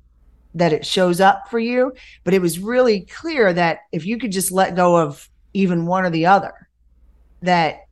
that 0.56 0.72
it 0.72 0.86
shows 0.86 1.20
up 1.20 1.50
for 1.50 1.60
you, 1.60 1.94
but 2.24 2.34
it 2.34 2.42
was 2.42 2.60
really 2.60 3.02
clear 3.02 3.52
that 3.52 3.80
if 3.92 4.06
you 4.06 4.18
could 4.18 4.32
just 4.32 4.52
let 4.52 4.76
go 4.76 4.96
of 4.96 5.30
even 5.54 5.86
one 5.86 6.06
or 6.06 6.10
the 6.10 6.26
other, 6.26 6.54
that 7.42 7.85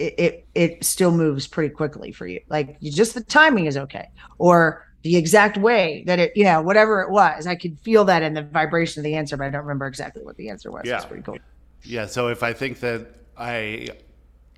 it, 0.00 0.14
it, 0.18 0.46
it 0.54 0.84
still 0.84 1.12
moves 1.12 1.46
pretty 1.46 1.72
quickly 1.74 2.10
for 2.10 2.26
you. 2.26 2.40
Like 2.48 2.76
you, 2.80 2.90
just 2.90 3.14
the 3.14 3.22
timing 3.22 3.66
is 3.66 3.76
okay, 3.76 4.08
or 4.38 4.86
the 5.02 5.16
exact 5.16 5.56
way 5.56 6.02
that 6.06 6.18
it, 6.18 6.32
you 6.34 6.44
know, 6.44 6.60
whatever 6.62 7.02
it 7.02 7.10
was. 7.10 7.46
I 7.46 7.54
could 7.54 7.78
feel 7.80 8.04
that 8.06 8.22
in 8.22 8.34
the 8.34 8.42
vibration 8.42 9.00
of 9.00 9.04
the 9.04 9.14
answer, 9.14 9.36
but 9.36 9.44
I 9.44 9.50
don't 9.50 9.62
remember 9.62 9.86
exactly 9.86 10.22
what 10.24 10.36
the 10.36 10.48
answer 10.48 10.70
was. 10.70 10.82
Yeah, 10.84 10.96
it's 10.96 11.06
pretty 11.06 11.22
cool. 11.22 11.38
Yeah. 11.82 12.06
So 12.06 12.28
if 12.28 12.42
I 12.42 12.52
think 12.52 12.80
that 12.80 13.06
I 13.36 13.88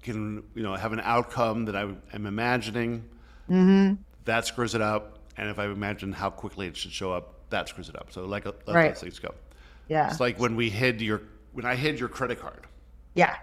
can, 0.03 0.43
you 0.55 0.63
know, 0.63 0.75
have 0.75 0.93
an 0.93 1.01
outcome 1.01 1.65
that 1.67 1.77
I 1.77 1.83
am 2.13 2.27
imagining, 2.27 3.05
mm-hmm. 3.49 3.95
that 4.25 4.47
screws 4.47 4.75
it 4.75 4.81
up. 4.81 5.19
And 5.37 5.49
if 5.49 5.59
I 5.59 5.67
imagine 5.67 6.13
how 6.13 6.31
quickly 6.31 6.67
it 6.67 6.77
should 6.77 6.93
show 6.93 7.13
up, 7.13 7.49
that 7.51 7.69
screws 7.69 7.89
it 7.89 7.97
up. 7.97 8.13
So 8.13 8.27
like 8.27 8.45
let 8.45 8.55
right. 8.69 8.95
those 8.95 9.01
things 9.03 9.19
go. 9.19 9.35
Yeah. 9.89 10.11
It's 10.11 10.21
like 10.21 10.39
when 10.39 10.57
we 10.57 10.71
hid 10.71 11.01
your 11.01 11.23
when 11.53 11.65
I 11.65 11.77
hid 11.77 12.01
your 12.01 12.09
credit 12.09 12.41
card. 12.41 12.67
Yeah. 13.15 13.37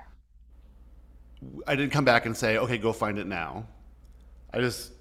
I 1.67 1.75
didn't 1.75 1.91
come 1.91 2.05
back 2.05 2.25
and 2.25 2.35
say, 2.35 2.57
okay, 2.57 2.77
go 2.77 2.91
find 2.91 3.17
it 3.17 3.27
now. 3.27 3.65
I 4.53 4.59
just 4.59 4.91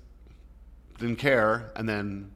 didn't 0.98 1.16
care. 1.16 1.72
And 1.76 1.88
then 1.88 2.30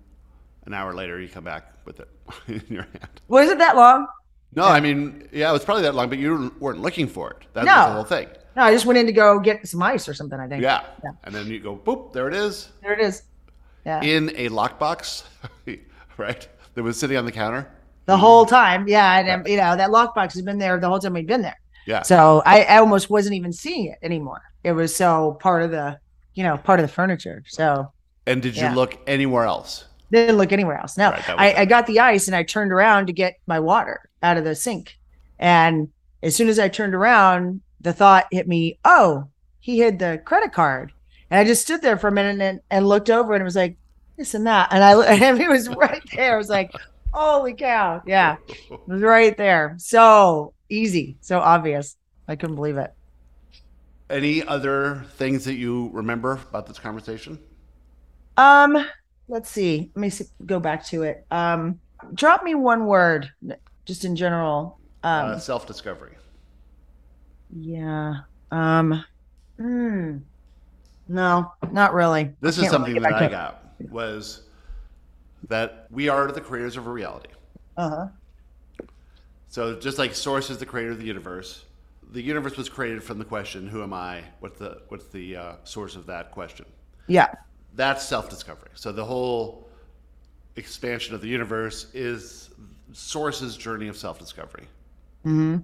an 0.66 0.74
hour 0.74 0.94
later, 0.94 1.20
you 1.20 1.28
come 1.28 1.44
back 1.44 1.72
with 1.84 2.00
it 2.00 2.08
in 2.48 2.62
your 2.68 2.82
hand. 2.82 3.20
Was 3.28 3.48
it 3.48 3.58
that 3.58 3.76
long? 3.76 4.06
No, 4.54 4.64
I 4.64 4.80
mean, 4.80 5.28
yeah, 5.32 5.48
it 5.48 5.52
was 5.52 5.64
probably 5.64 5.82
that 5.84 5.94
long, 5.94 6.10
but 6.10 6.18
you 6.18 6.54
weren't 6.60 6.80
looking 6.80 7.06
for 7.06 7.30
it. 7.30 7.46
That 7.54 7.64
no. 7.64 7.74
was 7.74 7.86
the 7.86 7.92
whole 7.92 8.04
thing. 8.04 8.28
No, 8.54 8.64
I 8.64 8.72
just 8.72 8.84
went 8.84 8.98
in 8.98 9.06
to 9.06 9.12
go 9.12 9.38
get 9.40 9.66
some 9.66 9.82
ice 9.82 10.08
or 10.08 10.14
something, 10.14 10.38
I 10.38 10.46
think. 10.46 10.62
Yeah. 10.62 10.84
yeah. 11.02 11.12
And 11.24 11.34
then 11.34 11.46
you 11.46 11.58
go, 11.58 11.74
boop, 11.74 12.12
there 12.12 12.28
it 12.28 12.34
is. 12.34 12.68
There 12.82 12.92
it 12.92 13.00
is. 13.00 13.22
Yeah. 13.86 14.02
In 14.02 14.28
a 14.30 14.50
lockbox, 14.50 15.24
right? 16.18 16.46
That 16.74 16.82
was 16.82 16.98
sitting 16.98 17.16
on 17.16 17.24
the 17.24 17.32
counter. 17.32 17.70
The 18.04 18.16
whole 18.16 18.44
mm-hmm. 18.44 18.54
time. 18.54 18.88
Yeah. 18.88 19.18
And, 19.18 19.26
yeah. 19.26 19.50
you 19.50 19.56
know, 19.56 19.76
that 19.76 19.90
lockbox 19.90 20.34
has 20.34 20.42
been 20.42 20.58
there 20.58 20.78
the 20.78 20.88
whole 20.88 20.98
time 20.98 21.14
we've 21.14 21.26
been 21.26 21.42
there. 21.42 21.58
Yeah. 21.86 22.02
So 22.02 22.42
I, 22.46 22.62
I 22.62 22.78
almost 22.78 23.10
wasn't 23.10 23.34
even 23.34 23.52
seeing 23.52 23.86
it 23.86 23.98
anymore. 24.02 24.42
It 24.64 24.72
was 24.72 24.94
so 24.94 25.36
part 25.40 25.62
of 25.62 25.70
the, 25.70 25.98
you 26.34 26.42
know, 26.42 26.56
part 26.56 26.80
of 26.80 26.86
the 26.86 26.92
furniture. 26.92 27.42
So. 27.48 27.92
And 28.26 28.40
did 28.40 28.56
you 28.56 28.62
yeah. 28.62 28.74
look 28.74 28.98
anywhere 29.06 29.44
else? 29.44 29.86
Didn't 30.12 30.36
look 30.36 30.52
anywhere 30.52 30.78
else. 30.78 30.96
No, 30.96 31.10
right, 31.10 31.30
I, 31.30 31.54
I 31.62 31.64
got 31.64 31.86
the 31.86 32.00
ice 32.00 32.26
and 32.26 32.36
I 32.36 32.42
turned 32.42 32.70
around 32.70 33.06
to 33.06 33.12
get 33.12 33.38
my 33.46 33.58
water 33.58 34.08
out 34.22 34.36
of 34.36 34.44
the 34.44 34.54
sink. 34.54 34.98
And 35.38 35.88
as 36.22 36.36
soon 36.36 36.48
as 36.48 36.58
I 36.58 36.68
turned 36.68 36.94
around, 36.94 37.62
the 37.80 37.92
thought 37.92 38.26
hit 38.30 38.46
me, 38.46 38.78
oh, 38.84 39.28
he 39.58 39.78
hid 39.78 39.98
the 39.98 40.20
credit 40.24 40.52
card. 40.52 40.92
And 41.30 41.40
I 41.40 41.44
just 41.44 41.62
stood 41.62 41.82
there 41.82 41.96
for 41.96 42.08
a 42.08 42.12
minute 42.12 42.40
and, 42.40 42.60
and 42.70 42.86
looked 42.86 43.08
over 43.08 43.32
and 43.32 43.40
it 43.40 43.44
was 43.44 43.56
like 43.56 43.76
this 44.16 44.34
and 44.34 44.46
that. 44.46 44.68
And 44.70 44.84
I 44.84 45.02
and 45.14 45.40
it 45.40 45.48
was 45.48 45.68
right 45.68 46.02
there. 46.14 46.34
I 46.34 46.36
was 46.36 46.50
like, 46.50 46.72
holy 47.12 47.54
cow. 47.54 48.02
Yeah. 48.06 48.36
It 48.48 48.80
was 48.86 49.02
right 49.02 49.36
there. 49.36 49.74
So 49.78 50.52
easy, 50.72 51.16
so 51.20 51.38
obvious. 51.38 51.96
I 52.28 52.36
couldn't 52.36 52.56
believe 52.56 52.78
it. 52.78 52.92
Any 54.08 54.44
other 54.44 55.04
things 55.14 55.44
that 55.44 55.54
you 55.54 55.90
remember 55.92 56.32
about 56.32 56.66
this 56.66 56.78
conversation? 56.78 57.38
Um, 58.36 58.86
let's 59.28 59.50
see. 59.50 59.90
Let 59.94 60.00
me 60.00 60.10
see, 60.10 60.24
go 60.44 60.60
back 60.60 60.84
to 60.86 61.02
it. 61.02 61.26
Um, 61.30 61.80
drop 62.14 62.42
me 62.42 62.54
one 62.54 62.86
word, 62.86 63.30
just 63.84 64.04
in 64.04 64.16
general. 64.16 64.78
Um, 65.02 65.30
uh, 65.30 65.38
self-discovery. 65.38 66.14
Yeah. 67.54 68.14
Um. 68.50 69.04
Hmm. 69.58 70.18
No, 71.08 71.52
not 71.70 71.92
really. 71.92 72.32
This 72.40 72.58
is 72.58 72.70
something 72.70 72.94
really 72.94 73.10
that 73.10 73.22
I 73.22 73.28
got 73.28 73.64
was 73.90 74.42
that 75.48 75.86
we 75.90 76.08
are 76.08 76.30
the 76.30 76.40
creators 76.40 76.76
of 76.76 76.86
a 76.86 76.90
reality. 76.90 77.28
Uh 77.76 77.90
huh. 77.90 78.06
So 79.52 79.78
just 79.78 79.98
like 79.98 80.14
Source 80.14 80.48
is 80.48 80.56
the 80.56 80.64
creator 80.64 80.92
of 80.92 80.98
the 80.98 81.04
universe, 81.04 81.66
the 82.10 82.22
universe 82.22 82.56
was 82.56 82.70
created 82.70 83.02
from 83.02 83.18
the 83.18 83.24
question, 83.26 83.68
"Who 83.68 83.82
am 83.82 83.92
I?" 83.92 84.22
What's 84.40 84.58
the 84.58 84.80
what's 84.88 85.08
the 85.08 85.36
uh, 85.36 85.52
source 85.64 85.94
of 85.94 86.06
that 86.06 86.30
question? 86.30 86.64
Yeah, 87.06 87.28
that's 87.74 88.02
self-discovery. 88.02 88.70
So 88.72 88.92
the 88.92 89.04
whole 89.04 89.68
expansion 90.56 91.14
of 91.14 91.20
the 91.20 91.28
universe 91.28 91.88
is 91.92 92.48
Source's 92.94 93.58
journey 93.58 93.88
of 93.88 93.96
self-discovery. 93.98 94.68
Mm-hmm. 95.26 95.58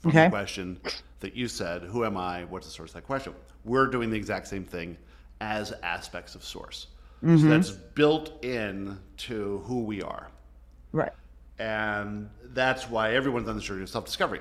From 0.00 0.10
okay. 0.10 0.24
the 0.24 0.30
question 0.30 0.80
that 1.20 1.36
you 1.36 1.46
said, 1.46 1.82
"Who 1.82 2.04
am 2.04 2.16
I?" 2.16 2.42
What's 2.46 2.66
the 2.66 2.72
source 2.72 2.90
of 2.90 2.94
that 2.94 3.06
question? 3.06 3.34
We're 3.64 3.86
doing 3.86 4.10
the 4.10 4.16
exact 4.16 4.48
same 4.48 4.64
thing 4.64 4.96
as 5.40 5.72
aspects 5.84 6.34
of 6.34 6.42
Source. 6.42 6.88
Mm-hmm. 7.22 7.38
So 7.38 7.46
that's 7.46 7.70
built 7.70 8.44
in 8.44 8.98
to 9.18 9.62
who 9.66 9.84
we 9.84 10.02
are. 10.02 10.28
Right. 10.90 11.12
And 11.60 12.28
that's 12.54 12.88
why 12.88 13.14
everyone's 13.14 13.48
on 13.48 13.56
the 13.56 13.62
journey 13.62 13.82
of 13.82 13.88
self 13.88 14.04
discovery. 14.04 14.40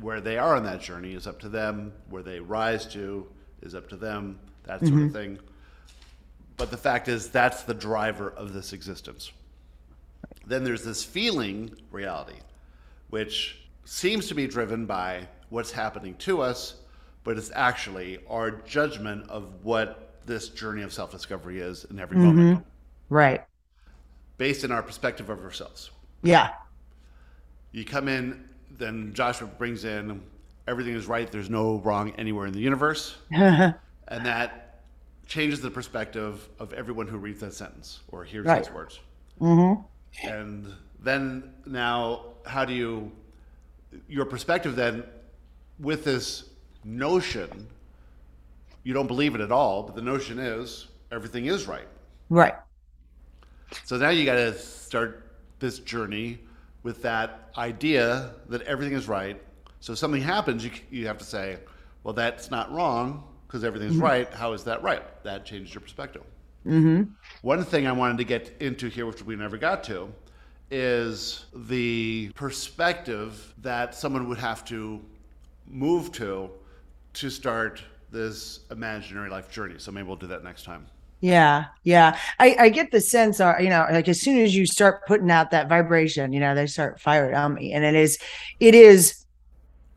Where 0.00 0.20
they 0.20 0.38
are 0.38 0.56
on 0.56 0.64
that 0.64 0.80
journey 0.80 1.14
is 1.14 1.26
up 1.26 1.40
to 1.40 1.48
them. 1.48 1.92
Where 2.10 2.22
they 2.22 2.40
rise 2.40 2.86
to 2.86 3.26
is 3.62 3.74
up 3.74 3.88
to 3.90 3.96
them. 3.96 4.38
That 4.64 4.80
sort 4.80 4.92
mm-hmm. 4.92 5.06
of 5.06 5.12
thing. 5.12 5.38
But 6.56 6.70
the 6.70 6.76
fact 6.76 7.08
is, 7.08 7.28
that's 7.28 7.62
the 7.62 7.74
driver 7.74 8.30
of 8.30 8.52
this 8.52 8.72
existence. 8.72 9.32
Then 10.46 10.64
there's 10.64 10.84
this 10.84 11.02
feeling 11.02 11.74
reality, 11.90 12.38
which 13.10 13.60
seems 13.84 14.28
to 14.28 14.34
be 14.34 14.46
driven 14.46 14.86
by 14.86 15.28
what's 15.48 15.70
happening 15.70 16.14
to 16.16 16.42
us, 16.42 16.76
but 17.24 17.36
it's 17.36 17.50
actually 17.54 18.18
our 18.28 18.50
judgment 18.50 19.28
of 19.28 19.64
what 19.64 20.14
this 20.26 20.48
journey 20.48 20.82
of 20.82 20.92
self 20.92 21.10
discovery 21.10 21.60
is 21.60 21.84
in 21.84 21.98
every 21.98 22.16
mm-hmm. 22.16 22.26
moment. 22.26 22.66
Right. 23.08 23.44
Based 24.38 24.64
in 24.64 24.72
our 24.72 24.82
perspective 24.82 25.30
of 25.30 25.40
ourselves. 25.40 25.90
Yeah. 26.22 26.50
You 27.74 27.84
come 27.84 28.06
in, 28.06 28.48
then 28.78 29.12
Joshua 29.14 29.48
brings 29.48 29.84
in 29.84 30.22
everything 30.68 30.94
is 30.94 31.06
right, 31.06 31.30
there's 31.30 31.50
no 31.50 31.78
wrong 31.80 32.12
anywhere 32.16 32.46
in 32.46 32.52
the 32.52 32.60
universe. 32.60 33.16
and 33.30 33.74
that 34.08 34.80
changes 35.26 35.60
the 35.60 35.70
perspective 35.70 36.48
of 36.60 36.72
everyone 36.72 37.08
who 37.08 37.18
reads 37.18 37.40
that 37.40 37.52
sentence 37.52 38.00
or 38.12 38.22
hears 38.24 38.46
right. 38.46 38.62
those 38.62 38.72
words. 38.72 39.00
Mm-hmm. 39.40 40.28
And 40.28 40.72
then 41.00 41.52
now, 41.66 42.26
how 42.46 42.64
do 42.64 42.72
you, 42.72 43.10
your 44.08 44.24
perspective 44.24 44.76
then, 44.76 45.02
with 45.80 46.04
this 46.04 46.44
notion, 46.84 47.66
you 48.84 48.94
don't 48.94 49.08
believe 49.08 49.34
it 49.34 49.40
at 49.40 49.50
all, 49.50 49.82
but 49.82 49.96
the 49.96 50.02
notion 50.02 50.38
is 50.38 50.86
everything 51.10 51.46
is 51.46 51.66
right. 51.66 51.88
Right. 52.30 52.54
So 53.84 53.96
now 53.96 54.10
you 54.10 54.24
got 54.24 54.36
to 54.36 54.56
start 54.56 55.32
this 55.58 55.80
journey 55.80 56.38
with 56.84 57.02
that 57.02 57.50
idea 57.58 58.30
that 58.48 58.62
everything 58.62 58.94
is 58.94 59.08
right. 59.08 59.42
So 59.80 59.94
if 59.94 59.98
something 59.98 60.22
happens, 60.22 60.64
you, 60.64 60.70
you 60.90 61.08
have 61.08 61.18
to 61.18 61.24
say, 61.24 61.58
well, 62.04 62.14
that's 62.14 62.50
not 62.50 62.70
wrong 62.72 63.24
because 63.46 63.64
everything's 63.64 63.94
mm-hmm. 63.94 64.02
right. 64.04 64.32
How 64.32 64.52
is 64.52 64.62
that 64.64 64.82
right? 64.82 65.02
That 65.24 65.44
changes 65.44 65.74
your 65.74 65.80
perspective. 65.80 66.22
Mm-hmm. 66.64 67.10
One 67.42 67.64
thing 67.64 67.86
I 67.86 67.92
wanted 67.92 68.18
to 68.18 68.24
get 68.24 68.54
into 68.60 68.88
here, 68.88 69.06
which 69.06 69.24
we 69.24 69.34
never 69.34 69.56
got 69.56 69.82
to, 69.84 70.12
is 70.70 71.46
the 71.54 72.30
perspective 72.34 73.54
that 73.58 73.94
someone 73.94 74.28
would 74.28 74.38
have 74.38 74.64
to 74.66 75.00
move 75.66 76.12
to 76.12 76.50
to 77.14 77.30
start 77.30 77.82
this 78.10 78.60
imaginary 78.70 79.30
life 79.30 79.50
journey. 79.50 79.74
So 79.78 79.92
maybe 79.92 80.06
we'll 80.06 80.16
do 80.16 80.26
that 80.28 80.44
next 80.44 80.64
time. 80.64 80.86
Yeah, 81.24 81.68
yeah. 81.84 82.18
I, 82.38 82.54
I 82.58 82.68
get 82.68 82.90
the 82.90 83.00
sense, 83.00 83.40
uh, 83.40 83.54
you 83.58 83.70
know, 83.70 83.86
like 83.90 84.08
as 84.08 84.20
soon 84.20 84.36
as 84.40 84.54
you 84.54 84.66
start 84.66 85.06
putting 85.06 85.30
out 85.30 85.52
that 85.52 85.70
vibration, 85.70 86.34
you 86.34 86.40
know, 86.40 86.54
they 86.54 86.66
start 86.66 87.00
firing 87.00 87.34
on 87.34 87.54
me, 87.54 87.72
and 87.72 87.82
it 87.82 87.94
is, 87.94 88.18
it 88.60 88.74
is, 88.74 89.24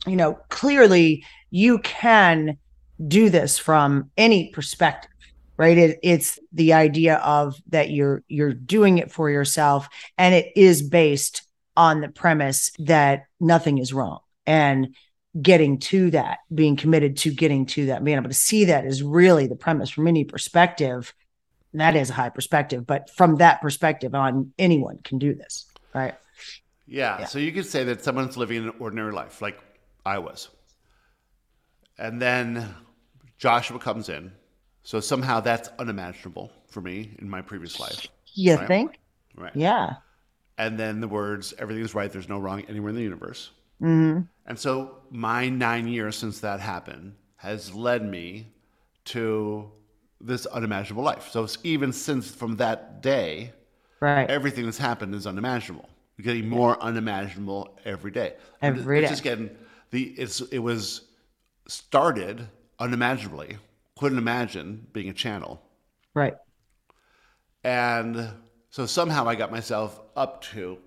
you 0.06 0.16
know, 0.16 0.40
clearly 0.48 1.26
you 1.50 1.80
can 1.80 2.58
do 3.10 3.30
this 3.30 3.58
from 3.58 4.10
any 4.16 4.52
perspective, 4.52 5.12
right? 5.58 5.78
It, 5.78 6.00
it's 6.02 6.40
the 6.54 6.72
idea 6.72 7.18
of 7.18 7.58
that 7.72 7.90
you're 7.90 8.24
you're 8.30 8.54
doing 8.54 8.98
it 8.98 9.12
for 9.12 9.30
yourself, 9.30 9.90
and 10.18 10.34
it 10.34 10.54
is 10.56 10.82
based 10.82 11.42
on 11.76 12.00
the 12.00 12.08
premise 12.08 12.72
that 12.80 13.26
nothing 13.42 13.80
is 13.80 13.92
wrong, 13.94 14.20
and 14.46 14.96
getting 15.42 15.78
to 15.80 16.10
that, 16.12 16.38
being 16.56 16.78
committed 16.78 17.18
to 17.18 17.34
getting 17.34 17.66
to 17.66 17.88
that, 17.88 18.02
being 18.06 18.18
able 18.18 18.30
to 18.30 18.34
see 18.34 18.64
that 18.64 18.86
is 18.86 19.04
really 19.04 19.46
the 19.46 19.58
premise 19.58 19.90
from 19.90 20.08
any 20.08 20.24
perspective. 20.24 21.14
And 21.78 21.82
that 21.82 21.96
is 21.96 22.10
a 22.10 22.14
high 22.14 22.30
perspective, 22.30 22.88
but 22.88 23.12
from 23.12 23.36
that 23.36 23.62
perspective 23.62 24.16
on, 24.16 24.52
anyone 24.58 24.98
can 25.04 25.20
do 25.20 25.36
this, 25.36 25.68
right? 25.94 26.16
Yeah, 26.88 27.20
yeah. 27.20 27.26
So 27.26 27.38
you 27.38 27.52
could 27.52 27.68
say 27.68 27.84
that 27.84 28.04
someone's 28.04 28.36
living 28.36 28.64
an 28.64 28.74
ordinary 28.80 29.14
life, 29.14 29.44
like 29.44 29.60
I 30.04 30.18
was. 30.18 30.50
And 32.00 32.20
then 32.20 32.68
Joshua 33.38 33.78
comes 33.78 34.10
in. 34.10 34.32
So 34.82 35.00
somehow 35.00 35.40
that's 35.40 35.70
unimaginable 35.78 36.52
for 36.68 36.82
me 36.82 37.12
in 37.20 37.30
my 37.30 37.44
previous 37.44 37.80
life. 37.80 38.08
You 38.34 38.56
right? 38.56 38.68
think? 38.68 39.00
Right. 39.36 39.56
Yeah. 39.56 39.98
And 40.58 40.80
then 40.80 41.00
the 41.00 41.08
words, 41.08 41.54
everything 41.60 41.84
is 41.84 41.94
right, 41.94 42.12
there's 42.12 42.28
no 42.28 42.40
wrong 42.40 42.64
anywhere 42.68 42.90
in 42.90 42.96
the 42.96 43.04
universe. 43.04 43.52
Mm-hmm. 43.84 44.22
And 44.48 44.58
so 44.58 44.98
my 45.12 45.48
nine 45.48 45.88
years 45.88 46.16
since 46.16 46.40
that 46.40 46.60
happened 46.60 47.14
has 47.36 47.72
led 47.76 48.04
me 48.04 48.48
to 49.06 49.72
this 50.20 50.46
unimaginable 50.46 51.04
life. 51.04 51.30
So 51.32 51.48
even 51.64 51.94
since 51.94 52.30
from 52.30 52.58
that 52.58 53.02
day, 53.02 53.54
right, 54.00 54.30
everything 54.30 54.66
that's 54.66 54.78
happened 54.78 55.14
is 55.16 55.28
unimaginable. 55.28 55.90
We're 56.18 56.26
getting 56.26 56.50
more 56.50 56.82
unimaginable 56.82 57.78
every 57.86 58.12
day. 58.12 58.34
Every 58.62 59.02
day. 59.02 59.08
Just 59.08 59.24
getting 59.24 59.50
the 59.92 60.04
it's 60.04 60.42
it 60.42 60.60
was 60.60 61.02
started 61.68 62.48
unimaginably. 62.80 63.58
Couldn't 64.00 64.18
imagine 64.18 64.88
being 64.94 65.10
a 65.10 65.14
channel. 65.14 65.62
Right. 66.14 66.36
And 67.64 68.30
so 68.70 68.86
somehow 68.86 69.28
I 69.28 69.36
got 69.36 69.52
myself 69.52 70.00
up 70.16 70.42
to 70.54 70.78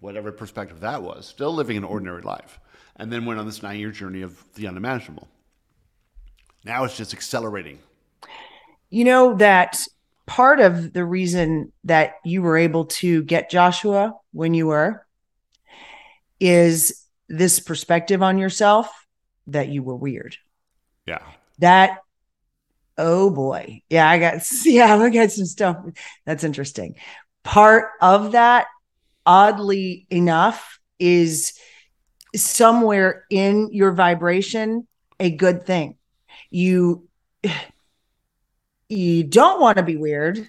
whatever 0.00 0.32
perspective 0.32 0.80
that 0.80 1.02
was, 1.02 1.26
still 1.26 1.54
living 1.54 1.76
an 1.76 1.84
ordinary 1.84 2.22
life 2.22 2.58
and 2.96 3.12
then 3.12 3.24
went 3.24 3.40
on 3.40 3.46
this 3.46 3.62
nine 3.62 3.78
year 3.78 3.90
journey 3.90 4.22
of 4.22 4.42
the 4.54 4.66
unimaginable. 4.66 5.28
Now 6.64 6.84
it's 6.84 6.96
just 6.96 7.14
accelerating. 7.14 7.78
You 8.94 9.04
know, 9.04 9.34
that 9.38 9.76
part 10.24 10.60
of 10.60 10.92
the 10.92 11.04
reason 11.04 11.72
that 11.82 12.14
you 12.24 12.42
were 12.42 12.56
able 12.56 12.84
to 12.84 13.24
get 13.24 13.50
Joshua 13.50 14.14
when 14.30 14.54
you 14.54 14.68
were 14.68 15.04
is 16.38 17.04
this 17.28 17.58
perspective 17.58 18.22
on 18.22 18.38
yourself 18.38 18.88
that 19.48 19.66
you 19.68 19.82
were 19.82 19.96
weird. 19.96 20.36
Yeah. 21.06 21.22
That 21.58 21.98
oh 22.96 23.30
boy. 23.30 23.82
Yeah, 23.90 24.08
I 24.08 24.20
got 24.20 24.42
yeah, 24.64 24.94
I 24.94 25.10
got 25.10 25.32
some 25.32 25.46
stuff. 25.46 25.84
That's 26.24 26.44
interesting. 26.44 26.94
Part 27.42 27.90
of 28.00 28.30
that, 28.30 28.68
oddly 29.26 30.06
enough, 30.08 30.78
is 31.00 31.58
somewhere 32.36 33.24
in 33.28 33.70
your 33.72 33.90
vibration 33.90 34.86
a 35.18 35.30
good 35.32 35.66
thing. 35.66 35.96
You 36.48 37.08
you 38.88 39.24
don't 39.24 39.60
want 39.60 39.78
to 39.78 39.82
be 39.82 39.96
weird, 39.96 40.48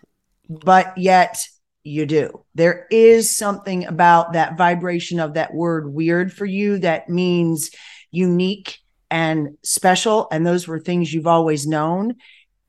but 0.50 0.98
yet 0.98 1.38
you 1.84 2.06
do. 2.06 2.44
There 2.56 2.88
is 2.90 3.36
something 3.36 3.86
about 3.86 4.34
that 4.34 4.58
vibration 4.58 5.20
of 5.20 5.36
that 5.36 5.54
word 5.54 5.94
weird 5.94 6.34
for 6.34 6.46
you 6.46 6.80
that 6.80 7.10
means 7.10 7.70
unique 8.12 8.80
and 9.12 9.58
special 9.64 10.28
and 10.32 10.46
those 10.46 10.68
were 10.68 10.80
things 10.80 11.14
you've 11.14 11.28
always 11.28 11.68
known 11.68 12.16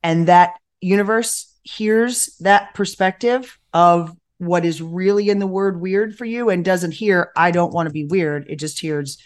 and 0.02 0.28
that 0.28 0.58
universe 0.80 1.54
hears 1.62 2.36
that 2.40 2.74
perspective 2.74 3.58
of 3.72 4.14
what 4.38 4.66
is 4.66 4.82
really 4.82 5.30
in 5.30 5.38
the 5.38 5.46
word 5.46 5.80
weird 5.80 6.16
for 6.16 6.26
you 6.26 6.50
and 6.50 6.64
doesn't 6.64 6.92
hear 6.92 7.32
I 7.36 7.50
don't 7.50 7.72
want 7.72 7.88
to 7.88 7.92
be 7.92 8.04
weird. 8.04 8.50
It 8.50 8.56
just 8.56 8.78
hears 8.78 9.16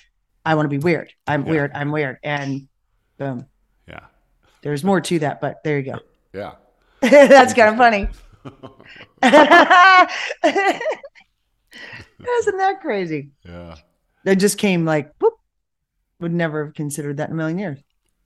I 0.44 0.54
want 0.54 0.66
to 0.66 0.70
be 0.70 0.78
weird. 0.78 1.12
I'm 1.26 1.44
yeah. 1.44 1.50
weird. 1.50 1.72
I'm 1.74 1.90
weird. 1.90 2.18
And 2.22 2.68
boom. 3.18 3.46
Yeah. 3.88 4.04
There's 4.62 4.84
more 4.84 5.00
to 5.00 5.18
that, 5.18 5.40
but 5.40 5.62
there 5.64 5.78
you 5.78 5.92
go. 5.92 5.98
Yeah. 6.32 6.52
That's 7.00 7.54
kind 7.54 7.70
of 7.70 7.76
funny. 7.76 8.08
Isn't 12.40 12.58
that 12.58 12.80
crazy? 12.80 13.30
Yeah. 13.44 13.76
It 14.24 14.36
just 14.36 14.58
came 14.58 14.84
like 14.84 15.12
whoop. 15.20 15.34
Would 16.20 16.32
never 16.32 16.66
have 16.66 16.74
considered 16.74 17.16
that 17.16 17.28
in 17.28 17.34
a 17.34 17.36
million 17.36 17.58
years. 17.58 17.78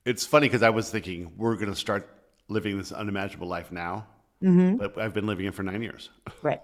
It's 0.03 0.25
funny 0.25 0.47
because 0.47 0.63
I 0.63 0.69
was 0.69 0.89
thinking 0.89 1.31
we're 1.37 1.55
going 1.55 1.69
to 1.69 1.75
start 1.75 2.09
living 2.49 2.77
this 2.77 2.91
unimaginable 2.91 3.47
life 3.47 3.71
now 3.71 4.05
Mm-hmm. 4.43 4.77
But 4.77 4.97
I've 4.97 5.13
been 5.13 5.25
living 5.27 5.45
it 5.45 5.55
for 5.55 5.63
nine 5.63 5.81
years. 5.81 6.09
Right. 6.41 6.59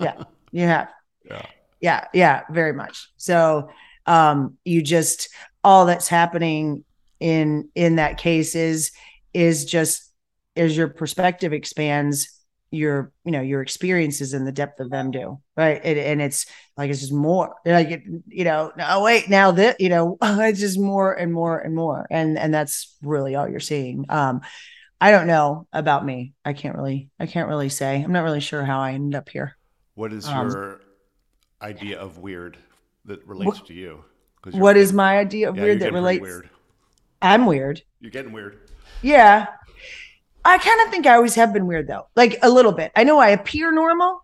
Yeah. 0.00 0.22
You 0.52 0.62
have. 0.62 0.90
Yeah. 1.24 1.42
Yeah. 1.80 2.04
Yeah. 2.12 2.42
Very 2.50 2.72
much. 2.72 3.10
So 3.16 3.70
um 4.06 4.56
you 4.64 4.82
just 4.82 5.28
all 5.64 5.86
that's 5.86 6.08
happening 6.08 6.84
in 7.18 7.68
in 7.74 7.96
that 7.96 8.18
case 8.18 8.54
is 8.54 8.92
is 9.34 9.64
just 9.64 10.05
as 10.56 10.76
your 10.76 10.88
perspective 10.88 11.52
expands 11.52 12.32
your 12.72 13.12
you 13.24 13.30
know 13.30 13.40
your 13.40 13.62
experiences 13.62 14.34
and 14.34 14.46
the 14.46 14.52
depth 14.52 14.80
of 14.80 14.90
them 14.90 15.12
do 15.12 15.38
right 15.56 15.84
it, 15.84 15.96
and 15.98 16.20
it's 16.20 16.46
like 16.76 16.90
it's 16.90 16.98
just 16.98 17.12
more 17.12 17.54
like 17.64 17.90
it, 17.90 18.02
you 18.26 18.42
know 18.42 18.72
oh 18.80 19.04
wait 19.04 19.28
now 19.28 19.52
that 19.52 19.80
you 19.80 19.88
know 19.88 20.18
it's 20.22 20.58
just 20.58 20.78
more 20.78 21.12
and 21.12 21.32
more 21.32 21.58
and 21.58 21.76
more 21.76 22.06
and 22.10 22.36
and 22.36 22.52
that's 22.52 22.96
really 23.02 23.36
all 23.36 23.48
you're 23.48 23.60
seeing 23.60 24.04
um 24.08 24.40
I 25.00 25.10
don't 25.10 25.26
know 25.26 25.66
about 25.72 26.04
me. 26.04 26.32
I 26.44 26.52
can't 26.52 26.76
really 26.76 27.10
I 27.20 27.26
can't 27.26 27.48
really 27.48 27.68
say. 27.68 28.02
I'm 28.02 28.12
not 28.12 28.22
really 28.22 28.40
sure 28.40 28.64
how 28.64 28.80
I 28.80 28.92
ended 28.92 29.16
up 29.16 29.28
here. 29.28 29.56
What 29.94 30.12
is 30.12 30.26
um, 30.26 30.48
your 30.48 30.80
idea 31.60 31.98
of 31.98 32.18
weird 32.18 32.56
that 33.04 33.26
relates 33.26 33.58
wh- 33.58 33.66
to 33.66 33.74
you? 33.74 34.04
What 34.52 34.76
is 34.76 34.92
my 34.92 35.18
idea 35.18 35.48
of 35.48 35.56
yeah, 35.56 35.62
weird 35.62 35.80
that 35.80 35.92
relates? 35.92 36.22
Weird. 36.22 36.50
I'm 37.20 37.46
weird. 37.46 37.82
You're 38.00 38.10
getting 38.10 38.32
weird. 38.32 38.70
Yeah. 39.02 39.48
I 40.46 40.58
kind 40.58 40.80
of 40.82 40.90
think 40.90 41.06
I 41.06 41.14
always 41.14 41.34
have 41.34 41.52
been 41.52 41.66
weird 41.66 41.88
though. 41.88 42.06
Like 42.14 42.38
a 42.42 42.50
little 42.50 42.72
bit. 42.72 42.92
I 42.94 43.04
know 43.04 43.18
I 43.18 43.30
appear 43.30 43.72
normal. 43.72 44.22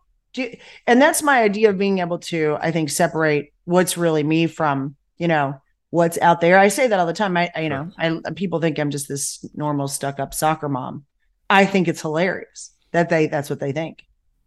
And 0.86 1.02
that's 1.02 1.22
my 1.22 1.42
idea 1.42 1.68
of 1.68 1.78
being 1.78 1.98
able 1.98 2.18
to, 2.20 2.56
I 2.58 2.70
think, 2.70 2.88
separate 2.88 3.52
what's 3.64 3.98
really 3.98 4.22
me 4.22 4.46
from, 4.46 4.96
you 5.18 5.28
know, 5.28 5.60
what's 5.90 6.16
out 6.18 6.40
there. 6.40 6.58
I 6.58 6.68
say 6.68 6.86
that 6.86 6.98
all 6.98 7.06
the 7.06 7.12
time. 7.12 7.36
I, 7.36 7.50
I 7.54 7.60
you 7.60 7.68
know, 7.68 7.90
I 7.98 8.18
people 8.34 8.60
think 8.60 8.78
I'm 8.78 8.90
just 8.90 9.08
this 9.08 9.44
normal 9.54 9.88
stuck 9.88 10.18
up 10.18 10.32
soccer 10.32 10.68
mom. 10.70 11.04
I 11.50 11.66
think 11.66 11.86
it's 11.86 12.00
hilarious 12.00 12.70
that 12.92 13.10
they 13.10 13.26
that's 13.26 13.50
what 13.50 13.60
they 13.60 13.72
think. 13.72 14.06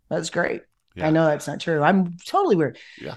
That's 0.09 0.32
great. 0.32 0.61
Yeah. 0.95 1.07
I 1.07 1.09
know 1.11 1.26
that's 1.26 1.47
not 1.47 1.59
true. 1.59 1.84
I'm 1.84 2.17
totally 2.26 2.55
weird. 2.55 2.80
Yeah. 2.99 3.15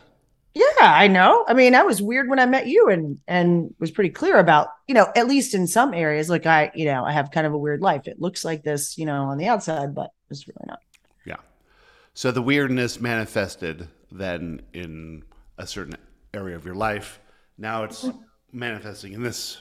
Yeah, 0.58 0.92
I 0.92 1.06
know. 1.06 1.44
I 1.46 1.54
mean, 1.54 1.76
I 1.76 1.82
was 1.82 2.02
weird 2.02 2.28
when 2.28 2.40
I 2.40 2.46
met 2.46 2.66
you 2.66 2.88
and 2.88 3.18
and 3.28 3.74
was 3.78 3.92
pretty 3.92 4.10
clear 4.10 4.38
about, 4.38 4.68
you 4.88 4.94
know, 4.94 5.06
at 5.14 5.28
least 5.28 5.54
in 5.54 5.66
some 5.66 5.94
areas, 5.94 6.28
like 6.28 6.46
I, 6.46 6.72
you 6.74 6.84
know, 6.84 7.04
I 7.04 7.12
have 7.12 7.30
kind 7.30 7.46
of 7.46 7.52
a 7.52 7.58
weird 7.58 7.80
life. 7.80 8.08
It 8.08 8.20
looks 8.20 8.44
like 8.44 8.64
this, 8.64 8.98
you 8.98 9.06
know, 9.06 9.24
on 9.24 9.38
the 9.38 9.46
outside, 9.46 9.94
but 9.94 10.10
it's 10.30 10.48
really 10.48 10.64
not. 10.66 10.80
Yeah. 11.24 11.36
So 12.14 12.32
the 12.32 12.42
weirdness 12.42 13.00
manifested 13.00 13.88
then 14.10 14.62
in 14.72 15.22
a 15.58 15.66
certain 15.66 15.94
area 16.34 16.56
of 16.56 16.64
your 16.64 16.74
life 16.74 17.20
now 17.58 17.82
it's 17.82 18.04
mm-hmm. 18.04 18.18
manifesting 18.52 19.12
in 19.12 19.22
this, 19.22 19.58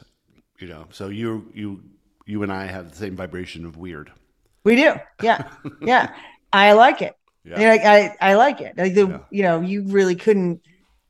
you 0.60 0.68
know. 0.68 0.86
So 0.92 1.10
you 1.10 1.52
you 1.54 1.84
you 2.26 2.44
and 2.44 2.54
I 2.54 2.66
have 2.68 2.92
the 2.92 2.96
same 2.96 3.16
vibration 3.16 3.66
of 3.66 3.76
weird. 3.78 4.12
We 4.64 4.76
do. 4.76 4.96
Yeah. 5.22 5.50
yeah. 5.82 6.14
I 6.54 6.74
like 6.74 7.02
it. 7.02 7.16
Yeah. 7.44 7.70
Like, 7.70 7.86
I, 7.86 8.16
I 8.20 8.34
like 8.36 8.60
it. 8.60 8.78
Like 8.78 8.94
the, 8.94 9.08
yeah. 9.08 9.20
you 9.32 9.44
know, 9.44 9.62
you 9.62 9.84
really 9.84 10.16
couldn't 10.16 10.62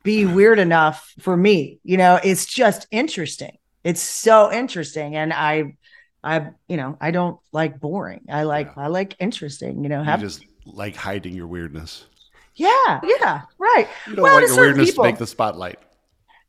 be 0.02 0.24
weird 0.26 0.58
enough 0.58 1.12
for 1.20 1.36
me. 1.36 1.80
You 1.84 1.96
know, 1.96 2.18
it's 2.22 2.46
just 2.46 2.86
interesting. 2.90 3.58
It's 3.84 4.00
so 4.00 4.52
interesting. 4.52 5.16
And 5.16 5.32
I, 5.32 5.76
I, 6.22 6.50
you 6.68 6.76
know, 6.76 6.96
I 7.00 7.10
don't 7.10 7.38
like 7.52 7.80
boring. 7.80 8.26
I 8.30 8.42
like, 8.42 8.68
yeah. 8.68 8.84
I 8.84 8.86
like 8.88 9.16
interesting, 9.18 9.82
you 9.82 9.88
know, 9.88 10.02
have 10.02 10.20
you 10.20 10.26
just 10.26 10.44
like 10.66 10.96
hiding 10.96 11.34
your 11.34 11.46
weirdness. 11.46 12.06
Yeah. 12.54 13.00
Yeah. 13.02 13.42
Right. 13.58 13.88
You 14.06 14.16
don't 14.16 14.22
well, 14.24 14.34
want 14.34 14.46
your 14.46 14.56
weirdness 14.56 14.90
people, 14.90 15.04
to 15.04 15.10
make 15.10 15.18
the 15.18 15.26
spotlight. 15.26 15.78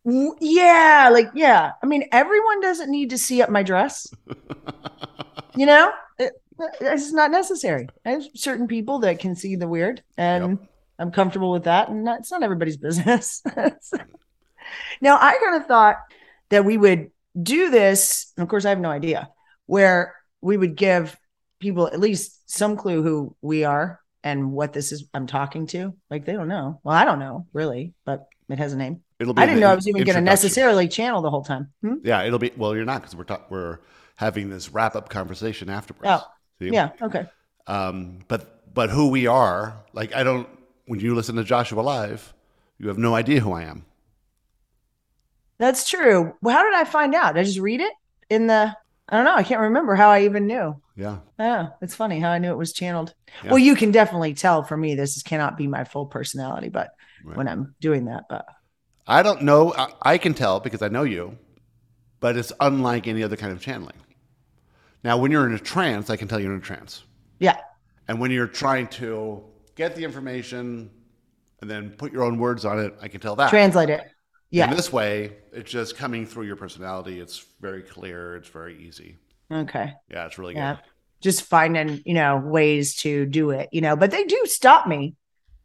Yeah, 0.05 1.09
like 1.11 1.29
yeah. 1.33 1.73
I 1.83 1.85
mean, 1.85 2.05
everyone 2.11 2.61
doesn't 2.61 2.89
need 2.89 3.09
to 3.11 3.17
see 3.17 3.41
up 3.41 3.49
my 3.49 3.63
dress. 3.63 4.07
you 5.55 5.65
know, 5.65 5.91
it, 6.17 6.33
it's 6.81 7.11
not 7.11 7.31
necessary. 7.31 7.87
I 8.05 8.11
have 8.11 8.23
certain 8.33 8.67
people 8.67 8.99
that 8.99 9.19
can 9.19 9.35
see 9.35 9.55
the 9.55 9.67
weird, 9.67 10.01
and 10.17 10.59
yep. 10.59 10.69
I'm 10.99 11.11
comfortable 11.11 11.51
with 11.51 11.63
that. 11.63 11.89
And 11.89 12.07
it's 12.07 12.31
not 12.31 12.43
everybody's 12.43 12.77
business. 12.77 13.41
now, 15.01 15.17
I 15.17 15.39
kind 15.43 15.61
of 15.61 15.67
thought 15.67 15.97
that 16.49 16.65
we 16.65 16.77
would 16.77 17.11
do 17.41 17.71
this. 17.71 18.31
And 18.37 18.43
of 18.43 18.49
course, 18.49 18.65
I 18.65 18.69
have 18.69 18.79
no 18.79 18.89
idea 18.89 19.29
where 19.65 20.15
we 20.41 20.57
would 20.57 20.75
give 20.75 21.17
people 21.59 21.87
at 21.87 21.99
least 21.99 22.49
some 22.49 22.75
clue 22.77 23.03
who 23.03 23.35
we 23.41 23.63
are 23.63 23.99
and 24.23 24.51
what 24.51 24.73
this 24.73 24.91
is 24.91 25.07
I'm 25.13 25.27
talking 25.27 25.67
to. 25.67 25.95
Like 26.09 26.25
they 26.25 26.33
don't 26.33 26.47
know. 26.47 26.79
Well, 26.83 26.95
I 26.95 27.05
don't 27.05 27.19
know 27.19 27.47
really, 27.53 27.93
but 28.05 28.27
it 28.49 28.57
has 28.57 28.73
a 28.73 28.77
name. 28.77 29.01
It'll 29.19 29.33
be 29.33 29.41
I 29.41 29.45
didn't 29.45 29.61
know 29.61 29.71
I 29.71 29.75
was 29.75 29.87
even 29.87 30.03
going 30.03 30.15
to 30.15 30.21
necessarily 30.21 30.87
channel 30.87 31.21
the 31.21 31.29
whole 31.29 31.43
time. 31.43 31.71
Hmm? 31.81 31.95
Yeah, 32.03 32.23
it'll 32.23 32.39
be. 32.39 32.51
Well, 32.55 32.75
you're 32.75 32.85
not 32.85 33.01
because 33.01 33.15
we're 33.15 33.25
ta- 33.25 33.43
we're 33.49 33.79
having 34.15 34.49
this 34.49 34.69
wrap 34.69 34.95
up 34.95 35.09
conversation 35.09 35.69
afterwards. 35.69 36.07
Oh, 36.09 36.25
See? 36.59 36.69
Yeah. 36.73 36.91
Okay. 37.01 37.25
Um, 37.67 38.19
but 38.27 38.73
but 38.73 38.89
who 38.89 39.09
we 39.09 39.27
are, 39.27 39.75
like 39.93 40.15
I 40.15 40.23
don't. 40.23 40.47
When 40.89 40.99
you 40.99 41.13
listen 41.13 41.35
to 41.35 41.43
Joshua 41.43 41.81
live, 41.81 42.33
you 42.79 42.87
have 42.87 42.97
no 42.97 43.13
idea 43.13 43.41
who 43.41 43.51
I 43.53 43.61
am. 43.61 43.85
That's 45.59 45.87
true. 45.87 46.33
Well, 46.41 46.57
how 46.57 46.63
did 46.63 46.73
I 46.73 46.83
find 46.83 47.13
out? 47.13 47.35
Did 47.35 47.41
I 47.41 47.43
just 47.43 47.59
read 47.59 47.79
it 47.79 47.93
in 48.27 48.47
the? 48.47 48.75
I 49.07 49.15
don't 49.15 49.23
know. 49.23 49.35
I 49.35 49.43
can't 49.43 49.61
remember 49.61 49.93
how 49.93 50.09
I 50.09 50.23
even 50.23 50.47
knew. 50.47 50.81
Yeah. 50.95 51.19
Yeah, 51.37 51.67
it's 51.83 51.93
funny 51.93 52.19
how 52.19 52.31
I 52.31 52.39
knew 52.39 52.49
it 52.49 52.57
was 52.57 52.73
channeled. 52.73 53.13
Yeah. 53.43 53.51
Well, 53.51 53.59
you 53.59 53.75
can 53.75 53.91
definitely 53.91 54.33
tell 54.33 54.63
for 54.63 54.75
me 54.75 54.95
this 54.95 55.15
is, 55.15 55.21
cannot 55.21 55.57
be 55.57 55.67
my 55.67 55.83
full 55.83 56.07
personality, 56.07 56.69
but 56.69 56.89
Right. 57.23 57.37
when 57.37 57.47
I'm 57.47 57.75
doing 57.79 58.05
that, 58.05 58.23
but 58.27 58.47
I 59.05 59.21
don't 59.21 59.43
know. 59.43 59.71
I, 59.75 59.89
I 60.01 60.17
can 60.17 60.33
tell 60.33 60.59
because 60.59 60.81
I 60.81 60.87
know 60.87 61.03
you, 61.03 61.37
but 62.19 62.35
it's 62.35 62.51
unlike 62.59 63.05
any 63.07 63.21
other 63.21 63.35
kind 63.35 63.51
of 63.51 63.61
channeling. 63.61 63.97
Now, 65.03 65.19
when 65.19 65.29
you're 65.29 65.45
in 65.45 65.53
a 65.53 65.59
trance, 65.59 66.09
I 66.09 66.15
can 66.15 66.27
tell 66.27 66.39
you're 66.39 66.53
in 66.53 66.57
a 66.57 66.61
trance. 66.63 67.03
yeah, 67.37 67.57
And 68.07 68.19
when 68.19 68.31
you're 68.31 68.47
trying 68.47 68.87
to 68.87 69.43
get 69.80 69.95
the 69.95 70.03
information 70.03 70.91
and 71.61 71.71
then 71.71 71.89
put 71.91 72.11
your 72.11 72.23
own 72.23 72.38
words 72.38 72.65
on 72.65 72.80
it, 72.80 72.93
I 73.01 73.07
can 73.07 73.21
tell 73.21 73.38
that. 73.38 73.49
translate 73.49 73.89
it. 73.89 74.01
Yeah. 74.51 74.69
In 74.69 74.75
this 74.75 74.91
way, 74.91 75.38
it's 75.53 75.71
just 75.71 75.95
coming 75.95 76.25
through 76.25 76.45
your 76.47 76.57
personality. 76.57 77.19
It's 77.21 77.45
very 77.61 77.82
clear. 77.82 78.36
It's 78.36 78.49
very 78.49 78.77
easy. 78.77 79.15
Okay. 79.49 79.93
Yeah, 80.11 80.25
it's 80.25 80.38
really 80.38 80.55
Yeah. 80.55 80.75
good. 80.75 80.84
Just 81.21 81.43
finding, 81.43 82.01
you 82.05 82.13
know, 82.13 82.38
ways 82.38 82.95
to 82.97 83.25
do 83.25 83.51
it, 83.51 83.69
you 83.71 83.80
know, 83.80 83.95
but 83.95 84.11
they 84.11 84.25
do 84.25 84.41
stop 84.45 84.86
me 84.86 85.15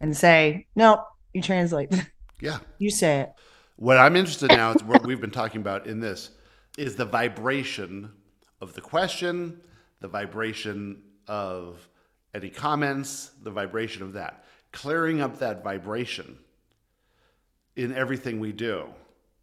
and 0.01 0.17
say, 0.17 0.67
no, 0.77 1.05
you 1.33 1.43
translate. 1.43 1.93
Yeah. 2.41 2.59
you 2.79 2.91
say 2.91 3.21
it. 3.21 3.31
What 3.77 3.97
I'm 3.97 4.17
interested 4.17 4.49
now 4.51 4.73
is 4.73 4.83
what 4.85 5.07
we've 5.07 5.21
been 5.21 5.31
talking 5.31 5.61
about 5.63 5.87
in 5.87 5.99
this 6.01 6.31
is 6.77 6.95
the 6.95 7.07
vibration 7.07 8.11
of 8.61 8.75
the 8.75 8.81
question, 8.83 9.61
the 10.01 10.09
vibration 10.09 11.01
of 11.27 11.89
any 12.35 12.51
comments, 12.51 13.31
the 13.43 13.51
vibration 13.51 14.03
of 14.03 14.15
that. 14.15 14.45
Clearing 14.73 15.21
up 15.21 15.39
that 15.39 15.63
vibration 15.63 16.37
in 17.77 17.95
everything 17.95 18.41
we 18.41 18.53
do. 18.53 18.87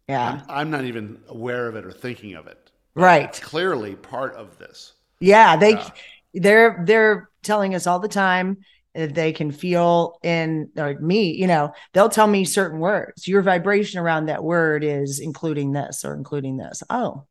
Yeah. 0.08 0.42
I'm, 0.48 0.50
I'm 0.50 0.70
not 0.70 0.84
even 0.84 1.20
aware 1.28 1.68
of 1.68 1.76
it 1.76 1.84
or 1.84 1.92
thinking 1.92 2.34
of 2.34 2.46
it. 2.46 2.70
Right. 2.94 3.24
It's 3.24 3.40
clearly 3.40 3.94
part 3.94 4.34
of 4.34 4.58
this. 4.58 4.92
Yeah. 5.20 5.56
They, 5.56 5.72
Yeah. 5.72 5.90
they're, 6.34 6.84
they're 6.86 7.30
telling 7.42 7.74
us 7.74 7.86
all 7.86 7.98
the 7.98 8.08
time 8.08 8.58
that 8.94 9.14
they 9.14 9.32
can 9.32 9.50
feel 9.50 10.18
in 10.22 10.68
or 10.76 10.98
me, 11.00 11.34
you 11.34 11.46
know, 11.46 11.72
they'll 11.94 12.10
tell 12.10 12.26
me 12.26 12.44
certain 12.44 12.78
words. 12.78 13.26
Your 13.26 13.40
vibration 13.40 14.00
around 14.00 14.26
that 14.26 14.44
word 14.44 14.84
is 14.84 15.18
including 15.18 15.72
this 15.72 16.04
or 16.04 16.14
including 16.14 16.58
this. 16.58 16.82
Oh, 16.90 17.24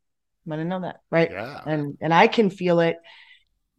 I 0.50 0.56
didn't 0.56 0.70
know 0.70 0.80
that. 0.80 1.00
Right. 1.08 1.30
Yeah. 1.30 1.60
and 1.64 1.96
and 2.00 2.12
I 2.12 2.26
can 2.26 2.50
feel 2.50 2.80
it, 2.80 2.96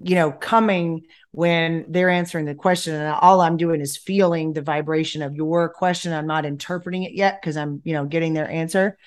you 0.04 0.16
know, 0.16 0.32
coming 0.32 1.06
when 1.32 1.86
they're 1.88 2.10
answering 2.10 2.46
the 2.46 2.56
question, 2.56 2.94
and 2.94 3.08
all 3.08 3.42
I'm 3.42 3.58
doing 3.58 3.82
is 3.82 3.98
feeling 3.98 4.54
the 4.54 4.62
vibration 4.62 5.22
of 5.22 5.36
your 5.36 5.70
question. 5.70 6.14
I'm 6.14 6.28
not 6.28 6.46
interpreting 6.46 7.04
it 7.04 7.14
yet 7.14 7.40
because 7.42 7.58
I'm, 7.58 7.82
you 7.84 7.94
know, 7.94 8.06
getting 8.06 8.34
their 8.34 8.50
answer, 8.50 8.98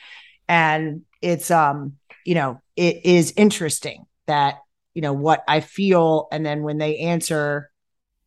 and 0.48 1.02
it's 1.22 1.50
um, 1.50 1.96
you 2.24 2.34
know, 2.34 2.60
it 2.76 3.04
is 3.04 3.32
interesting 3.36 4.06
that 4.26 4.56
you 4.94 5.02
know 5.02 5.12
what 5.12 5.44
I 5.46 5.60
feel, 5.60 6.28
and 6.32 6.44
then 6.44 6.62
when 6.62 6.78
they 6.78 6.98
answer, 6.98 7.70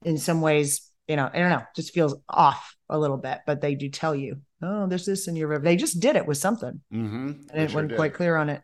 in 0.03 0.17
some 0.17 0.41
ways, 0.41 0.89
you 1.07 1.15
know, 1.15 1.30
I 1.34 1.39
don't 1.39 1.49
know, 1.49 1.63
just 1.76 1.93
feels 1.93 2.15
off 2.30 2.76
a 2.89 2.97
little 2.97 3.17
bit, 3.17 3.39
but 3.45 3.61
they 3.61 3.76
do 3.76 3.89
tell 3.89 4.15
you, 4.15 4.38
oh, 4.61 4.88
there's 4.88 5.05
this 5.05 5.28
in 5.28 5.36
your. 5.36 5.59
They 5.59 5.76
just 5.76 5.99
did 5.99 6.15
it 6.15 6.26
with 6.26 6.38
something 6.38 6.82
Mm-hmm. 6.93 7.32
and 7.51 7.61
it 7.61 7.74
wasn't 7.74 7.95
quite 7.95 8.13
clear 8.13 8.36
on 8.36 8.49
it. 8.49 8.61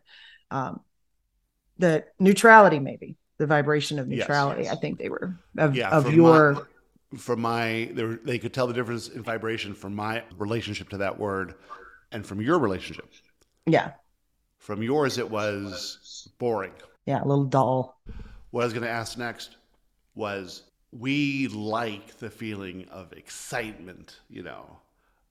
Um, 0.50 0.80
the 1.78 2.04
neutrality, 2.18 2.78
maybe 2.78 3.16
the 3.38 3.46
vibration 3.46 3.98
of 3.98 4.08
neutrality. 4.08 4.64
yes. 4.64 4.72
I 4.72 4.76
think 4.76 4.98
they 4.98 5.08
were 5.08 5.34
of, 5.58 5.74
yeah, 5.76 5.90
of 5.90 6.12
your 6.12 6.52
my, 7.12 7.18
from 7.18 7.40
my 7.40 7.90
they, 7.92 8.02
were, 8.04 8.16
they 8.24 8.38
could 8.38 8.52
tell 8.52 8.66
the 8.66 8.74
difference 8.74 9.08
in 9.08 9.22
vibration 9.22 9.74
from 9.74 9.94
my 9.94 10.22
relationship 10.38 10.88
to 10.90 10.98
that 10.98 11.18
word 11.18 11.54
and 12.12 12.24
from 12.26 12.40
your 12.40 12.58
relationship 12.58 13.08
yeah 13.66 13.92
from 14.58 14.82
yours 14.82 15.18
it 15.18 15.30
was 15.30 16.28
boring 16.38 16.72
yeah 17.04 17.22
a 17.22 17.26
little 17.26 17.44
dull. 17.44 18.00
what 18.50 18.62
i 18.62 18.64
was 18.64 18.72
going 18.72 18.82
to 18.84 18.90
ask 18.90 19.16
next 19.18 19.56
was 20.14 20.62
we 20.92 21.46
like 21.48 22.16
the 22.18 22.30
feeling 22.30 22.86
of 22.90 23.12
excitement 23.12 24.16
you 24.28 24.42
know 24.42 24.64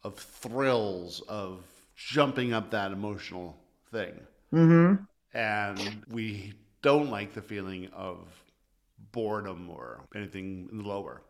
of 0.04 0.16
thrills 0.16 1.22
of 1.28 1.60
jumping 1.96 2.54
up 2.54 2.72
that 2.72 2.92
emotional 2.92 3.58
thing 3.92 4.14
Mm-hmm. 4.54 5.04
and 5.38 6.04
we 6.10 6.54
don't 6.90 7.10
like 7.10 7.34
the 7.34 7.42
feeling 7.42 7.88
of 7.94 8.18
boredom 9.12 9.70
or 9.70 9.86
anything 10.16 10.70
lower. 10.72 11.22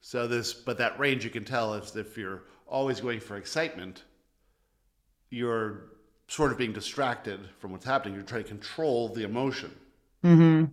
So 0.00 0.26
this, 0.26 0.52
but 0.54 0.78
that 0.78 0.98
range 0.98 1.24
you 1.24 1.30
can 1.30 1.44
tell 1.44 1.74
is 1.74 1.94
if 1.96 2.16
you're 2.16 2.42
always 2.66 3.00
going 3.00 3.20
for 3.20 3.36
excitement, 3.36 4.04
you're 5.30 5.92
sort 6.28 6.52
of 6.52 6.58
being 6.58 6.72
distracted 6.72 7.40
from 7.58 7.72
what's 7.72 7.84
happening. 7.84 8.14
You're 8.14 8.22
trying 8.24 8.44
to 8.44 8.48
control 8.48 9.08
the 9.08 9.24
emotion, 9.24 9.70
Mm-hmm. 10.24 10.64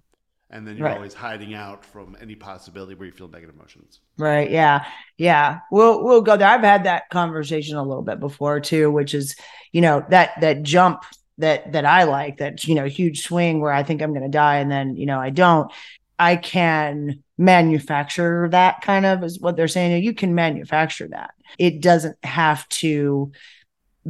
and 0.49 0.68
then 0.68 0.78
you're 0.78 0.88
Right. 0.88 0.95
always 0.95 1.13
hiding 1.13 1.53
out 1.53 1.86
from 1.86 2.16
any 2.22 2.36
possibility 2.36 2.95
where 2.95 3.05
you 3.07 3.11
feel 3.11 3.28
negative 3.28 3.55
emotions. 3.55 3.99
Right. 4.18 4.49
Yeah. 4.49 4.86
Yeah. 5.18 5.59
We'll 5.72 6.03
we'll 6.03 6.22
go 6.22 6.38
there. 6.38 6.47
I've 6.47 6.61
had 6.61 6.86
that 6.86 7.09
conversation 7.11 7.78
a 7.78 7.84
little 7.84 8.03
bit 8.03 8.20
before 8.20 8.59
too, 8.59 8.91
which 8.91 9.13
is, 9.13 9.36
you 9.72 9.82
know, 9.82 10.05
that 10.09 10.32
that 10.41 10.63
jump 10.63 11.03
that 11.38 11.71
that 11.73 11.86
I 11.86 12.03
like, 12.03 12.38
that 12.38 12.65
you 12.65 12.75
know, 12.75 12.86
huge 12.86 13.21
swing 13.23 13.61
where 13.61 13.71
I 13.71 13.83
think 13.83 14.01
I'm 14.01 14.13
gonna 14.13 14.29
die 14.29 14.57
and 14.57 14.71
then, 14.71 14.95
you 14.95 15.05
know, 15.05 15.19
I 15.19 15.29
don't. 15.29 15.71
I 16.17 16.38
can 16.38 17.23
manufacture 17.38 18.47
that 18.51 18.81
kind 18.81 19.05
of 19.05 19.21
is 19.23 19.39
what 19.39 19.57
they're 19.57 19.67
saying. 19.67 20.01
You 20.01 20.13
can 20.13 20.33
manufacture 20.33 21.09
that. 21.09 21.31
It 21.59 21.81
doesn't 21.81 22.17
have 22.23 22.67
to 22.69 23.33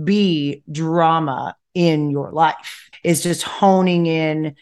be 0.03 0.61
drama 0.71 1.55
in 1.73 2.11
your 2.11 2.31
life. 2.31 2.89
It's 3.03 3.23
just 3.23 3.43
honing 3.43 4.05
in 4.05 4.55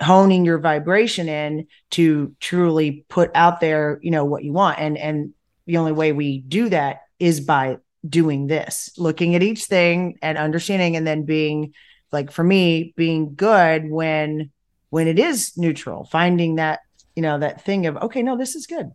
honing 0.00 0.44
your 0.44 0.58
vibration 0.58 1.28
in 1.28 1.66
to 1.90 2.34
truly 2.40 3.04
put 3.08 3.30
out 3.34 3.60
there 3.60 4.00
you 4.02 4.10
know 4.10 4.24
what 4.24 4.42
you 4.42 4.52
want 4.52 4.78
and 4.78 4.98
and 4.98 5.32
the 5.66 5.76
only 5.76 5.92
way 5.92 6.12
we 6.12 6.38
do 6.38 6.68
that 6.68 7.02
is 7.20 7.40
by 7.40 7.76
doing 8.08 8.48
this 8.48 8.90
looking 8.98 9.36
at 9.36 9.42
each 9.42 9.64
thing 9.64 10.18
and 10.20 10.38
understanding 10.38 10.96
and 10.96 11.06
then 11.06 11.24
being 11.24 11.72
like 12.12 12.30
for 12.30 12.44
me 12.44 12.92
being 12.96 13.34
good 13.34 13.88
when 13.88 14.50
when 14.90 15.08
it 15.08 15.18
is 15.18 15.56
neutral 15.56 16.04
finding 16.04 16.56
that 16.56 16.80
you 17.16 17.22
know 17.22 17.38
that 17.38 17.64
thing 17.64 17.86
of 17.86 17.96
okay 17.96 18.22
no 18.22 18.36
this 18.36 18.54
is 18.54 18.66
good. 18.66 18.90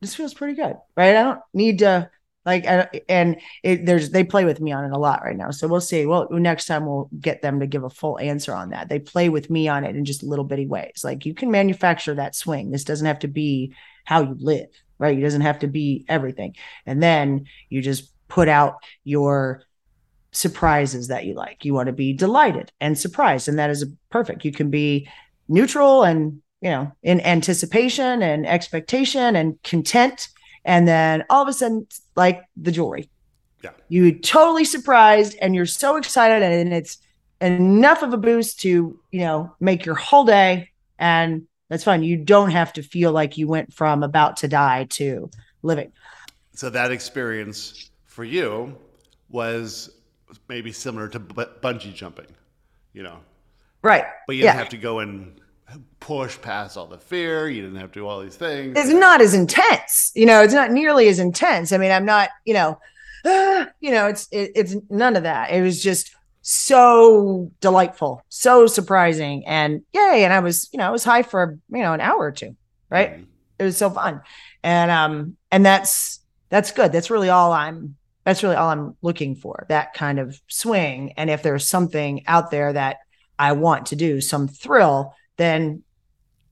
This 0.00 0.14
feels 0.14 0.34
pretty 0.34 0.54
good 0.54 0.76
right? 0.96 1.16
I 1.16 1.22
don't 1.22 1.40
need 1.54 1.80
to 1.80 2.10
like 2.44 2.66
I, 2.66 2.88
and 3.08 3.40
it, 3.62 3.86
there's 3.86 4.10
they 4.10 4.24
play 4.24 4.44
with 4.44 4.60
me 4.60 4.72
on 4.72 4.84
it 4.84 4.92
a 4.92 4.98
lot 4.98 5.22
right 5.22 5.36
now. 5.36 5.52
So 5.52 5.68
we'll 5.68 5.80
see. 5.80 6.06
Well 6.06 6.28
next 6.30 6.66
time 6.66 6.86
we'll 6.86 7.08
get 7.20 7.40
them 7.42 7.60
to 7.60 7.66
give 7.66 7.84
a 7.84 7.90
full 7.90 8.18
answer 8.18 8.52
on 8.52 8.70
that. 8.70 8.88
They 8.88 8.98
play 8.98 9.28
with 9.28 9.48
me 9.48 9.68
on 9.68 9.84
it 9.84 9.94
in 9.94 10.04
just 10.04 10.24
little 10.24 10.44
bitty 10.44 10.66
ways. 10.66 11.02
Like 11.04 11.24
you 11.24 11.34
can 11.34 11.50
manufacture 11.50 12.14
that 12.14 12.34
swing. 12.34 12.70
This 12.70 12.84
doesn't 12.84 13.06
have 13.06 13.20
to 13.20 13.28
be 13.28 13.74
how 14.04 14.22
you 14.22 14.36
live 14.38 14.68
right? 15.02 15.18
It 15.18 15.22
doesn't 15.22 15.40
have 15.40 15.58
to 15.58 15.66
be 15.66 16.04
everything. 16.08 16.54
And 16.86 17.02
then 17.02 17.46
you 17.68 17.82
just 17.82 18.12
put 18.28 18.48
out 18.48 18.76
your 19.02 19.64
surprises 20.32 21.08
that 21.08 21.24
you 21.24 21.34
like. 21.34 21.64
You 21.64 21.74
want 21.74 21.86
to 21.86 21.92
be 21.92 22.12
delighted 22.12 22.72
and 22.80 22.98
surprised 22.98 23.48
and 23.48 23.58
that 23.58 23.70
is 23.70 23.84
perfect. 24.10 24.44
You 24.44 24.52
can 24.52 24.70
be 24.70 25.08
neutral 25.48 26.02
and 26.02 26.40
you 26.60 26.70
know 26.70 26.92
in 27.02 27.20
anticipation 27.20 28.22
and 28.22 28.46
expectation 28.46 29.36
and 29.36 29.62
content 29.62 30.28
and 30.64 30.86
then 30.88 31.24
all 31.28 31.42
of 31.42 31.48
a 31.48 31.52
sudden 31.52 31.86
like 32.16 32.42
the 32.56 32.72
jewelry. 32.72 33.08
Yeah. 33.62 33.70
you 33.88 34.18
totally 34.18 34.64
surprised 34.64 35.36
and 35.40 35.54
you're 35.54 35.66
so 35.66 35.96
excited 35.96 36.42
and 36.42 36.72
it's 36.74 36.98
enough 37.40 38.02
of 38.02 38.12
a 38.12 38.16
boost 38.16 38.58
to 38.60 38.98
you 39.10 39.20
know 39.20 39.54
make 39.60 39.84
your 39.84 39.94
whole 39.94 40.24
day 40.24 40.70
and 40.98 41.46
that's 41.68 41.84
fine. 41.84 42.02
You 42.02 42.18
don't 42.18 42.50
have 42.50 42.74
to 42.74 42.82
feel 42.82 43.12
like 43.12 43.38
you 43.38 43.48
went 43.48 43.72
from 43.72 44.02
about 44.02 44.36
to 44.38 44.48
die 44.48 44.84
to 44.90 45.30
living. 45.62 45.90
So 46.54 46.68
that 46.68 46.92
experience 46.92 47.90
for 48.04 48.24
you 48.24 48.76
was 49.30 49.88
maybe 50.48 50.72
similar 50.72 51.08
to 51.08 51.18
bu- 51.18 51.46
bungee 51.62 51.94
jumping, 51.94 52.26
you 52.92 53.02
know, 53.02 53.18
right 53.82 54.04
but 54.26 54.36
you 54.36 54.42
Yeah. 54.44 54.52
didn't 54.52 54.58
have 54.60 54.68
to 54.70 54.76
go 54.78 54.98
and 55.00 55.40
push 56.00 56.38
past 56.42 56.76
all 56.76 56.86
the 56.86 56.98
fear. 56.98 57.48
You 57.48 57.62
didn't 57.62 57.78
have 57.78 57.92
to 57.92 58.00
do 58.00 58.06
all 58.06 58.20
these 58.20 58.36
things. 58.36 58.76
It's 58.78 58.90
not 58.92 59.20
as 59.22 59.32
intense, 59.34 60.12
you 60.14 60.26
know. 60.26 60.42
It's 60.42 60.52
not 60.52 60.70
nearly 60.70 61.08
as 61.08 61.18
intense. 61.18 61.72
I 61.72 61.78
mean, 61.78 61.90
I'm 61.90 62.04
not, 62.04 62.28
you 62.44 62.52
know, 62.54 62.78
uh, 63.24 63.66
you 63.80 63.90
know, 63.90 64.06
it's 64.08 64.28
it, 64.30 64.52
it's 64.54 64.76
none 64.90 65.16
of 65.16 65.22
that. 65.22 65.50
It 65.50 65.62
was 65.62 65.82
just 65.82 66.14
so 66.42 67.50
delightful, 67.60 68.22
so 68.28 68.66
surprising, 68.66 69.46
and 69.46 69.82
yay! 69.92 70.24
And 70.24 70.32
I 70.32 70.40
was, 70.40 70.68
you 70.72 70.78
know, 70.78 70.86
I 70.86 70.90
was 70.90 71.04
high 71.04 71.22
for 71.22 71.58
you 71.70 71.82
know 71.82 71.92
an 71.94 72.00
hour 72.00 72.18
or 72.18 72.32
two, 72.32 72.56
right? 72.90 73.20
Mhm. 73.20 73.26
It 73.58 73.64
was 73.64 73.76
so 73.76 73.88
fun, 73.90 74.20
and 74.62 74.90
um, 74.90 75.36
and 75.50 75.64
that's 75.64 76.20
that's 76.50 76.72
good. 76.72 76.92
That's 76.92 77.10
really 77.10 77.28
all 77.30 77.52
I'm. 77.52 77.96
That's 78.24 78.42
really 78.42 78.56
all 78.56 78.68
I'm 78.70 78.96
looking 79.02 79.34
for. 79.34 79.66
That 79.68 79.94
kind 79.94 80.18
of 80.18 80.40
swing, 80.48 81.12
and 81.16 81.28
if 81.30 81.42
there's 81.42 81.66
something 81.66 82.24
out 82.26 82.50
there 82.50 82.72
that 82.72 82.98
I 83.38 83.52
want 83.52 83.86
to 83.86 83.96
do, 83.96 84.20
some 84.20 84.48
thrill, 84.48 85.14
then 85.36 85.82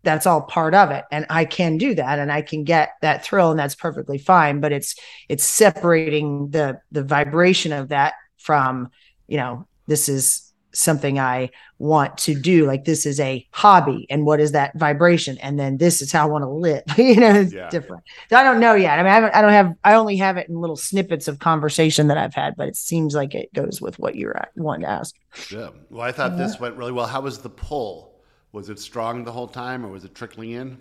that's 0.02 0.26
all 0.26 0.40
part 0.40 0.74
of 0.74 0.90
it 0.90 1.04
and 1.10 1.26
i 1.28 1.44
can 1.44 1.76
do 1.76 1.94
that 1.94 2.18
and 2.18 2.32
i 2.32 2.40
can 2.40 2.64
get 2.64 2.92
that 3.02 3.24
thrill 3.24 3.50
and 3.50 3.58
that's 3.58 3.74
perfectly 3.74 4.18
fine 4.18 4.60
but 4.60 4.72
it's 4.72 4.94
it's 5.28 5.44
separating 5.44 6.48
the 6.50 6.80
the 6.90 7.02
vibration 7.02 7.72
of 7.72 7.88
that 7.88 8.14
from 8.38 8.88
you 9.28 9.36
know 9.36 9.66
this 9.86 10.08
is 10.08 10.49
something 10.72 11.18
i 11.18 11.50
want 11.78 12.16
to 12.18 12.34
do 12.34 12.66
like 12.66 12.84
this 12.84 13.06
is 13.06 13.18
a 13.20 13.46
hobby 13.52 14.06
and 14.10 14.24
what 14.26 14.38
is 14.40 14.52
that 14.52 14.76
vibration 14.78 15.38
and 15.38 15.58
then 15.58 15.78
this 15.78 16.02
is 16.02 16.12
how 16.12 16.24
i 16.26 16.30
want 16.30 16.42
to 16.42 16.48
live 16.48 16.82
you 16.98 17.16
know 17.16 17.34
it's 17.34 17.52
Yeah. 17.52 17.68
different 17.70 18.02
so 18.28 18.36
i 18.36 18.42
don't 18.42 18.60
know 18.60 18.74
yet 18.74 18.98
i 18.98 19.02
mean 19.02 19.12
I, 19.12 19.38
I 19.38 19.42
don't 19.42 19.52
have 19.52 19.74
i 19.84 19.94
only 19.94 20.16
have 20.16 20.36
it 20.36 20.48
in 20.48 20.60
little 20.60 20.76
snippets 20.76 21.26
of 21.28 21.38
conversation 21.38 22.08
that 22.08 22.18
i've 22.18 22.34
had 22.34 22.54
but 22.56 22.68
it 22.68 22.76
seems 22.76 23.14
like 23.14 23.34
it 23.34 23.52
goes 23.54 23.80
with 23.80 23.98
what 23.98 24.14
you're 24.16 24.36
at- 24.36 24.50
wanting 24.56 24.82
to 24.82 24.90
ask 24.90 25.14
Yeah. 25.50 25.70
Well, 25.90 26.02
I 26.02 26.12
thought 26.12 26.36
this 26.36 26.58
went 26.60 26.76
really 26.76 26.92
well. 26.92 27.06
How 27.06 27.20
was 27.20 27.38
the 27.38 27.50
pull? 27.50 28.20
Was 28.52 28.68
it 28.68 28.78
strong 28.80 29.22
the 29.24 29.30
whole 29.30 29.46
time, 29.46 29.86
or 29.86 29.88
was 29.88 30.04
it 30.04 30.12
trickling 30.14 30.50
in? 30.50 30.76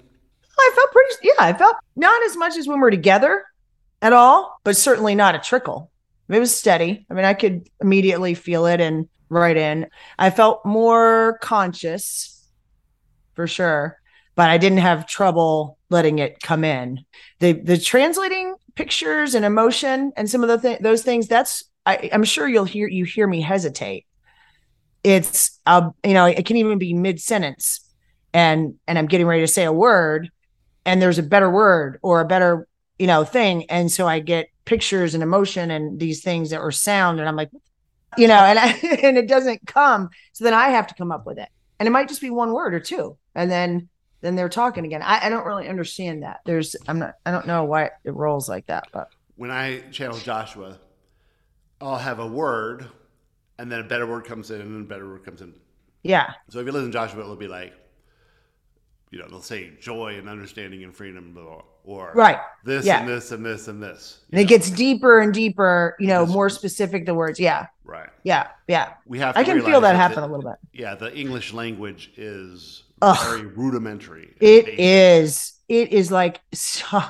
I 0.59 0.71
felt 0.75 0.91
pretty, 0.91 1.13
yeah, 1.21 1.33
I 1.39 1.53
felt 1.53 1.75
not 1.95 2.21
as 2.23 2.35
much 2.35 2.57
as 2.57 2.67
when 2.67 2.79
we're 2.79 2.89
together 2.89 3.45
at 4.01 4.11
all, 4.11 4.59
but 4.63 4.75
certainly 4.75 5.13
not 5.13 5.35
a 5.35 5.39
trickle. 5.39 5.91
It 6.29 6.39
was 6.39 6.55
steady. 6.55 7.05
I 7.09 7.13
mean, 7.13 7.25
I 7.25 7.33
could 7.33 7.67
immediately 7.81 8.35
feel 8.35 8.65
it 8.67 8.79
and 8.79 9.09
right 9.29 9.57
in. 9.57 9.87
I 10.17 10.29
felt 10.29 10.65
more 10.65 11.39
conscious 11.41 12.47
for 13.33 13.47
sure, 13.47 13.99
but 14.35 14.49
I 14.49 14.57
didn't 14.57 14.79
have 14.79 15.07
trouble 15.07 15.77
letting 15.89 16.19
it 16.19 16.41
come 16.41 16.63
in. 16.63 16.99
The 17.39 17.53
the 17.53 17.77
translating 17.77 18.55
pictures 18.75 19.35
and 19.35 19.43
emotion 19.43 20.11
and 20.15 20.29
some 20.29 20.43
of 20.43 20.49
the 20.49 20.57
th- 20.57 20.81
those 20.81 21.01
things. 21.03 21.27
That's 21.27 21.63
I, 21.85 22.09
I'm 22.13 22.23
sure 22.23 22.47
you'll 22.47 22.65
hear 22.65 22.87
you 22.87 23.05
hear 23.05 23.27
me 23.27 23.41
hesitate. 23.41 24.05
It's 25.03 25.59
uh, 25.65 25.89
you 26.03 26.13
know, 26.13 26.25
it 26.25 26.45
can 26.45 26.57
even 26.57 26.77
be 26.77 26.93
mid 26.93 27.19
sentence, 27.19 27.79
and 28.33 28.75
and 28.87 28.97
I'm 28.97 29.07
getting 29.07 29.25
ready 29.25 29.41
to 29.41 29.47
say 29.47 29.63
a 29.63 29.73
word, 29.73 30.29
and 30.85 31.01
there's 31.01 31.17
a 31.17 31.23
better 31.23 31.49
word 31.49 31.99
or 32.01 32.21
a 32.21 32.25
better 32.25 32.67
you 32.99 33.07
know 33.07 33.23
thing, 33.23 33.69
and 33.69 33.91
so 33.91 34.07
I 34.07 34.19
get 34.19 34.49
pictures 34.69 35.15
and 35.15 35.23
emotion 35.23 35.71
and 35.71 35.99
these 35.99 36.21
things 36.21 36.51
that 36.51 36.59
are 36.61 36.71
sound, 36.71 37.19
and 37.19 37.27
I'm 37.27 37.35
like, 37.35 37.49
you 38.17 38.27
know, 38.27 38.35
and 38.35 38.59
I, 38.59 38.67
and 39.03 39.17
it 39.17 39.27
doesn't 39.27 39.65
come, 39.65 40.09
so 40.31 40.43
then 40.43 40.53
I 40.53 40.69
have 40.69 40.87
to 40.87 40.93
come 40.93 41.11
up 41.11 41.25
with 41.25 41.39
it, 41.39 41.49
and 41.79 41.87
it 41.87 41.91
might 41.91 42.07
just 42.07 42.21
be 42.21 42.29
one 42.29 42.53
word 42.53 42.73
or 42.73 42.79
two, 42.79 43.17
and 43.35 43.49
then 43.51 43.89
then 44.21 44.35
they're 44.35 44.49
talking 44.49 44.85
again. 44.85 45.01
I, 45.01 45.25
I 45.25 45.29
don't 45.29 45.45
really 45.45 45.67
understand 45.67 46.23
that. 46.23 46.41
There's 46.45 46.75
I'm 46.87 46.99
not 46.99 47.15
I 47.25 47.31
don't 47.31 47.47
know 47.47 47.63
why 47.65 47.89
it 48.03 48.13
rolls 48.13 48.47
like 48.47 48.67
that, 48.67 48.85
but. 48.93 49.09
When 49.35 49.51
I 49.51 49.79
channel 49.91 50.17
Joshua, 50.17 50.77
I'll 51.79 51.97
have 51.97 52.19
a 52.19 52.27
word, 52.27 52.85
and 53.57 53.71
then 53.71 53.79
a 53.79 53.83
better 53.83 54.05
word 54.05 54.25
comes 54.25 54.51
in, 54.51 54.61
and 54.61 54.75
then 54.75 54.81
a 54.81 54.85
better 54.85 55.07
word 55.07 55.23
comes 55.23 55.41
in. 55.41 55.53
yeah, 56.03 56.33
So 56.49 56.59
if 56.59 56.65
you 56.65 56.73
listen 56.73 56.91
to 56.91 56.93
Joshua, 56.93 57.21
it'll 57.21 57.37
be 57.37 57.47
like, 57.47 57.73
you 59.11 59.19
know, 59.19 59.27
they'll 59.29 59.41
say 59.41 59.71
joy 59.79 60.17
and 60.17 60.29
understanding 60.29 60.83
and 60.83 60.95
freedom, 60.95 61.33
blah, 61.33 61.43
blah, 61.43 61.61
or 61.89 62.11
right. 62.13 62.37
this 62.63 62.85
Yeah. 62.85 62.99
and 62.99 63.09
this 63.09 63.31
and 63.31 63.43
this 63.43 63.67
and 63.67 63.81
this. 63.81 64.19
And 64.31 64.39
it 64.39 64.45
gets 64.45 64.69
deeper 64.69 65.19
and 65.21 65.33
deeper, 65.33 65.95
you 65.99 66.07
know, 66.07 66.21
Yes. 66.23 66.31
more 66.31 66.49
specific 66.49 67.07
the 67.07 67.15
words. 67.15 67.39
Yeah, 67.39 67.65
right. 67.83 68.09
yeah, 68.23 68.47
yeah. 68.67 68.93
We 69.07 69.17
have. 69.19 69.33
To 69.33 69.39
I 69.39 69.43
can 69.43 69.61
feel 69.63 69.81
that 69.81 69.93
the- 69.93 69.97
happen 69.97 70.19
a 70.19 70.27
little 70.27 70.43
bit. 70.51 70.59
Yeah, 70.71 70.93
the 70.93 71.11
English 71.17 71.51
language 71.51 72.11
is 72.15 72.83
Ugh. 73.01 73.17
very 73.27 73.47
rudimentary. 73.47 74.35
It 74.39 74.67
is. 74.79 75.53
It 75.67 75.91
is 75.91 76.11
like, 76.11 76.41
so, 76.53 77.01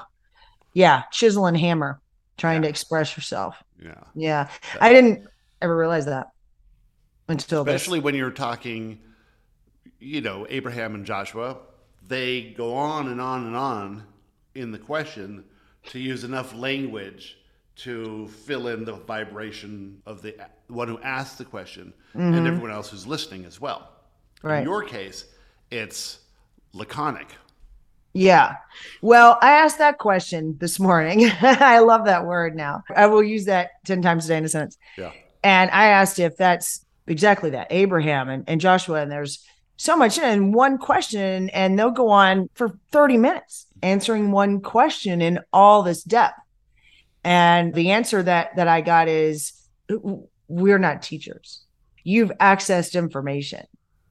yeah, 0.73 1.03
chisel 1.11 1.45
and 1.45 1.57
hammer, 1.57 1.99
trying 2.37 2.61
to 2.61 2.69
express 2.69 3.17
yourself. 3.17 3.61
Yeah. 3.83 3.95
Yeah, 4.15 4.49
I 4.79 4.93
didn't 4.93 5.25
ever 5.61 5.75
realize 5.75 6.05
that 6.05 6.27
until 7.27 7.65
this. 7.65 7.75
especially 7.75 7.99
when 7.99 8.15
you're 8.15 8.31
talking 8.31 8.99
you 9.99 10.21
know 10.21 10.47
abraham 10.49 10.95
and 10.95 11.05
joshua 11.05 11.57
they 12.07 12.53
go 12.57 12.73
on 12.73 13.09
and 13.09 13.19
on 13.19 13.45
and 13.45 13.55
on 13.55 14.03
in 14.59 14.71
the 14.71 14.77
question 14.79 15.43
to 15.87 15.99
use 15.99 16.23
enough 16.23 16.53
language 16.55 17.37
to 17.77 18.27
fill 18.27 18.67
in 18.67 18.83
the 18.83 18.93
vibration 18.93 20.01
of 20.05 20.21
the 20.21 20.35
one 20.67 20.87
who 20.87 20.99
asked 20.99 21.37
the 21.37 21.45
question 21.45 21.93
and 22.13 22.45
everyone 22.47 22.71
else 22.71 22.89
who's 22.89 23.07
listening 23.07 23.45
as 23.45 23.59
well 23.61 23.79
Mm-hmm. 24.39 24.47
Right. 24.47 24.57
in 24.59 24.63
your 24.65 24.83
case 24.83 25.25
it's 25.71 26.19
laconic 26.73 27.27
Yeah. 28.13 28.55
Well, 29.01 29.37
I 29.41 29.51
asked 29.51 29.77
that 29.79 29.97
question 29.99 30.55
this 30.59 30.79
morning. 30.79 31.29
I 31.41 31.79
love 31.79 32.05
that 32.05 32.25
word 32.25 32.55
now. 32.55 32.83
I 32.95 33.05
will 33.07 33.21
use 33.23 33.45
that 33.45 33.71
10 33.85 34.01
times 34.01 34.25
a 34.25 34.29
day 34.29 34.37
in 34.37 34.45
a 34.45 34.49
sentence. 34.49 34.77
yeah 34.97 35.11
And 35.43 35.69
I 35.71 35.87
asked 35.87 36.19
if 36.19 36.37
that's 36.37 36.85
exactly 37.07 37.49
that 37.51 37.67
Abraham 37.69 38.29
and, 38.29 38.43
and 38.47 38.59
Joshua. 38.61 39.01
And 39.01 39.11
there's 39.11 39.45
so 39.81 39.95
much 39.95 40.17
in 40.17 40.51
one 40.51 40.77
question, 40.77 41.49
and 41.51 41.79
they'll 41.79 41.89
go 41.89 42.09
on 42.09 42.49
for 42.53 42.77
30 42.91 43.15
minutes 43.15 43.65
answering 43.81 44.29
one 44.29 44.59
question 44.59 45.21
in 45.21 45.39
all 45.53 45.83
this 45.83 46.03
depth. 46.03 46.37
And 47.23 47.73
the 47.73 47.91
answer 47.91 48.21
that 48.21 48.57
that 48.57 48.67
I 48.67 48.81
got 48.81 49.07
is 49.07 49.53
we're 50.49 50.79
not 50.79 51.01
teachers. 51.01 51.61
You've 52.03 52.31
accessed 52.41 52.97
information. 52.97 53.65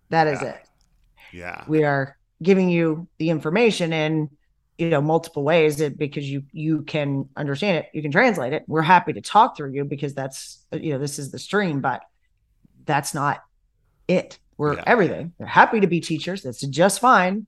That 0.09 0.27
is 0.27 0.41
Yeah. 0.41 0.49
it 0.49 0.65
yeah 1.31 1.65
we 1.69 1.85
are 1.85 2.17
giving 2.43 2.71
you 2.71 3.07
the 3.19 3.29
information 3.29 3.93
in 3.93 4.31
you 4.79 4.89
know 4.89 5.03
multiple 5.03 5.43
ways 5.43 5.77
that 5.77 5.99
because 5.99 6.25
you 6.31 6.43
you 6.53 6.81
can 6.85 7.29
understand 7.37 7.77
it 7.77 7.87
you 7.93 8.01
can 8.01 8.11
translate 8.11 8.55
it 8.55 8.63
we're 8.67 8.81
happy 8.81 9.13
to 9.13 9.21
talk 9.21 9.55
through 9.55 9.71
you 9.73 9.85
because 9.85 10.15
that's 10.15 10.65
you 10.73 10.91
know 10.95 10.99
this 10.99 11.19
is 11.19 11.31
the 11.31 11.39
stream 11.39 11.83
but 11.83 12.01
that's 12.87 13.13
not 13.13 13.43
it 14.07 14.39
we're 14.59 14.75
Yeah. 14.75 14.85
everything. 14.87 15.33
We're 15.39 15.47
happy 15.47 15.81
to 15.81 15.87
be 15.87 16.01
teachers. 16.01 16.43
That's 16.43 16.61
just 16.61 17.01
fine. 17.01 17.47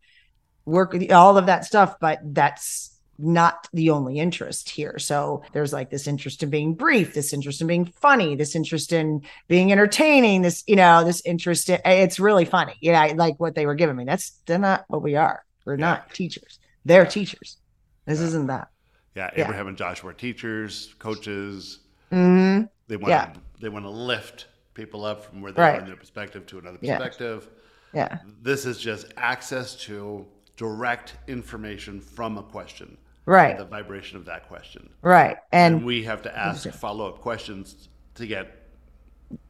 Work 0.65 0.93
with 0.95 1.13
all 1.13 1.37
of 1.37 1.47
that 1.47 1.65
stuff 1.67 1.97
but 2.01 2.21
that's 2.23 2.97
not 3.23 3.69
the 3.75 3.91
only 3.91 4.19
interest 4.19 4.71
here. 4.71 4.99
So 4.99 5.43
there's 5.53 5.75
like 5.75 5.91
this 5.91 6.07
interest 6.07 6.43
in 6.43 6.49
being 6.49 6.73
brief 6.75 7.13
this 7.13 7.35
interest 7.35 7.61
in 7.61 7.67
being 7.67 7.85
funny 7.85 8.35
this 8.35 8.55
interest 8.57 8.95
in 8.95 9.21
being 9.47 9.71
entertaining 9.73 10.41
this 10.41 10.65
you 10.67 10.77
know 10.77 11.05
this 11.05 11.21
interest 11.27 11.69
in, 11.69 11.79
it's 11.85 12.19
really 12.19 12.47
funny. 12.47 12.77
Yeah 12.81 12.99
I 13.01 13.09
like 13.13 13.39
what 13.39 13.55
they 13.55 13.67
were 13.67 13.75
giving 13.75 13.97
me. 13.97 14.05
That's 14.05 14.31
they're 14.47 14.59
not 14.59 14.85
what 14.89 15.03
we 15.03 15.17
are. 15.17 15.45
We're 15.67 15.77
not 15.77 16.15
teachers. 16.15 16.59
They're 16.87 17.05
teachers. 17.05 17.59
This 18.07 18.21
isn't 18.21 18.47
that. 18.47 18.69
Yeah 19.15 19.31
Yeah. 19.37 19.45
abraham 19.45 19.67
and 19.69 19.77
joshua 19.77 20.11
are 20.11 20.15
teachers 20.15 20.95
coaches. 20.99 21.81
Hmm 22.11 22.63
they 22.89 22.97
want 22.97 23.11
Yeah. 23.11 23.27
to 23.27 23.41
they 23.61 23.69
want 23.69 23.85
to 23.85 23.91
lift 23.91 24.47
people 24.75 25.05
up 25.05 25.25
from 25.25 25.41
where 25.43 25.53
they 25.53 25.61
Right. 25.63 25.77
are 25.77 25.81
in 25.81 25.87
their 25.87 25.97
perspective 25.97 26.47
to 26.47 26.59
another 26.59 26.79
perspective 26.79 27.49
yeah 27.51 27.57
yeah. 27.93 28.19
This 28.41 28.67
is 28.67 28.79
just 28.79 29.13
access 29.17 29.75
to 29.87 30.25
direct 30.57 31.17
information 31.27 32.01
from 32.01 32.39
a 32.39 32.43
question, 32.45 32.97
right 33.27 33.59
the 33.59 33.65
vibration 33.65 34.17
of 34.17 34.25
that 34.27 34.47
question. 34.47 34.91
right 35.03 35.39
And, 35.51 35.77
and 35.77 35.85
we 35.85 36.05
have 36.05 36.23
to 36.23 36.39
ask 36.39 36.69
follow 36.71 37.09
up 37.09 37.21
questions 37.21 37.89
to 38.15 38.27
get. 38.29 38.47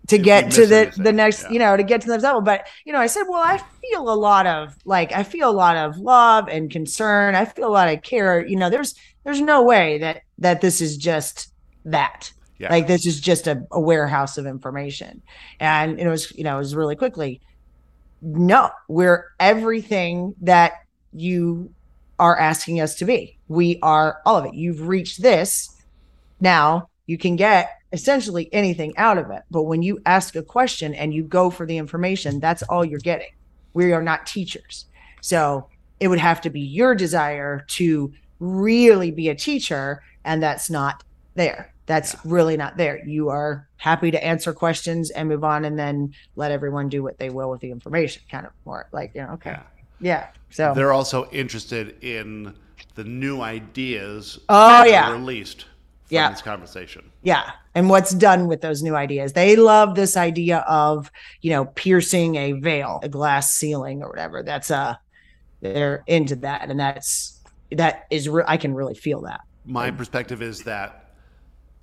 to 0.08 0.16
get 0.16 0.50
to 0.52 0.66
the 0.66 0.76
anything, 0.82 1.04
the 1.04 1.12
next 1.12 1.42
yeah. 1.44 1.50
you 1.50 1.58
know 1.58 1.76
to 1.76 1.82
get 1.82 2.00
to 2.00 2.06
the 2.06 2.14
next 2.14 2.24
level 2.24 2.40
but 2.40 2.66
you 2.86 2.92
know 2.94 2.98
i 2.98 3.06
said 3.06 3.24
well 3.28 3.42
i 3.42 3.58
feel 3.82 4.10
a 4.10 4.18
lot 4.28 4.46
of 4.46 4.74
like 4.84 5.12
i 5.12 5.22
feel 5.22 5.48
a 5.50 5.58
lot 5.64 5.76
of 5.76 5.98
love 5.98 6.48
and 6.48 6.70
concern 6.70 7.34
i 7.34 7.44
feel 7.44 7.68
a 7.68 7.76
lot 7.80 7.88
of 7.92 8.00
care 8.02 8.44
you 8.46 8.56
know 8.56 8.70
there's 8.70 8.94
there's 9.24 9.40
no 9.40 9.62
way 9.62 9.98
that 9.98 10.22
that 10.38 10.60
this 10.62 10.80
is 10.80 10.96
just 10.96 11.52
that 11.84 12.32
Yeah. 12.60 12.70
like 12.70 12.86
this 12.86 13.06
is 13.06 13.18
just 13.18 13.46
a, 13.46 13.66
a 13.70 13.80
warehouse 13.80 14.36
of 14.36 14.46
information. 14.46 15.22
And 15.60 15.98
it 15.98 16.06
was 16.06 16.30
you 16.36 16.44
know 16.44 16.56
it 16.56 16.58
was 16.58 16.74
really 16.74 16.94
quickly. 16.94 17.40
No 18.20 18.70
we're 18.86 19.32
everything 19.40 20.34
that 20.42 20.72
you 21.14 21.72
are 22.18 22.38
asking 22.38 22.80
us 22.80 22.96
to 22.96 23.06
be. 23.06 23.38
We 23.48 23.78
are 23.80 24.20
all 24.26 24.36
of 24.36 24.44
it. 24.44 24.52
You've 24.52 24.86
reached 24.86 25.22
this. 25.22 25.74
Now 26.38 26.90
you 27.06 27.16
can 27.16 27.34
get 27.34 27.70
essentially 27.94 28.50
anything 28.52 28.94
out 28.98 29.16
of 29.16 29.30
it. 29.30 29.42
But 29.50 29.62
when 29.62 29.80
you 29.80 29.98
ask 30.04 30.36
a 30.36 30.42
question 30.42 30.92
and 30.94 31.14
you 31.14 31.22
go 31.22 31.48
for 31.48 31.64
the 31.64 31.78
information 31.78 32.40
that's 32.40 32.62
all 32.64 32.84
you're 32.84 32.98
getting. 32.98 33.30
We 33.72 33.94
are 33.94 34.02
not 34.02 34.26
teachers. 34.26 34.84
So 35.22 35.66
it 35.98 36.08
would 36.08 36.18
have 36.18 36.42
to 36.42 36.50
be 36.50 36.60
your 36.60 36.94
desire 36.94 37.64
to 37.68 38.12
really 38.38 39.10
be 39.10 39.30
a 39.30 39.34
teacher 39.34 40.02
and 40.26 40.42
that's 40.42 40.68
not 40.68 41.04
there 41.36 41.72
that's 41.90 42.14
really 42.24 42.56
not 42.56 42.76
there 42.76 42.96
you 43.06 43.28
are 43.30 43.66
happy 43.76 44.10
to 44.12 44.24
answer 44.24 44.52
questions 44.52 45.10
and 45.10 45.28
move 45.28 45.42
on 45.42 45.64
and 45.64 45.76
then 45.76 46.14
let 46.36 46.50
everyone 46.52 46.88
do 46.88 47.02
what 47.02 47.18
they 47.18 47.30
will 47.30 47.50
with 47.50 47.60
the 47.60 47.70
information 47.70 48.22
kind 48.30 48.46
of 48.46 48.52
more 48.64 48.88
like 48.92 49.10
you 49.14 49.20
know 49.22 49.32
okay 49.32 49.50
Yeah. 49.50 49.62
Yeah. 50.00 50.26
So 50.50 50.72
They're 50.74 50.92
also 50.92 51.28
interested 51.30 52.02
in 52.02 52.54
the 52.94 53.04
new 53.04 53.40
ideas 53.40 54.38
Oh, 54.48 54.84
yeah. 54.84 55.10
released 55.12 55.62
from 55.62 56.14
Yeah. 56.16 56.30
this 56.30 56.42
conversation. 56.42 57.02
yeah, 57.22 57.50
and 57.74 57.88
what's 57.90 58.12
done 58.14 58.46
with 58.48 58.60
those 58.62 58.82
new 58.82 58.94
ideas? 58.96 59.32
They 59.32 59.54
love 59.56 59.94
this 59.94 60.16
idea 60.16 60.58
of 60.68 61.10
you 61.42 61.50
know 61.50 61.64
piercing 61.66 62.36
a 62.36 62.52
veil, 62.52 63.00
a 63.02 63.08
glass 63.08 63.52
ceiling, 63.52 64.02
or 64.02 64.08
whatever. 64.08 64.42
That's 64.42 64.70
uh 64.70 64.94
they're 65.60 66.02
into 66.06 66.36
that, 66.36 66.70
and 66.70 66.78
that's 66.80 67.40
that 67.72 68.06
is 68.10 68.28
re- 68.28 68.44
I 68.46 68.56
can 68.56 68.74
really 68.74 68.94
feel 68.94 69.20
that. 69.22 69.40
My 69.64 69.90
perspective 69.90 70.40
is 70.42 70.62
that 70.64 70.99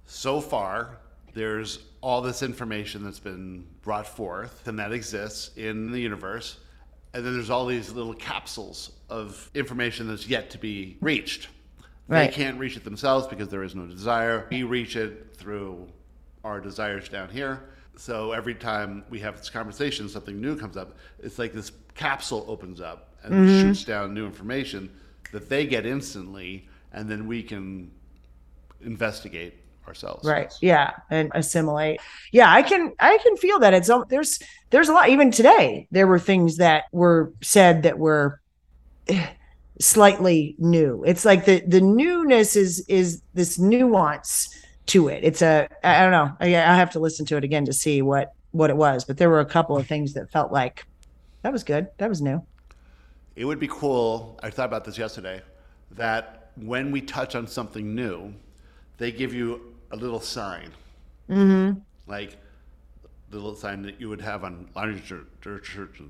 so 0.08 0.42
far 0.42 0.98
there's 1.34 1.80
all 2.02 2.22
this 2.22 2.42
information 2.42 3.04
that's 3.04 3.20
been 3.20 3.68
brought 3.84 4.08
forth 4.08 4.68
and 4.68 4.80
that 4.80 4.92
exists 4.92 5.56
in 5.56 5.92
the 5.92 6.00
universe. 6.00 6.58
And 7.14 7.26
then 7.26 7.34
there's 7.34 7.50
all 7.50 7.66
these 7.66 7.92
little 7.92 8.14
capsules 8.14 8.92
of 9.10 9.50
information 9.54 10.08
that's 10.08 10.28
yet 10.28 10.50
to 10.52 10.58
be 10.58 10.98
reached. 11.02 11.50
Right. 12.08 12.30
They 12.30 12.36
can't 12.36 12.58
reach 12.58 12.76
it 12.78 12.84
themselves 12.84 13.28
because 13.28 13.50
there 13.50 13.64
is 13.64 13.76
no 13.76 13.86
desire. 13.86 14.48
We 14.50 14.64
reach 14.64 14.96
it 14.96 15.36
through 15.36 15.88
our 16.44 16.60
desires 16.60 17.10
down 17.10 17.30
here. 17.30 17.62
So 17.98 18.32
every 18.32 18.56
time 18.56 19.04
we 19.10 19.20
have 19.20 19.38
this 19.38 19.50
conversation, 19.50 20.08
something 20.08 20.40
new 20.40 20.56
comes 20.56 20.78
up. 20.78 20.98
It's 21.20 21.38
like 21.38 21.54
this 21.54 21.72
capsule 21.96 22.46
opens 22.48 22.80
up 22.82 23.16
and 23.24 23.34
Mm-hmm. 23.34 23.62
shoots 23.68 23.84
down 23.84 24.14
new 24.14 24.26
information 24.26 24.90
that 25.34 25.50
they 25.50 25.66
get 25.66 25.86
instantly, 25.86 26.68
and 26.94 27.10
then 27.10 27.28
we 27.28 27.44
can 27.44 27.92
investigate 28.82 29.56
ourselves. 29.88 30.28
right. 30.28 30.54
Yeah. 30.62 30.92
And 31.10 31.32
assimilate. 31.34 32.00
Yeah 32.32 32.52
i 32.52 32.62
can 32.62 32.94
i 33.00 33.18
can 33.24 33.38
feel 33.38 33.60
that. 33.60 33.74
It's 33.74 33.90
there's 34.10 34.40
there's 34.70 34.90
a 34.90 34.94
lot 34.94 35.10
even 35.10 35.32
today 35.32 35.88
there 35.92 36.08
were 36.08 36.20
things 36.20 36.58
that 36.58 36.86
were 36.92 37.32
said 37.42 37.84
that 37.84 37.98
were 37.98 38.42
eh, 39.08 39.28
slightly 39.80 40.56
new. 40.58 41.04
It's 41.06 41.26
like 41.26 41.46
the 41.46 41.62
the 41.62 41.82
newness 41.82 42.56
is 42.56 42.86
is 42.88 43.22
this 43.34 43.58
nuance 43.60 44.50
to 44.88 45.08
it. 45.08 45.24
It's 45.24 45.42
a 45.42 45.68
i 45.84 46.02
don't 46.02 46.12
know. 46.12 46.36
I, 46.40 46.48
I 46.48 46.76
have 46.76 46.92
to 46.92 47.00
listen 47.00 47.26
to 47.28 47.38
it 47.38 47.44
again 47.44 47.66
to 47.66 47.74
see 47.74 48.02
what 48.02 48.34
what 48.52 48.70
it 48.70 48.78
was 48.78 49.04
but 49.06 49.18
there 49.18 49.30
were 49.30 49.42
a 49.42 49.46
couple 49.46 49.78
of 49.78 49.86
things 49.86 50.14
that 50.14 50.32
felt 50.32 50.52
like 50.52 50.86
that 51.44 51.54
was 51.54 51.64
good. 51.64 51.88
That 51.98 52.10
was 52.10 52.22
new. 52.22 52.44
It 53.36 53.46
would 53.46 53.60
be 53.60 53.68
cool. 53.68 54.40
I 54.42 54.50
thought 54.50 54.66
about 54.66 54.84
this 54.84 54.98
yesterday. 54.98 55.42
That 55.92 56.52
when 56.56 56.92
we 56.92 57.02
touch 57.02 57.36
on 57.36 57.48
something 57.48 57.94
new, 57.94 58.34
they 58.98 59.12
give 59.12 59.34
you 59.34 59.76
a 59.92 59.96
little 59.96 60.20
sign, 60.20 60.72
mm-hmm. 61.30 61.80
like 62.08 62.38
the 63.30 63.36
little 63.38 63.56
sign 63.56 63.82
that 63.84 64.00
you 64.00 64.10
would 64.10 64.22
have 64.22 64.44
on 64.44 64.70
literature, 64.76 65.26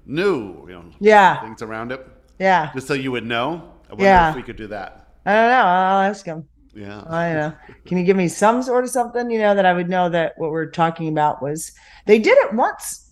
new, 0.06 0.66
you 0.68 0.74
know, 0.74 0.86
Yeah. 1.00 1.42
things 1.42 1.62
around 1.62 1.92
it, 1.92 2.06
yeah 2.40 2.72
just 2.74 2.88
so 2.88 2.94
you 2.94 3.12
would 3.12 3.26
know. 3.26 3.74
I 3.90 3.94
wonder 3.94 4.04
Yeah. 4.06 4.30
if 4.30 4.36
we 4.36 4.44
could 4.44 4.58
do 4.58 4.68
that. 4.68 5.08
i 5.26 5.34
don't 5.34 5.50
know 5.50 5.66
i'll 5.66 6.02
ask 6.10 6.26
him 6.26 6.48
Yeah. 6.76 7.02
I 7.10 7.34
know. 7.34 7.54
Can 7.86 7.98
you 7.98 8.04
give 8.04 8.16
me 8.18 8.28
some 8.28 8.62
sort 8.62 8.84
of 8.84 8.92
something, 8.92 9.32
you 9.32 9.40
know, 9.40 9.56
that 9.56 9.66
I 9.66 9.74
would 9.74 9.90
know 9.90 10.10
that 10.10 10.34
what 10.38 10.52
we're 10.52 10.70
talking 10.70 11.08
about 11.10 11.42
was 11.42 11.72
they 12.06 12.20
did 12.20 12.38
it 12.38 12.54
once 12.54 13.10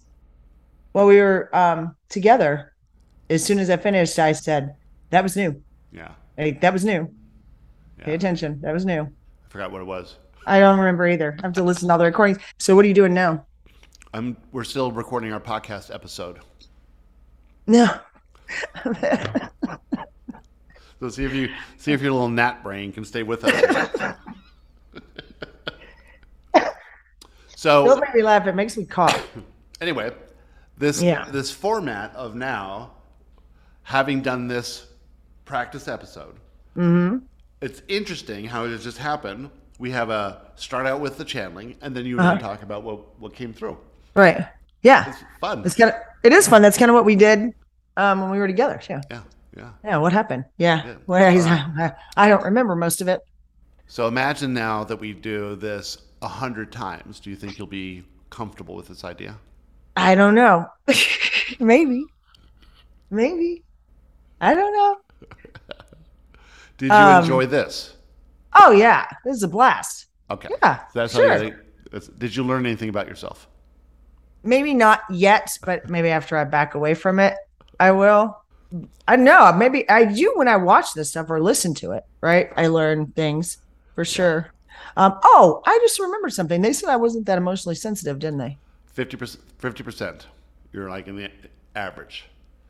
while 0.91 1.07
we 1.07 1.19
were 1.19 1.49
um 1.55 1.95
together. 2.09 2.73
As 3.29 3.43
soon 3.43 3.57
as 3.57 3.69
I 3.71 3.77
finished, 3.77 4.19
I 4.19 4.33
said, 4.33 4.75
That 5.09 5.23
was 5.23 5.35
new. 5.35 5.61
yeah. 5.91 6.11
Hey, 6.37 6.51
that 6.51 6.73
was 6.73 6.85
new. 6.85 7.09
Pay 7.97 8.13
attention. 8.13 8.61
That 8.61 8.73
was 8.73 8.85
new. 8.85 9.01
I 9.01 9.47
forgot 9.49 9.71
what 9.71 9.81
it 9.81 9.85
was. 9.87 10.17
I 10.45 10.59
don't 10.59 10.77
remember 10.77 11.07
either. 11.07 11.35
I 11.39 11.45
have 11.47 11.53
to 11.53 11.63
listen 11.63 11.87
to 11.87 11.93
all 11.93 11.97
the 11.97 12.05
recordings. 12.05 12.37
So 12.59 12.75
what 12.75 12.85
are 12.85 12.87
you 12.87 12.93
doing 12.93 13.13
now? 13.13 13.45
I'm. 14.13 14.37
We're 14.51 14.63
still 14.63 14.91
recording 14.91 15.33
our 15.33 15.39
podcast 15.39 15.93
episode. 15.93 16.39
No. 17.67 17.87
So 21.01 21.09
see 21.09 21.25
if 21.25 21.33
you 21.33 21.49
see 21.77 21.91
if 21.91 22.01
your 22.01 22.13
little 22.13 22.29
gnat 22.29 22.63
brain 22.63 22.93
can 22.93 23.03
stay 23.03 23.21
with 23.21 23.43
us. 23.43 24.15
so 27.55 27.85
Don't 27.85 27.99
make 27.99 28.15
me 28.15 28.21
laugh. 28.23 28.47
It 28.47 28.55
makes 28.55 28.77
me 28.77 28.85
cough. 28.85 29.27
anyway, 29.81 30.11
this 30.77 31.01
Yeah. 31.01 31.25
this 31.29 31.51
format 31.51 32.15
of 32.15 32.33
now 32.35 32.91
having 33.83 34.21
done 34.21 34.47
this 34.47 34.87
practice 35.43 35.87
episode, 35.89 36.37
Mm-hmm. 36.77 37.17
it's 37.61 37.81
interesting 37.89 38.45
how 38.45 38.63
it 38.65 38.69
has 38.71 38.83
just 38.83 38.97
happened. 38.97 39.49
We 39.77 39.91
have 39.91 40.09
a 40.09 40.41
start 40.55 40.85
out 40.87 41.01
with 41.01 41.17
the 41.17 41.25
channeling, 41.25 41.75
and 41.81 41.95
then 41.95 42.05
you 42.05 42.17
and 42.17 42.27
I 42.27 42.33
Uh-huh. 42.33 42.39
talk 42.47 42.63
about 42.63 42.83
what 42.83 43.19
what 43.19 43.33
came 43.33 43.53
through. 43.53 43.77
Right. 44.15 44.45
Yeah. 44.81 45.09
It's 45.09 45.23
fun. 45.41 45.63
It's 45.65 45.75
kind 45.75 45.91
of 45.91 45.97
it 46.23 46.31
is 46.33 46.47
fun. 46.47 46.61
That's 46.61 46.77
kind 46.77 46.89
of 46.89 46.95
what 46.95 47.05
we 47.05 47.15
did 47.15 47.53
um 47.97 48.21
when 48.21 48.29
we 48.31 48.37
were 48.39 48.47
together. 48.47 48.79
Yeah. 48.89 49.01
yeah, 49.11 49.21
yeah. 49.57 49.69
Yeah. 49.83 49.97
What 49.97 50.13
happened? 50.13 50.45
Yeah. 50.57 50.85
Yeah. 50.85 50.93
Well, 51.07 51.31
he's, 51.31 51.45
I 52.17 52.27
don't 52.29 52.43
remember 52.43 52.75
most 52.75 53.01
of 53.01 53.07
it. 53.07 53.19
So 53.87 54.07
imagine 54.07 54.53
now 54.53 54.83
that 54.85 54.99
we 54.99 55.13
do 55.13 55.55
this 55.55 55.97
a 56.21 56.27
hundred 56.27 56.71
times. 56.71 57.19
Do 57.19 57.29
you 57.29 57.35
think 57.35 57.57
you'll 57.57 57.67
be 57.67 58.03
comfortable 58.29 58.75
with 58.75 58.87
this 58.87 59.03
idea? 59.03 59.37
I 59.97 60.15
don't 60.15 60.35
know. 60.35 60.67
Maybe. 61.59 62.05
Maybe. 63.11 63.63
I 64.41 64.53
don't 64.53 64.73
know. 64.73 64.97
Did 66.77 66.87
you 66.87 66.91
Um, 66.93 67.23
enjoy 67.23 67.45
this? 67.45 67.94
Oh 68.55 68.71
yeah, 68.71 69.05
this 69.23 69.35
is 69.37 69.43
a 69.43 69.47
blast. 69.47 70.07
Okay. 70.31 70.49
Yeah, 70.61 70.87
So 70.87 70.99
that's 70.99 71.13
sure. 71.13 71.29
how 71.29 71.41
you, 71.43 71.55
that's, 71.91 72.07
did 72.07 72.35
you 72.35 72.43
learn 72.43 72.65
anything 72.65 72.89
about 72.89 73.07
yourself? 73.07 73.47
Maybe 74.43 74.73
not 74.73 75.01
yet, 75.09 75.57
but 75.63 75.89
maybe 75.89 76.09
after 76.09 76.37
I 76.37 76.43
back 76.43 76.75
away 76.75 76.93
from 76.93 77.19
it, 77.19 77.35
I 77.79 77.91
will. 77.91 78.37
I 79.07 79.15
know. 79.15 79.51
Maybe 79.53 79.87
I 79.89 80.05
do 80.05 80.33
when 80.35 80.47
I 80.47 80.55
watch 80.57 80.93
this 80.93 81.09
stuff 81.11 81.29
or 81.29 81.41
listen 81.41 81.73
to 81.75 81.91
it. 81.91 82.03
Right, 82.21 82.49
I 82.55 82.67
learn 82.67 83.07
things 83.07 83.57
for 83.93 84.05
sure. 84.05 84.51
Um, 84.97 85.19
oh, 85.23 85.61
I 85.65 85.77
just 85.81 85.99
remembered 85.99 86.33
something. 86.33 86.61
They 86.61 86.73
said 86.73 86.89
I 86.89 86.95
wasn't 86.95 87.25
that 87.25 87.37
emotionally 87.37 87.75
sensitive, 87.75 88.19
didn't 88.19 88.39
they? 88.39 88.57
50%, 88.95 89.37
50%. 89.61 90.21
You're 90.71 90.89
like 90.89 91.07
in 91.07 91.15
the 91.17 91.29
average. 91.75 92.25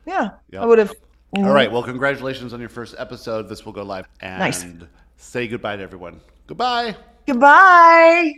Yeah, 0.06 0.30
Yep. 0.50 0.62
I 0.62 0.66
would 0.66 0.78
have. 0.78 0.92
All 1.36 1.52
right. 1.52 1.70
Well, 1.70 1.82
congratulations 1.82 2.52
on 2.54 2.60
your 2.60 2.68
first 2.68 2.94
episode. 2.98 3.48
This 3.48 3.64
will 3.66 3.72
go 3.72 3.82
live. 3.82 4.06
And 4.20 4.38
Nice. 4.38 4.64
Say 5.16 5.48
goodbye 5.48 5.76
to 5.76 5.82
everyone. 5.82 6.20
Goodbye. 6.46 6.96
Goodbye. 7.26 8.32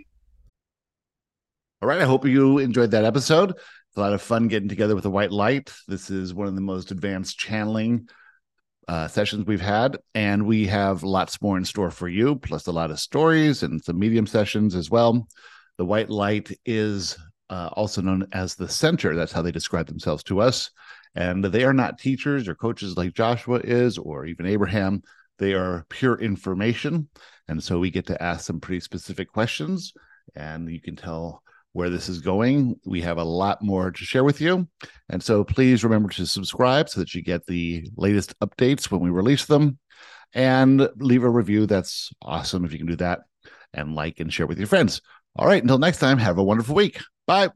All 1.82 1.88
right. 1.88 2.00
I 2.00 2.04
hope 2.04 2.24
you 2.26 2.58
enjoyed 2.58 2.90
that 2.92 3.04
episode. 3.04 3.50
It's 3.50 3.96
a 3.96 4.00
lot 4.00 4.12
of 4.12 4.22
fun 4.22 4.48
getting 4.48 4.68
together 4.68 4.94
with 4.94 5.04
the 5.04 5.10
white 5.10 5.32
light. 5.32 5.72
This 5.86 6.10
is 6.10 6.34
one 6.34 6.48
of 6.48 6.54
the 6.54 6.60
most 6.60 6.90
advanced 6.90 7.38
channeling 7.38 8.08
uh, 8.88 9.06
sessions 9.06 9.46
we've 9.46 9.60
had, 9.60 9.98
and 10.14 10.46
we 10.46 10.66
have 10.66 11.02
lots 11.02 11.40
more 11.42 11.58
in 11.58 11.64
store 11.64 11.90
for 11.90 12.08
you, 12.08 12.36
plus 12.36 12.66
a 12.66 12.72
lot 12.72 12.90
of 12.90 12.98
stories 12.98 13.62
and 13.62 13.84
some 13.84 13.98
medium 13.98 14.26
sessions 14.26 14.74
as 14.74 14.90
well. 14.90 15.28
The 15.76 15.84
white 15.84 16.08
light 16.08 16.50
is 16.64 17.16
uh, 17.50 17.68
also 17.74 18.00
known 18.00 18.26
as 18.32 18.54
the 18.54 18.68
center. 18.68 19.14
That's 19.14 19.32
how 19.32 19.42
they 19.42 19.52
describe 19.52 19.86
themselves 19.86 20.22
to 20.24 20.40
us. 20.40 20.70
And 21.14 21.44
they 21.44 21.64
are 21.64 21.74
not 21.74 21.98
teachers 21.98 22.48
or 22.48 22.54
coaches 22.54 22.96
like 22.96 23.12
Joshua 23.12 23.60
is, 23.62 23.98
or 23.98 24.24
even 24.24 24.46
Abraham. 24.46 25.02
They 25.38 25.54
are 25.54 25.86
pure 25.88 26.20
information. 26.20 27.08
And 27.48 27.62
so 27.62 27.78
we 27.78 27.90
get 27.90 28.06
to 28.06 28.22
ask 28.22 28.44
some 28.44 28.60
pretty 28.60 28.80
specific 28.80 29.32
questions, 29.32 29.92
and 30.36 30.70
you 30.70 30.80
can 30.80 30.96
tell 30.96 31.42
where 31.72 31.90
this 31.90 32.08
is 32.08 32.20
going. 32.20 32.78
We 32.84 33.00
have 33.02 33.18
a 33.18 33.24
lot 33.24 33.62
more 33.62 33.90
to 33.90 34.04
share 34.04 34.24
with 34.24 34.40
you. 34.40 34.68
And 35.08 35.22
so 35.22 35.44
please 35.44 35.84
remember 35.84 36.08
to 36.10 36.26
subscribe 36.26 36.88
so 36.88 37.00
that 37.00 37.14
you 37.14 37.22
get 37.22 37.46
the 37.46 37.88
latest 37.96 38.38
updates 38.40 38.90
when 38.90 39.00
we 39.00 39.10
release 39.10 39.46
them 39.46 39.78
and 40.34 40.88
leave 40.96 41.24
a 41.24 41.30
review. 41.30 41.66
That's 41.66 42.10
awesome 42.22 42.64
if 42.64 42.72
you 42.72 42.78
can 42.78 42.86
do 42.86 42.96
that 42.96 43.20
and 43.72 43.94
like 43.94 44.20
and 44.20 44.32
share 44.32 44.46
with 44.46 44.58
your 44.58 44.66
friends. 44.66 45.00
All 45.36 45.46
right. 45.46 45.62
Until 45.62 45.78
next 45.78 45.98
time, 45.98 46.18
have 46.18 46.38
a 46.38 46.44
wonderful 46.44 46.74
week. 46.74 47.00
Bye. 47.26 47.48